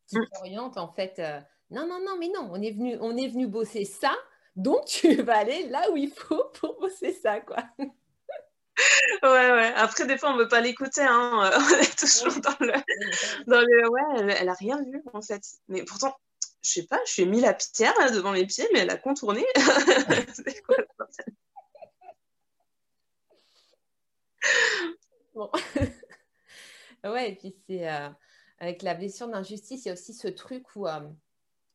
qui 0.07 0.17
mm. 0.17 0.25
t'oriente 0.33 0.77
en 0.77 0.91
fait. 0.91 1.19
Euh, 1.19 1.39
non, 1.69 1.87
non, 1.87 1.99
non, 2.03 2.17
mais 2.19 2.27
non, 2.27 2.49
on 2.51 2.61
est 2.61 2.71
venu, 2.71 2.97
on 3.01 3.15
est 3.17 3.27
venu 3.27 3.47
bosser 3.47 3.85
ça, 3.85 4.15
donc 4.57 4.85
tu 4.87 5.21
vas 5.21 5.37
aller 5.37 5.69
là 5.69 5.89
où 5.91 5.97
il 5.97 6.11
faut 6.11 6.43
pour 6.59 6.77
bosser 6.79 7.13
ça, 7.13 7.39
quoi. 7.39 7.63
Ouais, 9.23 9.51
ouais. 9.51 9.73
Après, 9.75 10.05
des 10.05 10.17
fois, 10.17 10.31
on 10.31 10.35
ne 10.35 10.43
veut 10.43 10.47
pas 10.47 10.61
l'écouter. 10.61 11.01
Hein. 11.01 11.51
On 11.57 11.79
est 11.79 11.97
toujours 11.97 12.39
dans 12.41 12.57
le. 12.59 12.73
Dans 13.47 13.61
le... 13.61 13.89
Ouais, 13.89 14.01
elle, 14.17 14.45
n'a 14.45 14.51
a 14.51 14.55
rien 14.55 14.81
vu, 14.83 15.01
en 15.13 15.21
fait. 15.21 15.41
Mais 15.67 15.83
pourtant, 15.83 16.15
je 16.61 16.71
sais 16.71 16.85
pas, 16.85 16.99
je 17.07 17.21
lui 17.21 17.23
ai 17.23 17.31
mis 17.31 17.41
la 17.41 17.53
pierre 17.53 17.93
devant 18.11 18.31
mes 18.31 18.45
pieds, 18.45 18.67
mais 18.73 18.79
elle 18.79 18.89
a 18.91 18.97
contourné. 18.97 19.45
c'est 20.33 20.61
quoi 20.61 20.77
Bon. 25.33 25.51
ouais, 27.03 27.31
et 27.31 27.35
puis 27.35 27.55
c'est. 27.67 27.89
Euh, 27.89 28.09
avec 28.59 28.81
la 28.81 28.95
blessure 28.95 29.27
d'injustice, 29.27 29.85
il 29.85 29.87
y 29.87 29.91
a 29.91 29.93
aussi 29.93 30.13
ce 30.13 30.27
truc 30.27 30.75
où. 30.75 30.87
Euh, 30.87 31.07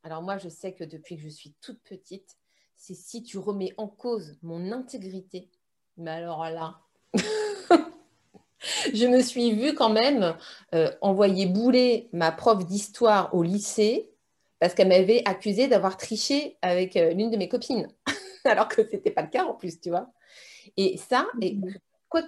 alors, 0.05 0.23
moi, 0.23 0.39
je 0.39 0.49
sais 0.49 0.73
que 0.75 0.85
depuis 0.85 1.17
que 1.17 1.23
je 1.23 1.29
suis 1.29 1.55
toute 1.61 1.81
petite, 1.83 2.37
c'est 2.83 2.95
si 2.95 3.23
tu 3.23 3.39
remets 3.39 3.73
en 3.77 3.87
cause 3.87 4.35
mon 4.43 4.73
intégrité, 4.73 5.49
mais 5.97 6.11
alors 6.11 6.45
là. 6.51 6.81
je 8.93 9.07
me 9.07 9.23
suis 9.23 9.53
vue 9.53 9.73
quand 9.73 9.91
même 9.91 10.37
euh, 10.75 10.91
envoyer 11.01 11.47
bouler 11.47 12.09
ma 12.13 12.33
prof 12.33 12.67
d'histoire 12.67 13.33
au 13.37 13.45
lycée 13.45 14.11
parce 14.59 14.75
qu'elle 14.75 14.89
m'avait 14.89 15.23
accusée 15.27 15.69
d'avoir 15.69 15.97
triché 15.97 16.57
avec 16.61 16.95
l'une 16.95 17.31
de 17.31 17.37
mes 17.37 17.49
copines, 17.49 17.87
alors 18.45 18.67
que 18.67 18.85
ce 18.85 18.97
n'était 18.97 19.13
pas 19.13 19.23
le 19.23 19.31
cas 19.31 19.45
en 19.45 19.55
plus, 19.55 19.81
tu 19.81 19.91
vois. 19.91 20.11
Et 20.77 20.97
ça, 20.97 21.29
et 21.41 21.57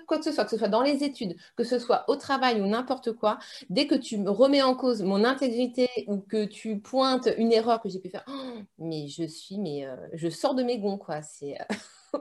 quoi, 0.07 0.19
que 0.19 0.25
ce 0.25 0.33
soit, 0.33 0.45
que 0.45 0.51
ce 0.51 0.57
soit 0.57 0.69
dans 0.69 0.83
les 0.83 1.05
études, 1.05 1.37
que 1.57 1.65
ce 1.65 1.79
soit 1.79 2.05
au 2.09 2.17
travail 2.17 2.61
ou 2.61 2.67
n'importe 2.67 3.13
quoi, 3.13 3.39
dès 3.69 3.87
que 3.87 3.95
tu 3.95 4.19
me 4.19 4.31
remets 4.31 4.63
en 4.63 4.75
cause 4.75 5.03
mon 5.03 5.25
intégrité 5.25 5.89
ou 6.09 6.19
que 6.19 6.45
tu 6.47 6.79
pointes 6.79 7.29
une 7.37 7.53
erreur 7.53 7.81
que 7.81 7.89
j'ai 7.89 8.01
pu 8.01 8.09
faire, 8.09 8.25
oh, 8.29 8.59
mais 8.79 9.09
je 9.09 9.25
suis, 9.25 9.59
mais 9.59 9.87
euh, 9.87 9.97
je 10.15 10.29
sors 10.29 10.55
de 10.55 10.63
mes 10.63 10.79
gonds, 10.79 10.99
quoi. 10.99 11.23
C'est 11.23 11.57
euh, 11.61 12.19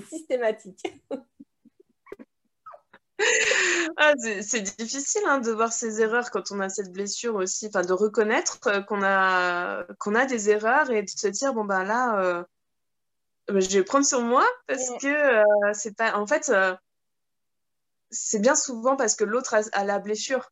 systématique. 0.08 0.82
Ah, 3.96 4.12
c'est 4.18 4.76
difficile 4.76 5.22
hein, 5.26 5.38
de 5.38 5.50
voir 5.50 5.72
ces 5.72 6.02
erreurs 6.02 6.30
quand 6.30 6.52
on 6.52 6.60
a 6.60 6.68
cette 6.68 6.92
blessure 6.92 7.34
aussi, 7.36 7.66
enfin 7.66 7.80
de 7.80 7.94
reconnaître 7.94 8.58
euh, 8.66 8.82
qu'on 8.82 9.02
a, 9.02 9.84
qu'on 9.98 10.14
a 10.14 10.26
des 10.26 10.50
erreurs 10.50 10.90
et 10.90 11.02
de 11.02 11.08
se 11.08 11.26
dire 11.28 11.54
bon 11.54 11.64
ben 11.64 11.82
là, 11.82 12.44
ben, 13.48 13.60
je 13.60 13.78
vais 13.78 13.84
prendre 13.84 14.04
sur 14.04 14.20
moi 14.20 14.44
parce 14.66 14.86
que 15.00 15.42
c'est 15.72 15.96
pas, 15.96 16.14
en 16.18 16.26
fait, 16.26 16.52
c'est 18.10 18.40
bien 18.40 18.54
souvent 18.54 18.96
parce 18.96 19.16
que 19.16 19.24
l'autre 19.24 19.54
a, 19.72 19.84
la 19.84 19.98
blessure. 19.98 20.50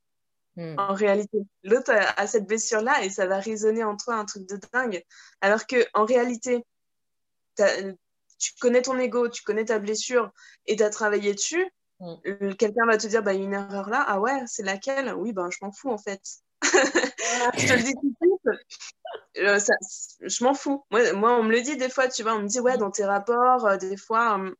Hmm. 0.57 0.76
En 0.78 0.94
réalité, 0.94 1.38
l'autre 1.64 1.92
a, 1.92 2.26
cette 2.26 2.46
blessure-là 2.46 3.02
et 3.02 3.11
ça 3.11 3.26
va 3.26 3.38
résonner 3.38 3.82
en 3.82 3.96
toi 3.96 4.14
un 4.14 4.24
truc 4.24 4.48
de 4.48 4.59
dingue. 4.72 5.02
Alors 5.40 5.66
que 5.66 5.84
en 5.94 6.05
réalité, 6.05 6.64
tu 7.57 8.52
connais 8.61 8.82
ton 8.82 8.98
ego, 8.98 9.28
tu 9.28 9.42
connais 9.42 9.64
ta 9.64 9.78
blessure 9.78 10.30
et 10.66 10.76
tu 10.76 10.82
as 10.82 10.90
travaillé 10.90 11.34
dessus. 11.34 11.66
Hmm. 12.00 12.14
Euh, 12.26 12.55
quelqu'un 12.55 12.86
va 12.86 12.96
te 12.96 13.07
dire, 13.07 13.22
bah, 13.22 13.34
il 13.34 13.40
y 13.40 13.42
a 13.42 13.46
une 13.46 13.55
erreur 13.55 13.88
là. 13.88 14.05
Ah 14.07 14.20
ouais, 14.20 14.42
c'est 14.46 14.64
laquelle? 14.64 15.14
Oui, 15.14 15.32
ben, 15.32 15.48
je 15.50 15.59
m'en 15.62 15.72
fous 15.72 15.90
en 15.90 15.98
fait. 15.98 16.20
je 16.62 17.68
te 17.68 17.72
le 17.72 17.82
dis 17.82 17.94
tout 17.94 18.09
de 18.09 18.16
suite. 18.20 18.66
Euh, 19.38 19.59
je 20.20 20.44
m'en 20.44 20.55
fous. 20.55 20.84
Moi, 20.90 21.12
moi, 21.12 21.36
on 21.36 21.42
me 21.42 21.52
le 21.52 21.62
dit 21.62 21.76
des 21.76 21.90
fois, 21.90 22.09
tu 22.09 22.22
vois, 22.22 22.34
on 22.34 22.42
me 22.42 22.48
dit, 22.48 22.61
ouais, 22.61 22.76
hmm. 22.76 22.80
dans 22.80 22.90
tes 22.90 23.05
rapports, 23.05 23.66
euh, 23.66 23.76
des 23.76 23.96
fois, 23.96 24.34
hum, 24.34 24.55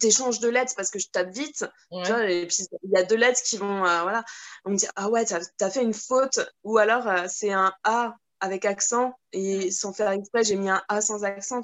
t'échanges 0.00 0.40
de 0.40 0.48
lettres 0.48 0.74
parce 0.76 0.90
que 0.90 0.98
je 0.98 1.08
tape 1.08 1.30
vite. 1.30 1.64
et 1.92 2.46
puis 2.46 2.66
il 2.82 2.90
y 2.90 2.96
a 2.96 3.04
deux 3.04 3.16
lettres 3.16 3.42
qui 3.42 3.56
vont. 3.56 3.84
Euh, 3.84 4.02
voilà. 4.02 4.24
On 4.64 4.70
me 4.70 4.76
dit 4.76 4.86
Ah 4.96 5.08
ouais, 5.08 5.24
t'as 5.24 5.40
as 5.60 5.70
fait 5.70 5.82
une 5.82 5.94
faute. 5.94 6.40
Ou 6.64 6.78
alors 6.78 7.06
euh, 7.08 7.26
c'est 7.28 7.52
un 7.52 7.72
A 7.84 8.16
avec 8.40 8.64
accent 8.64 9.18
et 9.32 9.70
sans 9.70 9.92
faire 9.92 10.10
exprès, 10.10 10.44
j'ai 10.44 10.56
mis 10.56 10.70
un 10.70 10.82
A 10.88 11.00
sans 11.00 11.24
accent. 11.24 11.62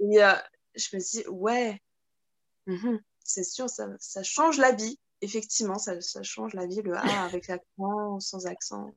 Et 0.00 0.22
euh, 0.22 0.32
je 0.74 0.96
me 0.96 1.00
dis 1.00 1.24
Ouais, 1.28 1.80
mhm, 2.66 3.00
c'est 3.24 3.44
sûr, 3.44 3.68
ça, 3.68 3.88
ça, 3.98 4.22
change 4.22 4.58
la 4.58 4.72
vie. 4.72 4.98
Effectivement, 5.20 5.78
ça, 5.78 6.00
ça, 6.00 6.22
change 6.22 6.54
la 6.54 6.66
vie, 6.66 6.82
le 6.82 6.96
A 6.96 7.00
avec 7.24 7.50
accent, 7.50 8.20
sans 8.20 8.46
accent. 8.46 8.94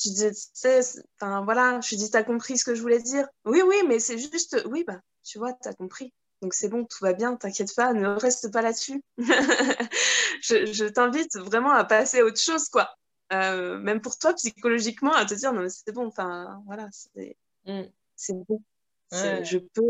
Je 0.00 0.10
dis, 0.10 1.00
enfin 1.20 1.44
voilà, 1.44 1.80
je 1.80 1.96
dis, 1.96 2.08
t'as 2.08 2.22
compris 2.22 2.56
ce 2.56 2.64
que 2.64 2.74
je 2.76 2.82
voulais 2.82 3.02
dire? 3.02 3.26
Oui, 3.44 3.62
oui, 3.66 3.76
mais 3.88 3.98
c'est 3.98 4.18
juste, 4.18 4.56
oui, 4.66 4.84
bah, 4.86 5.00
tu 5.24 5.38
vois, 5.38 5.52
t'as 5.52 5.74
compris. 5.74 6.12
Donc 6.42 6.54
c'est 6.54 6.68
bon, 6.68 6.84
tout 6.84 6.98
va 7.02 7.12
bien, 7.12 7.36
t'inquiète 7.36 7.74
pas, 7.74 7.92
ne 7.92 8.08
reste 8.08 8.52
pas 8.52 8.62
là-dessus. 8.62 9.02
je, 9.18 10.88
t'invite 10.88 11.36
vraiment 11.36 11.72
à 11.72 11.84
passer 11.84 12.20
à 12.20 12.24
autre 12.24 12.40
chose, 12.40 12.68
quoi. 12.68 12.94
Euh, 13.32 13.78
même 13.78 14.00
pour 14.00 14.18
toi, 14.18 14.34
psychologiquement, 14.34 15.12
à 15.12 15.24
te 15.24 15.34
dire, 15.34 15.52
non, 15.52 15.62
mais 15.62 15.68
c'est 15.68 15.92
bon, 15.92 16.06
enfin, 16.06 16.62
voilà, 16.66 16.88
c'est 16.92 17.36
mm. 17.66 18.44
bon. 18.48 18.62
Je, 19.10 19.58
peux, 19.58 19.82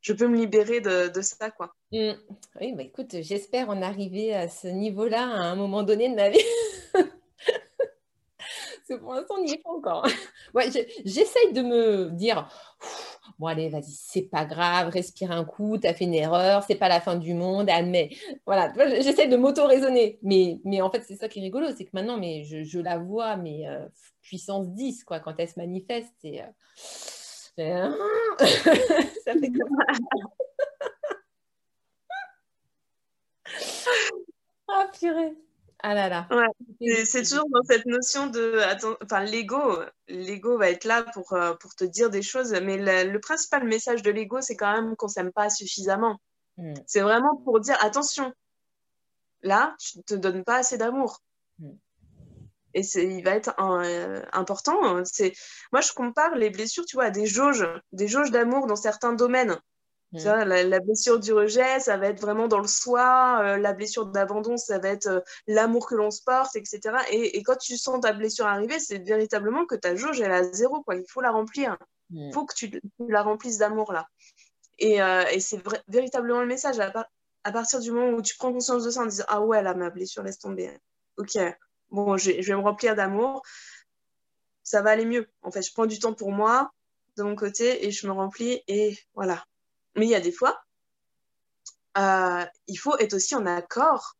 je 0.00 0.12
peux 0.12 0.26
me 0.26 0.36
libérer 0.36 0.80
de, 0.80 1.08
de 1.08 1.22
ça, 1.22 1.50
quoi. 1.50 1.74
Mm. 1.92 2.12
Oui, 2.60 2.72
bah 2.72 2.82
écoute, 2.82 3.16
j'espère 3.20 3.70
en 3.70 3.80
arriver 3.80 4.34
à 4.34 4.48
ce 4.48 4.66
niveau-là 4.66 5.22
à 5.22 5.42
un 5.44 5.56
moment 5.56 5.84
donné 5.84 6.08
de 6.08 6.14
ma 6.16 6.30
vie. 6.30 6.38
C'est 8.86 8.98
pour 8.98 9.14
l'instant, 9.14 9.36
on 9.38 9.44
n'y 9.44 9.52
est 9.52 9.62
pas 9.62 9.70
encore. 9.70 10.06
ouais, 10.54 10.70
J'essaye 11.04 11.52
de 11.52 11.62
me 11.62 12.10
dire, 12.10 12.48
bon 13.38 13.46
allez, 13.46 13.68
vas-y, 13.68 13.90
c'est 13.92 14.22
pas 14.22 14.44
grave, 14.44 14.88
respire 14.88 15.30
un 15.32 15.44
coup, 15.44 15.78
tu 15.78 15.86
as 15.86 15.94
fait 15.94 16.04
une 16.04 16.14
erreur, 16.14 16.62
c'est 16.66 16.74
pas 16.76 16.88
la 16.88 17.00
fin 17.00 17.16
du 17.16 17.34
monde, 17.34 17.68
admets. 17.70 18.10
Voilà, 18.46 18.72
j'essaie 19.00 19.28
de 19.28 19.36
m'auto-raisonner. 19.36 20.18
Mais, 20.22 20.60
mais 20.64 20.80
en 20.82 20.90
fait, 20.90 21.02
c'est 21.06 21.16
ça 21.16 21.28
qui 21.28 21.40
est 21.40 21.42
rigolo, 21.42 21.68
c'est 21.76 21.84
que 21.84 21.90
maintenant, 21.94 22.16
mais 22.18 22.44
je, 22.44 22.62
je 22.62 22.78
la 22.78 22.98
vois, 22.98 23.36
mais 23.36 23.66
euh, 23.68 23.86
puissance 24.22 24.68
10, 24.70 25.04
quoi, 25.04 25.20
quand 25.20 25.34
elle 25.38 25.48
se 25.48 25.58
manifeste. 25.58 26.14
Et, 26.24 26.42
euh, 26.42 26.46
ça 29.24 29.32
fait 29.32 29.52
comme 29.52 29.76
Ah, 34.68 34.88
purée. 34.92 35.34
Ah 35.86 35.92
là 35.92 36.08
là. 36.08 36.26
C'est 37.04 37.24
toujours 37.24 37.46
dans 37.50 37.62
cette 37.68 37.84
notion 37.84 38.28
de. 38.28 38.58
Enfin, 39.02 39.22
l'ego, 39.22 39.82
l'ego 40.08 40.56
va 40.56 40.70
être 40.70 40.84
là 40.84 41.02
pour, 41.12 41.34
euh, 41.34 41.52
pour 41.56 41.74
te 41.74 41.84
dire 41.84 42.08
des 42.08 42.22
choses, 42.22 42.52
mais 42.62 42.78
le, 43.04 43.18
principal 43.18 43.64
message 43.64 44.00
de 44.00 44.10
l'ego, 44.10 44.40
c'est 44.40 44.56
quand 44.56 44.72
même 44.72 44.96
qu'on 44.96 45.08
s'aime 45.08 45.30
pas 45.30 45.50
suffisamment. 45.50 46.18
Hmm. 46.56 46.72
C'est 46.86 47.02
vraiment 47.02 47.36
pour 47.44 47.60
dire 47.60 47.76
attention, 47.84 48.32
là, 49.42 49.76
tu 49.78 49.98
ne 49.98 50.02
te 50.04 50.14
donnes 50.14 50.42
pas 50.42 50.56
assez 50.56 50.78
d'amour. 50.78 51.20
Hmm. 51.58 51.76
Et 52.72 52.80
il 52.96 53.22
va 53.22 53.32
être 53.32 53.54
euh, 53.60 54.22
important. 54.32 55.04
C'est 55.04 55.34
moi, 55.70 55.82
je 55.82 55.92
compare 55.92 56.34
les 56.34 56.48
blessures, 56.48 56.86
tu 56.86 56.96
vois, 56.96 57.04
à 57.04 57.10
des 57.10 57.26
jauges, 57.26 57.68
des 57.92 58.08
jauges 58.08 58.30
d'amour 58.30 58.66
dans 58.66 58.76
certains 58.76 59.12
domaines. 59.12 59.60
Mm. 60.14 60.68
la, 60.68 60.80
blessure 60.80 61.18
du 61.18 61.32
rejet, 61.32 61.80
ça 61.80 61.96
va 61.96 62.06
être 62.06 62.20
vraiment 62.20 62.46
dans 62.46 62.60
le 62.60 62.68
soi. 62.68 63.40
Euh, 63.42 63.56
la 63.56 63.72
blessure 63.72 64.06
d'abandon, 64.06 64.56
ça 64.56 64.78
va 64.78 64.90
être 64.90 65.08
euh, 65.08 65.20
l'amour 65.48 65.88
que 65.88 65.96
l'on 65.96 66.12
se 66.12 66.22
porte, 66.22 66.54
etc. 66.54 66.80
Et, 67.10 67.42
quand 67.42 67.56
tu 67.56 67.76
sens 67.76 68.00
ta 68.00 68.12
blessure 68.12 68.46
arriver, 68.46 68.78
c'est 68.78 68.98
véritablement 68.98 69.66
que 69.66 69.74
ta 69.74 69.96
jauge, 69.96 70.20
elle 70.20 70.30
est 70.30 70.34
à 70.34 70.44
zéro. 70.44 70.82
Quoi. 70.84 70.96
Il 70.96 71.04
faut 71.08 71.20
la 71.20 71.32
remplir. 71.32 71.76
Il 72.10 72.28
mm. 72.28 72.32
faut 72.32 72.46
que 72.46 72.54
tu, 72.54 72.80
la 73.00 73.22
remplisses 73.22 73.58
d'amour, 73.58 73.92
là. 73.92 74.06
Et, 74.78 75.02
euh, 75.02 75.24
c'est 75.40 75.60
véritablement 75.88 76.40
le 76.40 76.46
message. 76.46 76.78
À, 76.78 77.52
partir 77.52 77.80
du 77.80 77.90
moment 77.90 78.16
où 78.16 78.22
tu 78.22 78.36
prends 78.36 78.52
conscience 78.52 78.84
de 78.84 78.90
ça 78.90 79.00
en 79.00 79.06
disant 79.06 79.24
Ah 79.26 79.40
ouais, 79.40 79.62
là, 79.62 79.74
ma 79.74 79.90
blessure, 79.90 80.22
laisse 80.22 80.38
tomber. 80.38 80.70
Ok, 81.16 81.36
bon, 81.90 82.16
je, 82.16 82.40
je 82.40 82.52
vais 82.52 82.56
me 82.56 82.62
remplir 82.62 82.94
d'amour. 82.94 83.42
Ça 84.62 84.80
va 84.80 84.90
aller 84.90 85.06
mieux. 85.06 85.28
En 85.42 85.50
fait, 85.50 85.62
je 85.62 85.72
prends 85.72 85.86
du 85.86 85.98
temps 85.98 86.14
pour 86.14 86.30
moi, 86.30 86.70
de 87.16 87.24
mon 87.24 87.34
côté, 87.34 87.84
et 87.84 87.90
je 87.90 88.06
me 88.06 88.12
remplis. 88.12 88.62
Et 88.68 88.96
voilà, 89.14 89.44
mais 89.96 90.06
il 90.06 90.10
y 90.10 90.14
a 90.14 90.20
des 90.20 90.32
fois, 90.32 90.62
euh, 91.98 92.44
il 92.66 92.76
faut 92.76 92.96
être 92.98 93.14
aussi 93.14 93.34
en 93.34 93.46
accord 93.46 94.16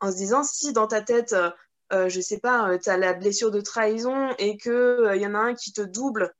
en 0.00 0.10
se 0.10 0.16
disant 0.16 0.44
si 0.44 0.72
dans 0.72 0.86
ta 0.86 1.02
tête, 1.02 1.32
euh, 1.32 1.50
euh 1.92 2.08
je 2.08 2.20
sais 2.20 2.38
pas, 2.38 2.78
tu 2.78 2.88
as 2.90 2.96
la 2.96 3.14
blessure 3.14 3.50
de 3.50 3.60
trahison 3.60 4.34
et 4.38 4.56
qu'il 4.56 5.10
il 5.14 5.20
y 5.20 5.26
en 5.26 5.34
a 5.34 5.38
un 5.38 5.54
qui 5.54 5.72
te 5.72 5.82
double 5.82 6.34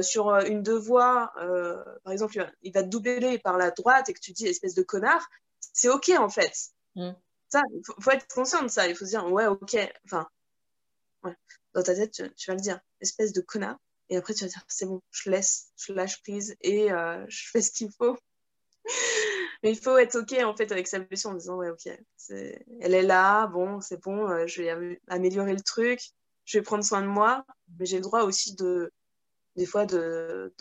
sur 0.00 0.30
une 0.30 0.62
deux 0.62 0.78
voies, 0.78 1.32
par 2.04 2.12
exemple, 2.12 2.52
il 2.62 2.72
va 2.72 2.84
te 2.84 2.88
doubler 2.88 3.40
par 3.40 3.58
la 3.58 3.72
droite 3.72 4.08
et 4.08 4.14
que 4.14 4.20
tu 4.20 4.30
dis 4.30 4.46
espèce 4.46 4.74
de 4.74 4.82
connard, 4.82 5.28
c'est 5.72 5.88
OK 5.88 6.10
en 6.16 6.28
fait. 6.28 6.52
Mm. 6.94 7.10
Ça, 7.48 7.62
il 7.74 7.82
faut, 7.84 8.10
être 8.10 8.26
conscient 8.32 8.62
de 8.62 8.68
ça. 8.68 8.88
Il 8.88 8.94
faut 8.94 9.04
se 9.04 9.10
dire 9.10 9.26
ouais, 9.30 9.46
OK. 9.46 9.76
Enfin, 10.06 10.26
dans 11.74 11.82
ta 11.82 11.94
tête, 11.94 12.12
tu 12.12 12.50
vas 12.50 12.54
le 12.54 12.60
dire 12.60 12.80
espèce 13.00 13.32
de 13.32 13.40
connard. 13.40 13.76
Et 14.12 14.16
après, 14.18 14.34
tu 14.34 14.44
vas 14.44 14.50
dire, 14.50 14.62
c'est 14.68 14.84
bon, 14.84 15.00
je 15.10 15.30
laisse, 15.30 15.72
je 15.78 15.94
lâche 15.94 16.20
prise 16.20 16.54
et 16.60 16.92
euh, 16.92 17.24
je 17.28 17.48
fais 17.50 17.62
ce 17.62 17.70
qu'il 17.72 17.90
faut. 17.96 18.18
Mais 19.62 19.70
il 19.72 19.78
faut 19.78 19.96
être 19.96 20.16
OK 20.16 20.34
en 20.44 20.54
fait 20.54 20.70
avec 20.70 20.86
sa 20.86 20.98
blessure 20.98 21.30
en 21.30 21.34
disant, 21.34 21.56
ouais, 21.56 21.70
OK, 21.70 21.88
elle 22.28 22.94
est 22.94 23.02
là, 23.02 23.46
bon, 23.46 23.80
c'est 23.80 24.02
bon, 24.02 24.28
euh, 24.28 24.46
je 24.46 24.60
vais 24.60 25.00
améliorer 25.08 25.54
le 25.54 25.62
truc, 25.62 25.98
je 26.44 26.58
vais 26.58 26.62
prendre 26.62 26.84
soin 26.84 27.00
de 27.00 27.06
moi, 27.06 27.46
mais 27.78 27.86
j'ai 27.86 27.96
le 27.96 28.02
droit 28.02 28.24
aussi 28.24 28.54
de, 28.54 28.92
des 29.56 29.64
fois 29.64 29.86
de, 29.86 30.54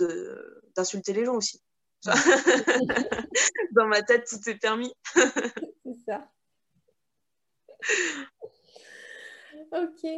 d'insulter 0.77 1.11
les 1.11 1.25
gens 1.25 1.35
aussi. 1.35 1.61
Dans 3.73 3.87
ma 3.87 4.01
tête, 4.01 4.29
tout 4.29 4.49
est 4.49 4.55
permis. 4.55 4.93
C'est 5.13 6.05
ça. 6.07 6.31
Ok. 9.73 10.09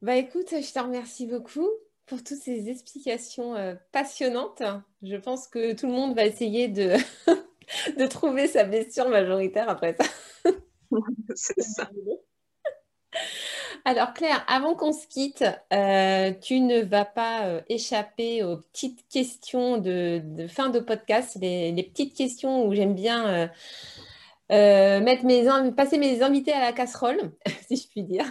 Bah 0.00 0.14
écoute, 0.14 0.50
je 0.50 0.72
te 0.72 0.78
remercie 0.78 1.26
beaucoup 1.26 1.68
pour 2.06 2.22
toutes 2.22 2.38
ces 2.38 2.68
explications 2.68 3.54
euh, 3.54 3.74
passionnantes. 3.92 4.62
Je 5.02 5.16
pense 5.16 5.48
que 5.48 5.72
tout 5.74 5.86
le 5.86 5.92
monde 5.92 6.14
va 6.14 6.24
essayer 6.24 6.68
de, 6.68 6.96
de 7.98 8.06
trouver 8.06 8.48
sa 8.48 8.64
blessure 8.64 9.08
majoritaire 9.08 9.68
après 9.68 9.96
ça. 9.98 10.04
C'est 11.34 11.62
ça. 11.62 11.90
Alors 13.84 14.14
Claire, 14.14 14.44
avant 14.46 14.76
qu'on 14.76 14.92
se 14.92 15.06
quitte, 15.08 15.44
euh, 15.72 16.32
tu 16.40 16.60
ne 16.60 16.82
vas 16.82 17.04
pas 17.04 17.46
euh, 17.46 17.60
échapper 17.68 18.44
aux 18.44 18.58
petites 18.58 19.08
questions 19.08 19.78
de, 19.78 20.46
fin 20.48 20.68
de 20.68 20.78
podcast, 20.78 21.36
les, 21.40 21.82
petites 21.82 22.16
questions 22.16 22.64
où 22.64 22.74
j'aime 22.74 22.94
bien 22.94 23.50
euh, 24.52 25.00
mettre 25.00 25.24
mes, 25.24 25.48
passer 25.72 25.98
mes 25.98 26.22
invités 26.22 26.52
à 26.52 26.60
la 26.60 26.72
casserole, 26.72 27.32
si 27.66 27.76
je 27.76 27.88
puis 27.88 28.04
dire. 28.04 28.26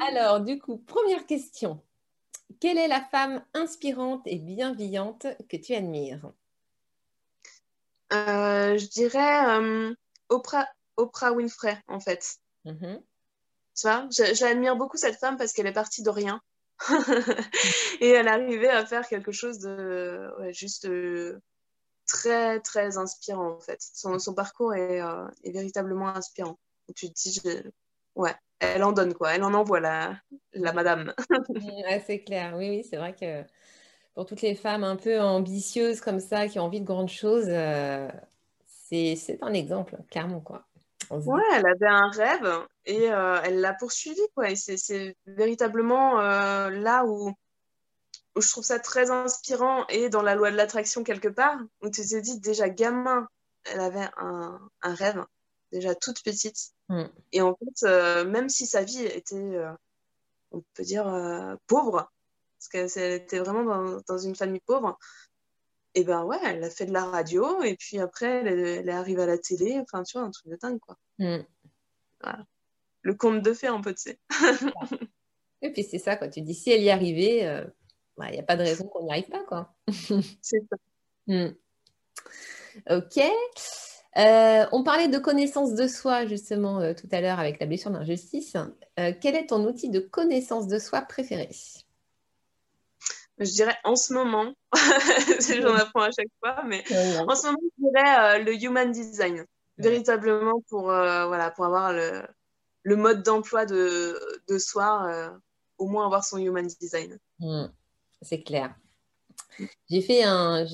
Alors, 0.00 0.40
du 0.40 0.58
coup, 0.58 0.78
première 0.78 1.26
question. 1.26 1.80
Quelle 2.60 2.78
est 2.78 2.88
la 2.88 3.00
femme 3.00 3.44
inspirante 3.54 4.22
et 4.26 4.38
bienveillante 4.38 5.26
que 5.48 5.56
tu 5.56 5.74
admires? 5.74 6.32
Je 8.10 8.88
dirais 8.88 9.94
Oprah, 10.28 10.68
Oprah 10.96 11.32
Winfrey, 11.32 11.78
en 11.88 12.00
fait. 12.00 12.38
Mm-hmm. 12.66 13.02
Tu 13.74 13.86
vois, 13.86 14.08
j'admire 14.34 14.76
beaucoup 14.76 14.96
cette 14.96 15.18
femme 15.18 15.36
parce 15.36 15.52
qu'elle 15.52 15.66
est 15.66 15.72
partie 15.72 16.02
de 16.02 16.10
rien. 16.10 16.40
et 18.00 18.08
elle 18.08 18.28
arrivait 18.28 18.68
à 18.68 18.84
faire 18.84 19.06
quelque 19.06 19.32
chose 19.32 19.58
de 19.58 20.30
juste 20.50 20.86
euh, 20.86 21.40
très, 22.06 22.60
très 22.60 22.98
inspirant, 22.98 23.52
en 23.52 23.60
fait. 23.60 23.80
Son, 23.80 24.18
son 24.18 24.34
parcours 24.34 24.74
est, 24.74 25.00
euh, 25.00 25.26
est, 25.44 25.52
véritablement 25.52 26.08
inspirant. 26.08 26.58
tu 26.94 27.08
te 27.08 27.14
dis, 27.14 27.40
ouais, 28.16 28.34
elle 28.60 28.84
en 28.84 28.92
donne, 28.92 29.14
quoi. 29.14 29.34
Elle 29.34 29.44
en 29.44 29.54
envoie, 29.54 29.80
la, 29.80 30.16
la 30.54 30.72
madame. 30.72 31.14
c'est 32.06 32.22
clair. 32.22 32.54
Oui, 32.56 32.68
oui, 32.70 32.86
c'est 32.88 32.96
vrai 32.96 33.14
que 33.14 33.44
pour 34.14 34.26
toutes 34.26 34.42
les 34.42 34.54
femmes 34.54 34.84
un 34.84 34.96
peu 34.96 35.20
ambitieuses 35.20 36.00
comme 36.00 36.20
ça, 36.20 36.48
qui 36.48 36.58
ont 36.58 36.64
envie 36.64 36.80
de 36.80 36.86
grandes 36.86 37.08
choses, 37.08 37.46
euh, 37.48 38.08
c'est 38.66 39.38
un 39.40 39.54
exemple, 39.54 39.96
clairement, 40.10 40.40
quoi. 40.40 40.66
Ouais, 41.10 41.42
elle 41.54 41.66
avait 41.66 41.86
un 41.86 42.10
rêve 42.10 42.66
et 42.86 43.10
euh, 43.10 43.38
elle 43.44 43.60
l'a 43.60 43.74
poursuivi, 43.74 44.20
quoi. 44.34 44.50
Et 44.50 44.56
c'est 44.56 45.16
véritablement 45.26 46.20
euh, 46.20 46.70
là 46.70 47.04
où, 47.04 47.32
je 48.36 48.48
trouve 48.48 48.64
ça 48.64 48.78
très 48.78 49.10
inspirant 49.10 49.86
et 49.88 50.08
dans 50.08 50.22
la 50.22 50.34
loi 50.34 50.50
de 50.50 50.56
l'attraction 50.56 51.04
quelque 51.04 51.28
part, 51.28 51.58
où 51.82 51.90
tu 51.90 52.06
t'es 52.06 52.20
dit 52.22 52.40
déjà 52.40 52.68
gamin, 52.70 53.28
elle 53.64 53.80
avait 53.80 54.08
un, 54.16 54.58
rêve, 54.82 55.24
déjà 55.72 55.94
toute 55.94 56.22
petite. 56.22 56.72
Mm. 56.88 57.04
Et 57.32 57.40
en 57.42 57.56
fait, 57.56 57.86
euh, 57.86 58.24
même 58.24 58.48
si 58.48 58.66
sa 58.66 58.82
vie 58.82 59.04
était, 59.04 59.56
on 60.50 60.62
peut 60.74 60.84
dire, 60.84 61.04
pauvre, 61.66 62.12
parce 62.58 62.94
qu'elle 62.94 63.12
était 63.12 63.38
vraiment 63.38 63.64
dans, 63.64 64.00
dans, 64.06 64.18
une 64.18 64.36
famille 64.36 64.60
pauvre, 64.64 64.98
et 65.94 66.04
ben 66.04 66.24
ouais, 66.24 66.38
elle 66.42 66.64
a 66.64 66.70
fait 66.70 66.86
de 66.86 66.92
la 66.92 67.04
radio 67.04 67.62
et 67.62 67.76
puis 67.76 67.98
après, 67.98 68.42
elle, 68.46 68.88
est 68.88 68.92
arrivée 68.92 69.22
à 69.22 69.26
la 69.26 69.38
télé. 69.38 69.78
Enfin, 69.78 70.02
tu 70.02 70.16
vois, 70.16 70.26
un 70.26 70.30
truc 70.30 70.48
de 70.50 70.56
dingue, 70.56 70.78
quoi. 70.78 70.96
Mm. 71.18 71.40
Le 73.02 73.14
conte 73.14 73.42
de 73.42 73.52
fées, 73.52 73.66
un 73.66 73.80
peu, 73.80 73.94
tu 73.94 74.02
sais. 74.02 74.18
et 75.62 75.72
puis 75.72 75.82
c'est 75.82 75.98
ça, 75.98 76.16
quoi. 76.16 76.28
Tu 76.28 76.40
dis, 76.40 76.54
si 76.54 76.70
elle 76.70 76.82
y 76.82 76.90
arrivait, 76.90 77.40
il 77.40 77.46
euh, 77.46 77.64
n'y 78.30 78.36
bah, 78.36 78.40
a 78.40 78.42
pas 78.42 78.56
de 78.56 78.62
raison 78.62 78.86
qu'on 78.86 79.04
n'y 79.04 79.10
arrive 79.10 79.28
pas, 79.28 79.44
quoi. 79.44 79.74
c'est 80.40 80.62
ça. 80.70 80.76
Mm. 81.26 81.54
Ok. 82.88 83.20
Euh, 84.18 84.66
on 84.72 84.82
parlait 84.82 85.08
de 85.08 85.18
connaissance 85.18 85.74
de 85.74 85.86
soi 85.86 86.26
justement 86.26 86.80
euh, 86.80 86.92
tout 86.92 87.08
à 87.12 87.20
l'heure 87.20 87.38
avec 87.38 87.58
la 87.60 87.66
blessure 87.66 87.90
d'injustice. 87.90 88.56
quel 88.96 89.34
est 89.34 89.46
ton 89.46 89.64
outil 89.64 89.88
de 89.88 90.00
connaissance 90.00 90.66
de 90.66 90.78
soi 90.78 91.00
préféré? 91.02 91.48
Je 93.38 93.50
dirais 93.50 93.76
en 93.84 93.96
ce 93.96 94.12
moment, 94.12 94.52
j'en 95.62 95.74
apprends 95.74 96.02
à 96.02 96.10
chaque 96.10 96.28
fois, 96.40 96.62
mais 96.64 96.84
en 97.26 97.34
ce 97.34 97.46
moment, 97.46 97.58
je 97.78 97.88
dirais 97.88 98.40
euh, 98.40 98.44
le 98.44 98.54
human 98.62 98.92
design, 98.92 99.46
véritablement 99.78 100.62
pour, 100.68 100.90
euh, 100.90 101.26
voilà, 101.26 101.50
pour 101.50 101.64
avoir 101.64 101.92
le, 101.92 102.22
le 102.82 102.96
mode 102.96 103.22
d'emploi 103.22 103.64
de, 103.64 104.18
de 104.48 104.58
soi, 104.58 105.08
euh, 105.10 105.30
au 105.78 105.86
moins 105.86 106.04
avoir 106.04 106.24
son 106.24 106.38
human 106.38 106.66
design. 106.80 107.18
Hmm. 107.38 107.66
c'est 108.20 108.42
clair. 108.42 108.74
J'ai 109.90 110.02
fait 110.02 110.22
un, 110.22 110.64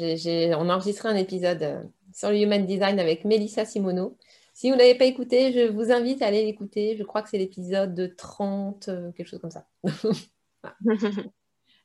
on 0.59 0.69
a 0.69 0.75
enregistré 0.75 1.09
un 1.09 1.17
épisode 1.17 1.91
sur 2.15 2.31
le 2.31 2.39
human 2.39 2.67
design 2.67 2.99
avec 2.99 3.25
Melissa 3.25 3.65
Simono. 3.65 4.17
Si 4.55 4.71
vous 4.71 4.77
ne 4.77 4.81
l'avez 4.81 4.97
pas 4.97 5.05
écouté, 5.05 5.53
je 5.53 5.71
vous 5.71 5.93
invite 5.93 6.23
à 6.23 6.27
aller 6.27 6.45
l'écouter. 6.45 6.97
Je 6.97 7.05
crois 7.05 7.23
que 7.23 7.29
c'est 7.29 7.39
l'épisode 7.39 7.95
de 7.95 8.07
30, 8.07 8.91
quelque 9.17 9.27
chose 9.27 9.41
comme 9.41 9.51
ça. 9.51 9.67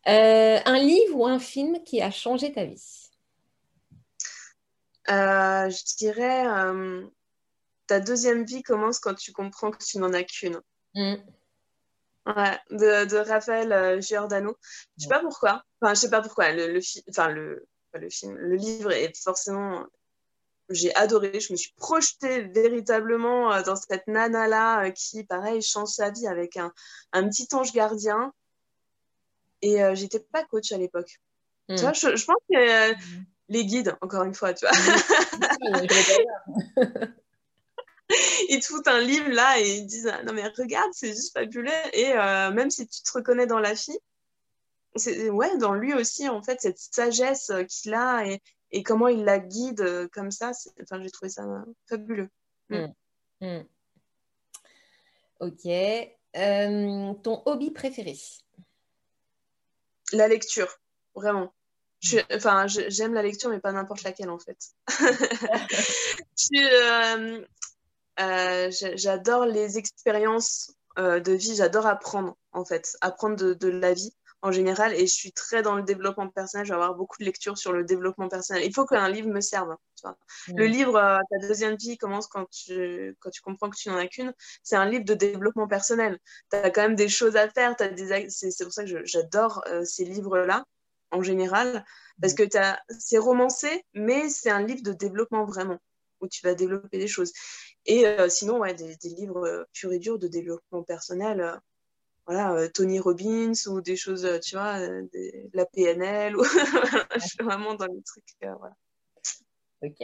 Euh, 0.08 0.60
un 0.66 0.80
livre 0.80 1.16
ou 1.16 1.26
un 1.26 1.40
film 1.40 1.82
qui 1.84 2.02
a 2.02 2.12
changé 2.12 2.52
ta 2.52 2.66
vie? 2.66 3.10
Euh, 5.10 5.70
Je 5.70 5.96
dirais 5.98 6.46
euh, 6.48 7.08
Ta 7.88 8.00
deuxième 8.00 8.46
vie 8.46 8.64
commence 8.64 9.00
quand 9.00 9.14
tu 9.14 9.32
comprends 9.32 9.72
que 9.72 9.84
tu 9.84 9.98
n'en 10.00 10.14
as 10.14 10.24
qu'une. 10.24 10.60
Mm. 10.96 11.16
Ouais, 12.26 12.60
de, 12.72 13.18
Raphaël 13.18 14.02
Giordano. 14.02 14.56
Je 14.98 15.04
sais 15.04 15.10
pas 15.10 15.20
pourquoi. 15.20 15.64
Enfin, 15.82 15.94
je 15.94 16.00
sais 16.00 16.10
pas 16.10 16.22
pourquoi. 16.22 16.52
Le, 16.52 16.80
enfin, 17.10 17.30
le, 17.30 17.68
le 17.94 18.10
film, 18.10 18.36
le 18.36 18.56
livre 18.56 18.92
est 18.92 19.16
forcément 19.22 19.86
j'ai 20.70 20.94
adoré. 20.96 21.40
Je 21.40 21.54
me 21.54 21.58
suis 21.58 21.74
projetée 21.78 22.44
véritablement 22.44 23.62
dans 23.62 23.76
cette 23.76 24.08
nana-là 24.08 24.92
qui, 24.92 25.24
pareil, 25.24 25.62
change 25.62 25.90
sa 25.90 26.10
vie 26.10 26.28
avec 26.28 26.58
un, 26.58 26.74
un 27.12 27.28
petit 27.28 27.48
ange 27.54 27.74
gardien. 27.74 28.34
Et 29.62 29.82
euh, 29.82 29.96
j'étais 29.96 30.20
pas 30.20 30.44
coach 30.44 30.72
à 30.72 30.78
l'époque. 30.78 31.20
Tu 31.70 31.76
hmm. 31.76 31.78
vois, 31.78 31.94
je, 31.94 32.26
pense 32.26 32.36
que 32.52 32.92
euh, 32.92 32.94
les 33.48 33.66
guides, 33.66 33.96
encore 34.02 34.24
une 34.24 34.36
fois, 34.36 34.54
tu 34.54 34.66
vois. 34.66 34.76
ils 38.50 38.60
te 38.60 38.66
foutent 38.66 38.90
un 38.90 39.00
livre 39.00 39.30
là 39.30 39.60
et 39.60 39.78
ils 39.78 39.86
disent 39.86 40.12
non 40.26 40.34
mais 40.34 40.46
regarde 40.58 40.92
c'est 40.92 41.08
juste 41.08 41.34
fabuleux 41.34 41.72
et 41.94 42.12
euh, 42.12 42.52
même 42.52 42.70
si 42.70 42.86
tu 42.86 43.02
te 43.02 43.12
reconnais 43.14 43.48
dans 43.48 43.60
la 43.60 43.76
fille 43.76 43.98
c'est 44.96 45.30
ouais 45.30 45.58
dans 45.58 45.74
lui 45.74 45.94
aussi 45.94 46.28
en 46.28 46.44
fait 46.44 46.60
cette 46.62 46.78
sagesse 46.78 47.50
qu'il 47.70 47.94
a 47.94 48.28
et, 48.28 48.42
et, 48.74 48.84
comment 48.84 49.08
il 49.08 49.24
la 49.24 49.40
guide 49.40 50.10
comme 50.12 50.32
ça 50.32 50.52
enfin 50.82 51.02
j'ai 51.02 51.12
trouvé 51.12 51.30
ça 51.30 51.44
fabuleux 51.88 52.30
mm. 52.70 52.88
Hmm. 53.42 53.64
ok 55.40 55.68
ton 56.34 57.42
hobby 57.46 57.72
préféré? 57.72 58.16
La 60.12 60.28
lecture, 60.28 60.80
vraiment. 61.16 61.54
enfin, 62.34 62.68
j'aime 62.68 63.14
la 63.14 63.24
lecture, 63.24 63.50
mais 63.50 63.60
pas 63.60 63.72
n'importe 63.72 64.04
laquelle 64.04 64.30
en 64.30 64.40
fait. 64.40 64.58
Euh, 66.56 67.46
euh, 68.20 68.72
j'adore 68.72 69.46
les 69.46 69.78
expériences 69.78 70.74
euh, 71.00 71.20
de 71.20 71.32
vie, 71.32 71.56
j'adore 71.56 71.88
apprendre 71.88 72.36
en 72.52 72.66
fait, 72.66 72.98
apprendre 73.02 73.54
de, 73.54 73.68
la 73.70 73.94
vie 73.94 74.14
en 74.44 74.52
général 74.52 74.94
et 74.94 75.08
je 75.08 75.14
suis 75.14 75.32
très 75.32 75.62
dans 75.62 75.76
le 75.76 75.84
développement 75.84 76.28
personnel. 76.28 76.68
Je 76.68 76.74
vais 76.74 76.76
avoir 76.76 76.96
beaucoup 76.96 77.18
de 77.20 77.26
lectures 77.26 77.58
sur 77.58 77.72
le 77.72 77.84
développement 77.84 78.28
personnel. 78.28 78.64
Il 78.66 78.74
faut 78.74 78.86
qu'un 78.86 79.10
livre 79.10 79.30
me 79.30 79.42
serve. 79.42 79.76
Le 80.50 80.66
livre 80.66 80.94
Ta 81.30 81.48
deuxième 81.48 81.78
vie 81.78 81.98
commence 81.98 82.28
quand 82.28 82.46
tu, 82.50 83.16
quand 83.22 83.30
tu 83.30 83.42
comprends 83.42 83.70
que 83.70 83.78
tu 83.78 83.90
n'en 83.90 83.96
as 83.96 84.08
qu'une. 84.08 84.34
C'est 84.62 84.76
un 84.76 84.86
livre 84.86 85.06
de 85.06 85.14
développement 85.14 85.68
personnel. 85.68 86.20
Tu 86.52 86.58
as 86.58 86.70
quand 86.70 86.82
même 86.82 86.96
des 86.96 87.08
choses 87.08 87.38
à 87.38 87.50
faire. 87.50 87.76
C'est 87.80 88.64
pour 88.64 88.74
ça 88.74 88.84
que 88.84 89.06
j'adore 89.06 89.64
euh, 89.68 89.86
ces 89.86 90.04
livres-là 90.04 90.66
en 91.12 91.24
général 91.24 91.86
parce 92.22 92.34
que 92.34 92.44
c'est 93.00 93.18
romancé, 93.18 93.86
mais 93.94 94.30
c'est 94.30 94.50
un 94.50 94.62
livre 94.62 94.84
de 94.84 94.92
développement 94.92 95.46
vraiment 95.46 95.80
où 96.20 96.28
tu 96.28 96.46
vas 96.46 96.54
développer 96.54 96.98
des 96.98 97.08
choses. 97.08 97.32
Et 97.86 98.06
euh, 98.06 98.30
sinon, 98.30 98.60
ouais, 98.60 98.74
des, 98.74 98.98
livres 99.04 99.46
euh, 99.46 99.64
purs 99.74 99.94
et 99.94 100.00
durs 100.00 100.20
de 100.20 100.28
développement 100.28 100.84
personnel 100.84 101.60
voilà, 102.26 102.54
euh, 102.54 102.70
Tony 102.70 103.00
Robbins 103.00 103.52
ou 103.68 103.82
des 103.82 103.98
choses, 103.98 104.26
euh, 104.26 104.40
tu 104.40 104.56
vois, 104.56 104.80
euh, 104.80 105.06
la 105.54 105.66
PNL. 105.66 106.38
Ou 106.38 106.44
je 107.16 107.20
suis 107.20 107.44
vraiment 107.44 107.76
dans 107.76 107.88
les 107.88 108.02
trucs. 108.02 108.24
voilà. 108.42 108.76
Ok. 109.82 109.98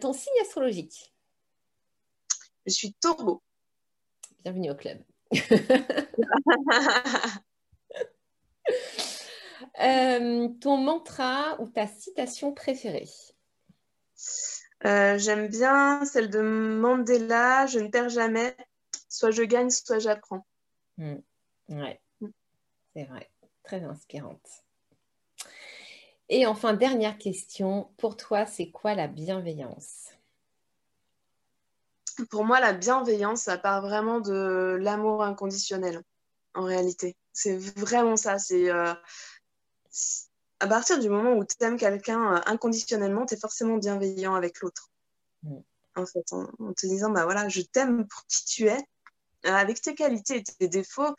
ton 0.00 0.12
signe 0.12 0.40
astrologique? 0.40 1.14
Je 2.66 2.72
suis 2.72 2.92
taureau. 2.94 3.42
Bienvenue 4.42 4.72
au 4.72 4.74
club. 4.74 4.98
ton 10.60 10.76
mantra 10.78 11.60
ou 11.60 11.68
ta 11.68 11.86
citation 11.86 12.52
préférée? 12.52 13.08
J'aime 14.82 15.46
bien 15.46 16.04
celle 16.04 16.28
de 16.28 16.40
Mandela, 16.40 17.66
je 17.66 17.78
ne 17.78 17.86
perds 17.88 18.08
jamais, 18.08 18.56
soit 19.08 19.30
je 19.30 19.44
gagne, 19.44 19.70
soit 19.70 20.00
j'apprends. 20.00 20.44
Mm. 20.98 21.16
Ouais. 21.68 22.00
Mm. 22.20 22.28
C'est 22.94 23.04
vrai, 23.04 23.30
très 23.62 23.82
inspirante. 23.84 24.64
Et 26.28 26.46
enfin, 26.46 26.74
dernière 26.74 27.18
question, 27.18 27.90
pour 27.98 28.16
toi, 28.16 28.46
c'est 28.46 28.70
quoi 28.70 28.94
la 28.94 29.06
bienveillance? 29.06 30.10
Pour 32.30 32.44
moi, 32.44 32.60
la 32.60 32.72
bienveillance, 32.72 33.42
ça 33.42 33.58
part 33.58 33.82
vraiment 33.82 34.20
de 34.20 34.78
l'amour 34.80 35.22
inconditionnel, 35.22 36.02
en 36.54 36.62
réalité. 36.62 37.14
C'est 37.32 37.56
vraiment 37.58 38.16
ça. 38.16 38.38
C'est 38.38 38.70
euh, 38.70 38.94
à 40.60 40.66
partir 40.66 40.98
du 40.98 41.08
moment 41.10 41.34
où 41.34 41.44
tu 41.44 41.54
aimes 41.60 41.76
quelqu'un 41.76 42.36
euh, 42.36 42.40
inconditionnellement, 42.46 43.26
tu 43.26 43.34
es 43.34 43.38
forcément 43.38 43.76
bienveillant 43.76 44.34
avec 44.34 44.60
l'autre. 44.60 44.90
Mm. 45.42 45.58
En 45.96 46.06
fait, 46.06 46.32
en, 46.32 46.72
te 46.72 46.86
disant, 46.86 47.10
bah 47.10 47.24
voilà, 47.24 47.48
je 47.48 47.60
t'aime 47.60 48.06
pour 48.06 48.24
qui 48.26 48.44
tu 48.44 48.68
es, 48.68 48.78
avec 49.46 49.80
tes 49.80 49.94
qualités 49.94 50.36
et 50.36 50.42
tes 50.42 50.68
défauts, 50.68 51.14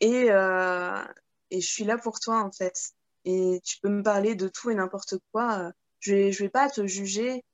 et, 0.00 0.30
euh, 0.30 1.04
et 1.50 1.60
je 1.60 1.66
suis 1.66 1.84
là 1.84 1.98
pour 1.98 2.20
toi, 2.20 2.42
en 2.42 2.52
fait. 2.52 2.92
Et 3.24 3.60
tu 3.64 3.78
peux 3.80 3.88
me 3.88 4.02
parler 4.02 4.34
de 4.34 4.48
tout 4.48 4.70
et 4.70 4.74
n'importe 4.74 5.14
quoi. 5.32 5.72
Je 6.00 6.14
vais, 6.14 6.32
je 6.32 6.44
vais 6.44 6.48
pas 6.48 6.70
te 6.70 6.86
juger. 6.86 7.44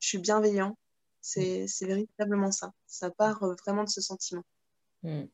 Je 0.00 0.08
suis 0.08 0.18
bienveillant. 0.18 0.76
C'est 1.20 1.66
véritablement 1.82 2.52
ça. 2.52 2.72
Ça 2.86 3.10
part 3.10 3.40
vraiment 3.64 3.84
de 3.84 3.88
ce 3.88 4.00
sentiment. 4.00 4.44
Mm. 5.02 5.24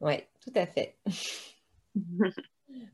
Oui, 0.00 0.14
tout 0.40 0.52
à 0.54 0.66
fait. 0.66 0.98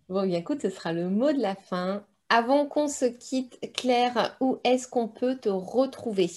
Bon, 0.08 0.26
bien 0.26 0.38
écoute, 0.38 0.62
ce 0.62 0.70
sera 0.70 0.92
le 0.92 1.08
mot 1.08 1.32
de 1.32 1.40
la 1.40 1.56
fin. 1.56 2.04
Avant 2.28 2.66
qu'on 2.66 2.88
se 2.88 3.06
quitte, 3.06 3.58
Claire, 3.72 4.36
où 4.40 4.58
est-ce 4.64 4.86
qu'on 4.86 5.08
peut 5.08 5.36
te 5.36 5.48
retrouver? 5.48 6.30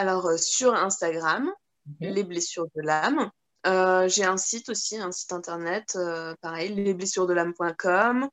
Alors, 0.00 0.24
euh, 0.28 0.38
sur 0.38 0.74
Instagram, 0.74 1.52
les 2.00 2.24
blessures 2.24 2.68
de 2.74 2.80
l'âme. 2.80 3.30
Euh, 3.66 4.08
j'ai 4.08 4.24
un 4.24 4.38
site 4.38 4.70
aussi, 4.70 4.96
un 4.96 5.12
site 5.12 5.34
internet, 5.34 5.92
euh, 5.96 6.34
pareil, 6.40 6.74
lesblessuresdelâme.com. 6.74 8.30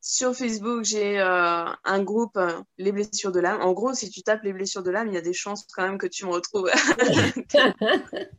Sur 0.00 0.34
Facebook, 0.34 0.82
j'ai 0.82 1.20
un 1.20 2.02
groupe, 2.02 2.36
Les 2.78 2.90
Blessures 2.90 3.30
de 3.30 3.38
l'âme. 3.38 3.62
En 3.62 3.72
gros, 3.72 3.94
si 3.94 4.10
tu 4.10 4.22
tapes 4.22 4.42
Les 4.42 4.52
Blessures 4.52 4.82
de 4.82 4.90
l'âme, 4.90 5.06
il 5.06 5.14
y 5.14 5.16
a 5.16 5.20
des 5.20 5.32
chances 5.32 5.64
quand 5.72 5.82
même 5.82 5.98
que 5.98 6.08
tu 6.08 6.26
me 6.26 6.32
retrouves. 6.32 6.68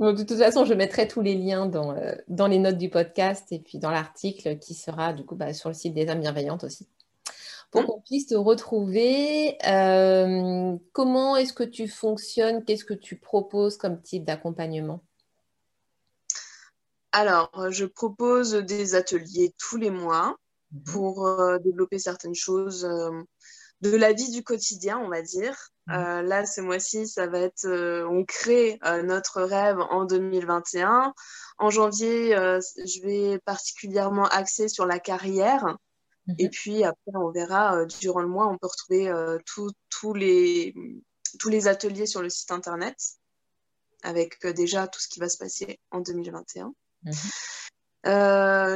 de 0.00 0.24
toute 0.24 0.38
façon, 0.38 0.64
je 0.64 0.74
mettrai 0.74 1.06
tous 1.06 1.20
les 1.20 1.36
liens 1.36 1.70
euh, 1.72 2.16
dans, 2.26 2.48
les 2.48 2.58
notes 2.58 2.78
du 2.78 2.90
podcast 2.90 3.52
et 3.52 3.60
puis 3.60 3.78
dans 3.78 3.92
l'article 3.92 4.58
qui 4.58 4.74
sera 4.74 5.12
du 5.12 5.24
coup 5.24 5.36
bah, 5.36 5.54
sur 5.54 5.68
le 5.68 5.74
site 5.74 5.94
des 5.94 6.08
âmes 6.08 6.20
bienveillantes 6.20 6.64
aussi. 6.64 6.88
Pour 7.74 7.82
mm. 7.82 7.86
qu'on 7.86 8.00
puisse 8.00 8.26
te 8.28 8.34
retrouver, 8.34 9.58
euh, 9.66 10.76
comment 10.92 11.36
est-ce 11.36 11.52
que 11.52 11.64
tu 11.64 11.88
fonctionnes? 11.88 12.64
Qu'est-ce 12.64 12.84
que 12.84 12.94
tu 12.94 13.18
proposes 13.18 13.76
comme 13.76 14.00
type 14.00 14.24
d'accompagnement? 14.24 15.04
Alors, 17.12 17.50
je 17.70 17.84
propose 17.84 18.54
des 18.54 18.94
ateliers 18.94 19.54
tous 19.58 19.76
les 19.76 19.90
mois 19.90 20.36
mhm. 20.72 20.82
pour 20.84 21.26
euh, 21.26 21.58
développer 21.58 21.98
certaines 21.98 22.34
choses 22.34 22.88
de 23.84 23.96
la 23.96 24.12
vie 24.12 24.30
du 24.30 24.42
quotidien, 24.42 24.98
on 24.98 25.08
va 25.08 25.22
dire. 25.22 25.56
Mmh. 25.86 25.92
Euh, 25.92 26.22
là, 26.22 26.46
ce 26.46 26.60
mois-ci, 26.60 27.06
ça 27.06 27.26
va 27.26 27.40
être, 27.40 27.66
euh, 27.66 28.06
on 28.08 28.24
crée 28.24 28.78
euh, 28.84 29.02
notre 29.02 29.42
rêve 29.42 29.78
en 29.90 30.04
2021. 30.04 31.12
En 31.58 31.70
janvier, 31.70 32.30
je 32.30 33.02
vais 33.02 33.38
particulièrement 33.44 34.26
axer 34.26 34.68
sur 34.68 34.86
la 34.86 34.98
carrière. 34.98 35.76
Mmh. 36.26 36.34
Et 36.38 36.48
puis 36.48 36.84
après, 36.84 37.12
on 37.14 37.30
verra, 37.30 37.84
durant 38.00 38.20
le 38.20 38.28
mois, 38.28 38.48
on 38.48 38.58
peut 38.58 38.66
retrouver 38.66 39.12
tous 39.44 40.14
les, 40.14 40.74
tous 41.38 41.48
les 41.48 41.68
ateliers 41.68 42.06
sur 42.06 42.22
le 42.22 42.30
site 42.30 42.50
internet, 42.50 42.96
avec 44.02 44.46
déjà 44.46 44.88
tout 44.88 45.00
ce 45.00 45.08
qui 45.08 45.20
va 45.20 45.28
se 45.28 45.38
passer 45.38 45.80
en 45.90 46.00
2021. 46.00 46.72
Mmh. 47.02 47.12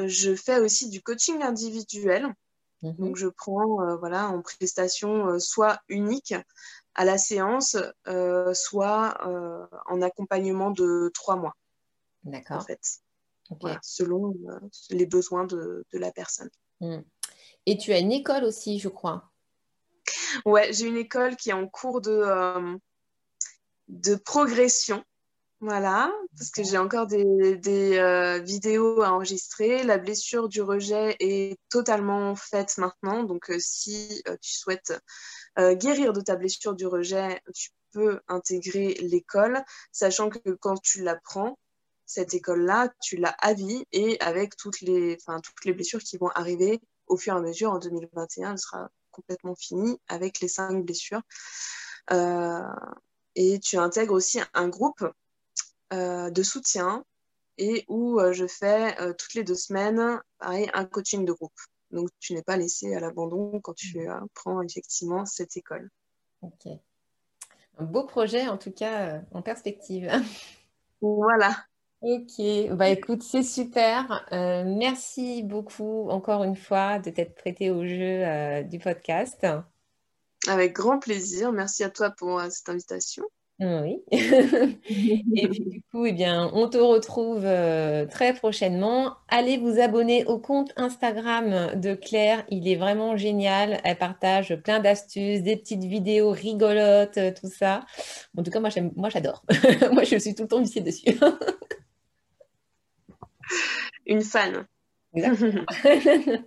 je 0.09 0.35
fais 0.35 0.61
aussi 0.61 0.91
du 0.91 1.03
coaching 1.03 1.43
individuel. 1.43 2.35
Donc, 2.83 2.99
mhm. 2.99 3.17
je 3.17 3.27
prends 3.27 3.83
euh, 3.83 3.97
voilà, 3.97 4.29
en 4.29 4.41
prestation 4.41 5.29
euh, 5.29 5.39
soit 5.39 5.81
unique 5.89 6.35
à 6.95 7.05
la 7.05 7.19
séance, 7.19 7.77
euh, 8.07 8.55
soit 8.55 9.19
en 9.87 10.03
accompagnement 10.03 10.71
de 10.71 11.11
trois 11.15 11.37
mois. 11.37 11.55
D'accord. 12.25 12.59
En 12.59 12.61
fait. 12.61 12.81
selon 13.83 14.35
les 14.91 15.07
besoins 15.07 15.45
de, 15.45 15.85
la 15.93 16.11
personne. 16.13 16.51
Et 17.67 17.77
tu 17.77 17.93
as 17.93 17.99
une 17.99 18.13
école 18.13 18.45
aussi, 18.45 18.79
je 18.79 18.89
crois. 18.89 19.31
Ouais, 20.45 20.73
j'ai 20.73 20.87
une 20.87 20.97
école 20.97 21.37
qui 21.37 21.51
est 21.51 21.55
en 21.55 21.69
cours 21.69 22.01
de, 22.01 22.79
de 23.89 24.15
progression. 24.15 25.05
Voilà, 25.61 26.13
parce 26.37 26.51
que 26.51 26.63
j'ai 26.63 26.79
encore 26.79 27.09
des, 27.09 27.99
euh, 27.99 28.39
vidéos 28.39 29.03
à 29.03 29.11
enregistrer. 29.11 29.83
La 29.83 29.99
blessure 29.99 30.49
du 30.49 30.63
rejet 30.63 31.17
est 31.19 31.59
totalement 31.69 32.37
faite 32.37 32.79
maintenant. 32.79 33.25
Donc, 33.25 33.51
euh, 33.51 33.57
si 33.59 34.23
euh, 34.29 34.37
tu 34.41 34.53
souhaites 34.53 34.95
guérir 35.59 36.13
de 36.13 36.21
ta 36.21 36.37
blessure 36.37 36.77
du 36.77 36.87
rejet, 36.87 37.43
tu 37.53 37.71
peux 37.91 38.21
intégrer 38.29 38.95
l'école, 39.01 39.65
sachant 39.91 40.31
que 40.31 40.51
quand 40.51 40.81
tu 40.81 41.03
l'apprends, 41.03 41.59
cette 42.07 42.33
école-là, 42.33 42.93
tu 43.03 43.17
l'as 43.17 43.35
à 43.41 43.55
vie 43.55 43.85
et 43.91 44.21
avec 44.21 44.57
toutes 44.57 44.81
les, 44.81 45.19
toutes 45.27 45.65
les 45.65 45.73
blessures 45.73 45.99
qui 45.99 46.17
vont 46.17 46.29
arriver 46.29 46.81
au 47.09 47.17
fur 47.17 47.35
et 47.35 47.37
à 47.39 47.41
mesure 47.41 47.73
en 47.73 47.79
2021, 47.79 48.53
elle 48.53 48.59
sera 48.59 48.91
complètement 49.11 49.55
finie 49.55 49.99
avec 50.09 50.41
les 50.41 50.49
cinq 50.49 50.85
blessures. 50.85 51.23
et 53.35 53.61
tu 53.61 53.77
intègres 53.77 54.15
aussi 54.15 54.41
un 54.55 54.69
groupe 54.69 55.05
euh, 55.95 56.29
de 56.29 56.43
soutien 56.43 57.03
et 57.57 57.87
où 57.89 58.21
euh, 58.21 58.35
je 58.35 58.47
fais 58.47 59.01
euh, 59.01 59.15
toutes 59.15 59.33
les 59.33 59.43
deux 59.43 59.55
semaines, 59.55 60.21
pareil, 60.39 60.69
un 60.75 60.85
coaching 60.85 61.25
de 61.25 61.33
groupe. 61.33 61.59
Donc, 61.91 62.11
tu 62.21 62.35
n'es 62.35 62.43
pas 62.43 62.59
laissé 62.59 62.95
à 62.95 63.01
l'abandon 63.01 63.59
quand 63.63 63.73
tu 63.73 64.07
prends 64.35 64.61
effectivement 64.61 65.25
cette 65.25 65.57
école. 65.57 65.89
Ok. 66.43 66.67
Un 67.79 67.85
beau 67.85 68.05
projet, 68.05 68.49
en 68.49 68.59
tout 68.59 68.71
cas, 68.71 69.23
en 69.33 69.41
perspective. 69.41 70.13
Voilà. 71.01 71.57
Ok, 72.01 72.41
bah 72.73 72.89
écoute, 72.91 73.23
c'est 73.23 73.43
super. 73.43 74.25
merci 74.31 75.43
beaucoup 75.43 76.09
encore 76.11 76.45
une 76.45 76.57
fois 76.57 76.99
de 76.99 77.11
t'être 77.11 77.35
prêté 77.35 77.71
au 77.71 77.85
jeu 77.85 78.63
du 78.65 78.79
podcast. 78.79 79.47
Avec 80.47 80.75
grand 80.75 80.99
plaisir. 80.99 81.53
Merci 81.53 81.83
à 81.83 81.91
toi 81.91 82.11
pour 82.11 82.41
cette 82.51 82.69
invitation. 82.69 83.25
Oui. 83.61 84.05
et 84.13 85.49
puis 85.49 85.65
du 85.67 85.83
coup, 85.91 86.07
eh 86.07 86.13
bien, 86.13 86.49
on 86.55 86.69
te 86.69 86.79
retrouve 86.79 87.43
euh, 87.45 88.07
très 88.07 88.33
prochainement. 88.33 89.15
Allez 89.27 89.57
vous 89.57 89.81
abonner 89.81 90.25
au 90.27 90.39
compte 90.39 90.73
Instagram 90.77 91.73
de 91.75 91.95
Claire. 91.95 92.45
Il 92.51 92.69
est 92.69 92.77
vraiment 92.77 93.17
génial. 93.17 93.81
Elle 93.83 93.99
partage 93.99 94.55
plein 94.63 94.79
d'astuces, 94.79 95.43
des 95.43 95.57
petites 95.57 95.83
vidéos 95.83 96.31
rigolotes, 96.31 97.19
euh, 97.19 97.33
tout 97.33 97.51
ça. 97.51 97.85
En 98.37 98.45
tout 98.45 98.53
cas, 98.53 98.61
moi, 98.61 98.71
moi 98.95 99.09
j'adore. 99.09 99.43
moi, 99.93 100.05
je 100.05 100.17
suis 100.19 100.37
tout 100.37 100.43
le 100.45 100.49
temps 100.49 100.61
viciée 100.61 100.83
dessus. 100.83 101.19
Une 104.07 104.23
fan. 104.23 104.67
je 105.15 106.43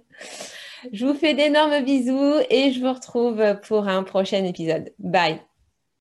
vous 1.06 1.14
fais 1.14 1.34
d'énormes 1.34 1.84
bisous 1.84 2.36
et 2.50 2.72
je 2.72 2.80
vous 2.80 2.94
retrouve 2.94 3.60
pour 3.68 3.88
un 3.88 4.04
prochain 4.04 4.44
épisode. 4.44 4.94
Bye. 5.00 5.42